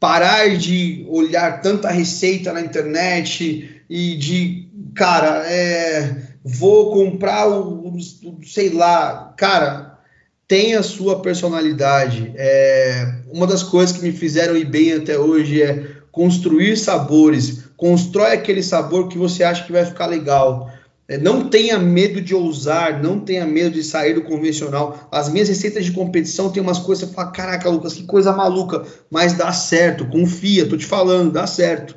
parar 0.00 0.56
de 0.56 1.06
olhar 1.10 1.60
tanta 1.60 1.90
receita 1.90 2.50
na 2.50 2.62
internet 2.62 3.82
e 3.90 4.16
de, 4.16 4.68
cara, 4.94 5.44
é, 5.46 6.16
vou 6.42 6.90
comprar 6.92 7.46
o, 7.46 7.94
o, 7.94 7.98
sei 8.42 8.70
lá, 8.70 9.34
cara, 9.36 9.98
tem 10.48 10.74
a 10.74 10.82
sua 10.82 11.20
personalidade. 11.20 12.32
É, 12.36 13.20
uma 13.30 13.46
das 13.46 13.62
coisas 13.62 13.96
que 13.96 14.02
me 14.02 14.12
fizeram 14.12 14.56
ir 14.56 14.64
bem 14.64 14.94
até 14.94 15.18
hoje 15.18 15.62
é 15.62 15.96
construir 16.16 16.78
sabores. 16.78 17.64
Constrói 17.76 18.32
aquele 18.32 18.62
sabor 18.62 19.06
que 19.06 19.18
você 19.18 19.44
acha 19.44 19.66
que 19.66 19.70
vai 19.70 19.84
ficar 19.84 20.06
legal. 20.06 20.72
É, 21.06 21.18
não 21.18 21.50
tenha 21.50 21.78
medo 21.78 22.22
de 22.22 22.34
ousar, 22.34 23.02
não 23.02 23.20
tenha 23.20 23.44
medo 23.44 23.74
de 23.74 23.84
sair 23.84 24.14
do 24.14 24.22
convencional. 24.22 25.08
As 25.12 25.28
minhas 25.28 25.46
receitas 25.46 25.84
de 25.84 25.92
competição 25.92 26.50
tem 26.50 26.62
umas 26.62 26.78
coisas 26.78 27.04
que 27.04 27.10
você 27.10 27.14
fala: 27.14 27.32
caraca, 27.32 27.68
Lucas, 27.68 27.92
que 27.92 28.04
coisa 28.04 28.32
maluca, 28.32 28.82
mas 29.10 29.34
dá 29.34 29.52
certo, 29.52 30.08
confia, 30.08 30.66
tô 30.66 30.74
te 30.74 30.86
falando, 30.86 31.32
dá 31.32 31.46
certo. 31.46 31.94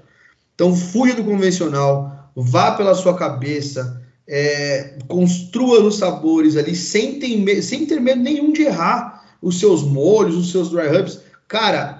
Então, 0.53 0.76
fuja 0.76 1.15
do 1.15 1.24
convencional, 1.24 2.30
vá 2.36 2.72
pela 2.72 2.95
sua 2.95 3.15
cabeça, 3.15 4.01
é, 4.28 4.97
construa 5.07 5.82
os 5.82 5.95
sabores 5.95 6.57
ali, 6.57 6.76
sem 6.76 7.20
ter, 7.20 7.61
sem 7.61 7.86
ter 7.86 8.01
medo 8.01 8.22
nenhum 8.22 8.51
de 8.51 8.63
errar 8.63 9.38
os 9.41 9.61
seus 9.61 9.82
molhos, 9.82 10.36
os 10.36 10.51
seus 10.51 10.70
dry 10.70 10.89
rubs. 10.89 11.22
Cara, 11.47 11.98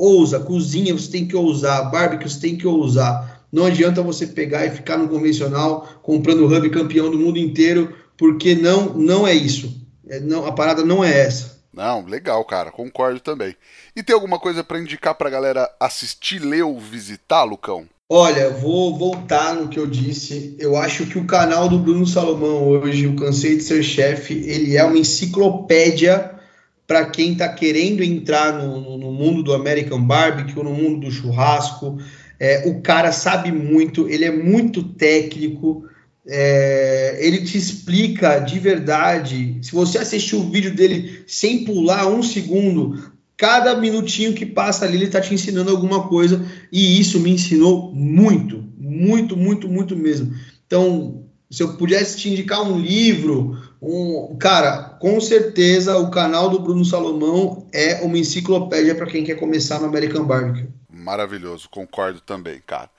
ousa, 0.00 0.40
cozinha, 0.40 0.94
você 0.94 1.10
tem 1.10 1.26
que 1.26 1.36
ousar, 1.36 1.90
barbecue, 1.90 2.28
você 2.28 2.40
tem 2.40 2.56
que 2.56 2.66
ousar. 2.66 3.44
Não 3.52 3.66
adianta 3.66 4.02
você 4.02 4.26
pegar 4.26 4.64
e 4.64 4.70
ficar 4.70 4.96
no 4.96 5.08
convencional 5.08 5.86
comprando 6.02 6.40
o 6.40 6.46
hub 6.46 6.70
campeão 6.70 7.10
do 7.10 7.18
mundo 7.18 7.38
inteiro, 7.38 7.94
porque 8.16 8.54
não 8.54 8.94
não 8.94 9.26
é 9.26 9.34
isso. 9.34 9.78
É, 10.08 10.18
não, 10.20 10.46
a 10.46 10.52
parada 10.52 10.84
não 10.84 11.04
é 11.04 11.20
essa. 11.20 11.60
Não, 11.72 12.04
legal, 12.04 12.44
cara, 12.44 12.70
concordo 12.70 13.20
também. 13.20 13.54
E 13.94 14.02
tem 14.02 14.14
alguma 14.14 14.38
coisa 14.38 14.64
para 14.64 14.80
indicar 14.80 15.14
pra 15.14 15.30
galera 15.30 15.70
assistir, 15.78 16.40
ler 16.40 16.62
ou 16.62 16.78
visitar, 16.80 17.44
Lucão? 17.44 17.86
Olha, 18.08 18.50
vou 18.50 18.98
voltar 18.98 19.54
no 19.54 19.68
que 19.68 19.78
eu 19.78 19.86
disse. 19.86 20.56
Eu 20.58 20.76
acho 20.76 21.06
que 21.06 21.16
o 21.16 21.26
canal 21.26 21.68
do 21.68 21.78
Bruno 21.78 22.04
Salomão 22.04 22.66
hoje, 22.66 23.06
o 23.06 23.14
Cansei 23.14 23.56
de 23.56 23.62
Ser 23.62 23.84
Chefe, 23.84 24.34
ele 24.34 24.76
é 24.76 24.82
uma 24.82 24.98
enciclopédia 24.98 26.40
para 26.88 27.06
quem 27.06 27.34
está 27.34 27.48
querendo 27.48 28.02
entrar 28.02 28.52
no, 28.52 28.89
mundo 29.20 29.42
do 29.42 29.52
American 29.52 30.02
Barbecue, 30.02 30.62
no 30.62 30.72
mundo 30.72 31.06
do 31.06 31.12
churrasco, 31.12 31.98
é, 32.38 32.66
o 32.66 32.80
cara 32.80 33.12
sabe 33.12 33.52
muito, 33.52 34.08
ele 34.08 34.24
é 34.24 34.30
muito 34.30 34.82
técnico, 34.82 35.84
é, 36.26 37.18
ele 37.20 37.44
te 37.44 37.58
explica 37.58 38.38
de 38.38 38.58
verdade. 38.58 39.58
Se 39.62 39.72
você 39.72 39.98
assistir 39.98 40.36
o 40.36 40.50
vídeo 40.50 40.74
dele 40.74 41.22
sem 41.26 41.64
pular 41.64 42.06
um 42.06 42.22
segundo, 42.22 43.12
cada 43.36 43.76
minutinho 43.76 44.32
que 44.32 44.46
passa 44.46 44.86
ali, 44.86 44.96
ele 44.96 45.04
está 45.04 45.20
te 45.20 45.34
ensinando 45.34 45.70
alguma 45.70 46.08
coisa, 46.08 46.44
e 46.72 46.98
isso 46.98 47.20
me 47.20 47.30
ensinou 47.30 47.92
muito, 47.92 48.64
muito, 48.78 49.36
muito, 49.36 49.68
muito 49.68 49.94
mesmo. 49.94 50.34
Então, 50.66 51.24
se 51.50 51.62
eu 51.62 51.76
pudesse 51.76 52.16
te 52.16 52.30
indicar 52.30 52.62
um 52.62 52.78
livro, 52.78 53.58
um, 53.82 54.36
cara, 54.38 54.89
com 55.00 55.18
certeza 55.18 55.96
o 55.96 56.10
canal 56.10 56.50
do 56.50 56.60
Bruno 56.60 56.84
Salomão 56.84 57.66
é 57.72 58.02
uma 58.02 58.18
enciclopédia 58.18 58.94
para 58.94 59.06
quem 59.06 59.24
quer 59.24 59.34
começar 59.36 59.80
no 59.80 59.86
American 59.86 60.24
Barbecue. 60.24 60.68
Maravilhoso, 60.92 61.68
concordo 61.70 62.20
também, 62.20 62.60
cara. 62.64 62.90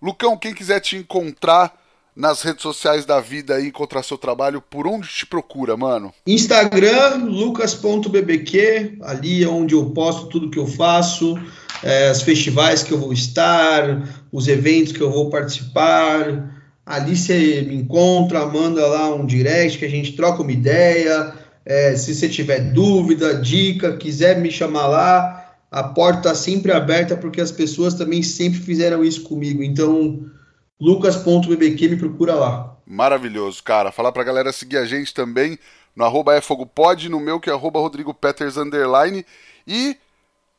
Lucão, 0.00 0.36
quem 0.36 0.54
quiser 0.54 0.80
te 0.80 0.96
encontrar 0.96 1.78
nas 2.16 2.40
redes 2.42 2.62
sociais 2.62 3.04
da 3.04 3.20
vida 3.20 3.60
e 3.60 3.68
encontrar 3.68 4.02
seu 4.02 4.16
trabalho, 4.16 4.62
por 4.62 4.86
onde 4.86 5.06
te 5.08 5.26
procura, 5.26 5.76
mano? 5.76 6.12
Instagram, 6.26 7.24
lucas.bbq, 7.24 8.98
ali 9.02 9.44
é 9.44 9.48
onde 9.48 9.74
eu 9.74 9.90
posto 9.90 10.28
tudo 10.28 10.50
que 10.50 10.58
eu 10.58 10.66
faço, 10.66 11.38
é, 11.82 12.10
os 12.10 12.22
festivais 12.22 12.82
que 12.82 12.92
eu 12.92 12.98
vou 12.98 13.12
estar, 13.12 14.24
os 14.32 14.48
eventos 14.48 14.92
que 14.92 15.00
eu 15.00 15.10
vou 15.10 15.28
participar. 15.28 16.50
Ali 16.84 17.16
você 17.16 17.62
me 17.62 17.76
encontra, 17.76 18.46
manda 18.46 18.86
lá 18.86 19.14
um 19.14 19.24
direct 19.24 19.78
que 19.78 19.84
a 19.84 19.90
gente 19.90 20.12
troca 20.12 20.42
uma 20.42 20.52
ideia. 20.52 21.41
É, 21.64 21.96
se 21.96 22.14
você 22.14 22.28
tiver 22.28 22.60
dúvida, 22.72 23.34
dica, 23.34 23.96
quiser 23.96 24.40
me 24.40 24.50
chamar 24.50 24.86
lá, 24.86 25.54
a 25.70 25.82
porta 25.82 26.30
está 26.30 26.34
sempre 26.34 26.72
aberta 26.72 27.16
porque 27.16 27.40
as 27.40 27.52
pessoas 27.52 27.94
também 27.94 28.22
sempre 28.22 28.60
fizeram 28.60 29.04
isso 29.04 29.22
comigo. 29.22 29.62
Então, 29.62 30.24
lucas.bbq 30.80 31.88
me 31.88 31.96
procura 31.96 32.34
lá. 32.34 32.76
Maravilhoso, 32.84 33.62
cara. 33.62 33.92
Falar 33.92 34.12
pra 34.12 34.24
galera 34.24 34.52
seguir 34.52 34.76
a 34.76 34.84
gente 34.84 35.14
também 35.14 35.58
no 35.94 36.04
arroba 36.04 36.36
efogopod, 36.36 37.08
no 37.08 37.20
meu 37.20 37.38
que 37.38 37.48
é 37.48 37.52
arroba 37.52 37.80
Rodrigo 37.80 38.12
Peters 38.12 38.56
underline 38.56 39.24
e 39.66 39.96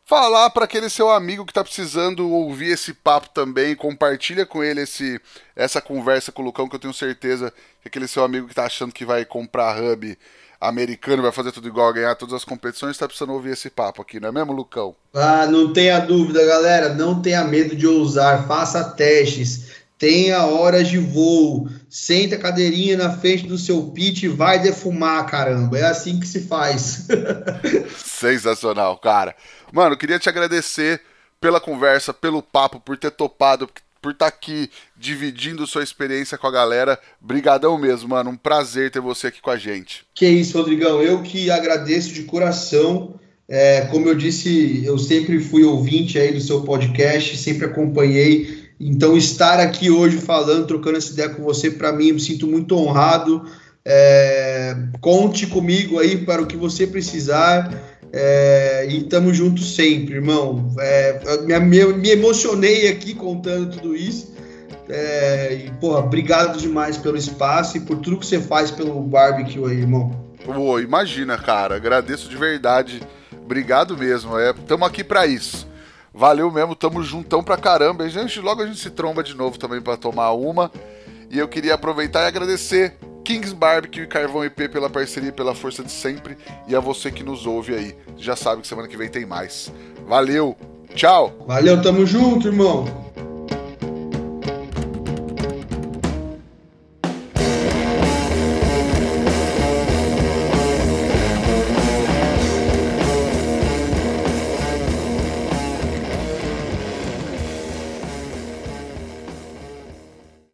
falar 0.06 0.50
para 0.50 0.66
aquele 0.66 0.90
seu 0.90 1.10
amigo 1.10 1.46
que 1.46 1.52
está 1.52 1.64
precisando 1.64 2.30
ouvir 2.30 2.72
esse 2.72 2.94
papo 2.94 3.30
também, 3.30 3.76
compartilha 3.76 4.46
com 4.46 4.64
ele 4.64 4.82
esse 4.82 5.20
essa 5.56 5.82
conversa 5.82 6.32
com 6.32 6.42
o 6.42 6.46
Lucão 6.46 6.68
que 6.68 6.76
eu 6.76 6.80
tenho 6.80 6.94
certeza 6.94 7.54
que 7.82 7.88
aquele 7.88 8.08
seu 8.08 8.24
amigo 8.24 8.48
que 8.48 8.54
está 8.54 8.66
achando 8.66 8.94
que 8.94 9.06
vai 9.06 9.26
comprar 9.26 9.82
hub 9.82 10.18
americano 10.68 11.22
vai 11.22 11.32
fazer 11.32 11.52
tudo 11.52 11.68
igual, 11.68 11.94
ganhar 11.94 12.16
todas 12.16 12.34
as 12.34 12.46
competições, 12.46 12.92
está 12.92 13.08
precisando 13.08 13.34
ouvir 13.34 13.52
esse 13.52 13.70
papo 13.70 14.02
aqui, 14.02 14.20
não 14.20 14.30
é 14.30 14.32
mesmo, 14.32 14.54
Lucão? 14.54 14.96
Ah, 15.14 15.46
não 15.46 15.74
tenha 15.74 16.00
dúvida, 16.00 16.46
galera. 16.46 16.94
Não 16.94 17.22
tenha 17.22 17.44
medo 17.44 17.76
de 17.76 17.86
ousar, 17.86 18.48
faça 18.48 18.84
testes, 18.84 19.72
tenha 19.98 20.46
horas 20.46 20.88
de 20.88 20.98
voo, 20.98 21.70
senta 21.90 22.36
a 22.36 22.40
cadeirinha 22.40 22.98
na 22.98 23.12
frente 23.12 23.48
do 23.48 23.58
seu 23.58 23.84
pit 23.92 24.26
e 24.26 24.30
vai 24.30 24.60
defumar, 24.60 25.26
caramba. 25.26 25.78
É 25.78 25.84
assim 25.84 26.20
que 26.20 26.28
se 26.28 26.42
faz. 26.42 27.08
Sensacional, 27.98 28.98
cara. 28.98 29.36
Mano, 29.72 29.98
queria 29.98 30.20
te 30.20 30.30
agradecer 30.30 31.02
pela 31.40 31.60
conversa, 31.60 32.14
pelo 32.14 32.42
papo, 32.42 32.80
por 32.80 32.98
ter 32.98 33.12
topado, 33.12 33.70
por 34.04 34.12
estar 34.12 34.30
tá 34.30 34.36
aqui 34.36 34.70
dividindo 34.98 35.66
sua 35.66 35.82
experiência 35.82 36.38
com 36.38 36.46
a 36.46 36.52
galera. 36.52 37.00
Brigadão 37.22 37.78
mesmo, 37.78 38.10
mano. 38.10 38.32
Um 38.32 38.36
prazer 38.36 38.92
ter 38.92 39.00
você 39.00 39.28
aqui 39.28 39.42
com 39.42 39.50
a 39.50 39.56
gente. 39.56 40.06
Que 40.14 40.28
isso, 40.28 40.58
Rodrigão. 40.58 41.02
Eu 41.02 41.24
que 41.24 41.50
agradeço 41.50 42.14
de 42.14 42.24
coração. 42.24 43.18
É, 43.48 43.82
como 43.90 44.10
eu 44.10 44.16
disse, 44.16 44.84
eu 44.86 44.98
sempre 44.98 45.40
fui 45.40 45.64
ouvinte 45.64 46.20
aí 46.20 46.34
do 46.34 46.42
seu 46.42 46.64
podcast, 46.64 47.38
sempre 47.38 47.66
acompanhei. 47.66 48.68
Então, 48.78 49.16
estar 49.16 49.62
aqui 49.62 49.90
hoje 49.90 50.18
falando, 50.18 50.68
trocando 50.68 50.98
essa 50.98 51.14
ideia 51.14 51.30
com 51.30 51.42
você, 51.42 51.72
para 51.72 51.94
mim, 51.94 52.10
eu 52.10 52.16
me 52.16 52.20
sinto 52.20 52.46
muito 52.46 52.76
honrado. 52.76 53.46
É, 53.86 54.76
conte 55.00 55.48
comigo 55.48 55.98
aí 55.98 56.18
para 56.18 56.42
o 56.42 56.46
que 56.46 56.58
você 56.58 56.86
precisar. 56.86 57.93
É, 58.16 58.86
e 58.88 59.04
tamo 59.06 59.34
junto 59.34 59.64
sempre, 59.64 60.14
irmão. 60.14 60.72
É, 60.78 61.20
me, 61.42 61.60
me, 61.60 61.94
me, 61.94 62.10
emocionei 62.12 62.88
aqui 62.88 63.16
contando 63.16 63.72
tudo 63.72 63.96
isso. 63.96 64.32
É, 64.88 65.54
e, 65.66 65.72
porra, 65.80 66.00
obrigado 66.00 66.60
demais 66.60 66.96
pelo 66.96 67.18
espaço 67.18 67.78
e 67.78 67.80
por 67.80 67.98
tudo 67.98 68.20
que 68.20 68.26
você 68.28 68.40
faz 68.40 68.70
pelo 68.70 69.02
barbecue 69.02 69.66
aí, 69.66 69.80
irmão. 69.80 70.12
Pô, 70.46 70.80
imagina, 70.80 71.40
cara. 71.40 71.76
Agradeço 71.76 72.30
de 72.30 72.38
verdade. 72.38 73.02
Obrigado 73.32 73.98
mesmo. 73.98 74.38
É, 74.38 74.54
tamo 74.68 74.86
aqui 74.86 75.04
para 75.04 75.26
isso. 75.26 75.68
Valeu 76.14 76.52
mesmo, 76.52 76.76
tamo 76.76 77.02
juntão 77.02 77.44
pra 77.44 77.58
caramba. 77.58 78.04
A 78.04 78.10
gente, 78.10 78.40
logo 78.40 78.62
a 78.62 78.68
gente 78.68 78.80
se 78.80 78.92
tromba 78.92 79.24
de 79.24 79.34
novo 79.34 79.58
também 79.58 79.82
para 79.82 79.98
tomar 79.98 80.34
uma. 80.34 80.72
E 81.32 81.40
eu 81.40 81.48
queria 81.48 81.74
aproveitar 81.74 82.26
e 82.26 82.28
agradecer 82.28 82.96
Kings 83.24 83.54
Barbecue 83.54 84.02
e 84.02 84.08
Carvão 84.08 84.44
IP 84.44 84.70
pela 84.70 84.90
parceria 84.90 85.30
e 85.30 85.32
pela 85.32 85.56
força 85.56 85.84
de 85.84 85.92
sempre. 85.92 86.38
E 86.68 86.76
a 86.76 86.80
você 86.80 87.12
que 87.12 87.24
nos 87.24 87.46
ouve 87.46 87.74
aí. 87.74 87.96
Já 88.18 88.36
sabe 88.36 88.62
que 88.62 88.68
semana 88.68 88.88
que 88.88 88.98
vem 88.98 89.10
tem 89.10 89.26
mais. 89.26 89.72
Valeu, 90.08 90.58
tchau. 90.94 91.46
Valeu, 91.48 91.82
tamo 91.82 92.06
junto, 92.06 92.48
irmão. 92.48 93.13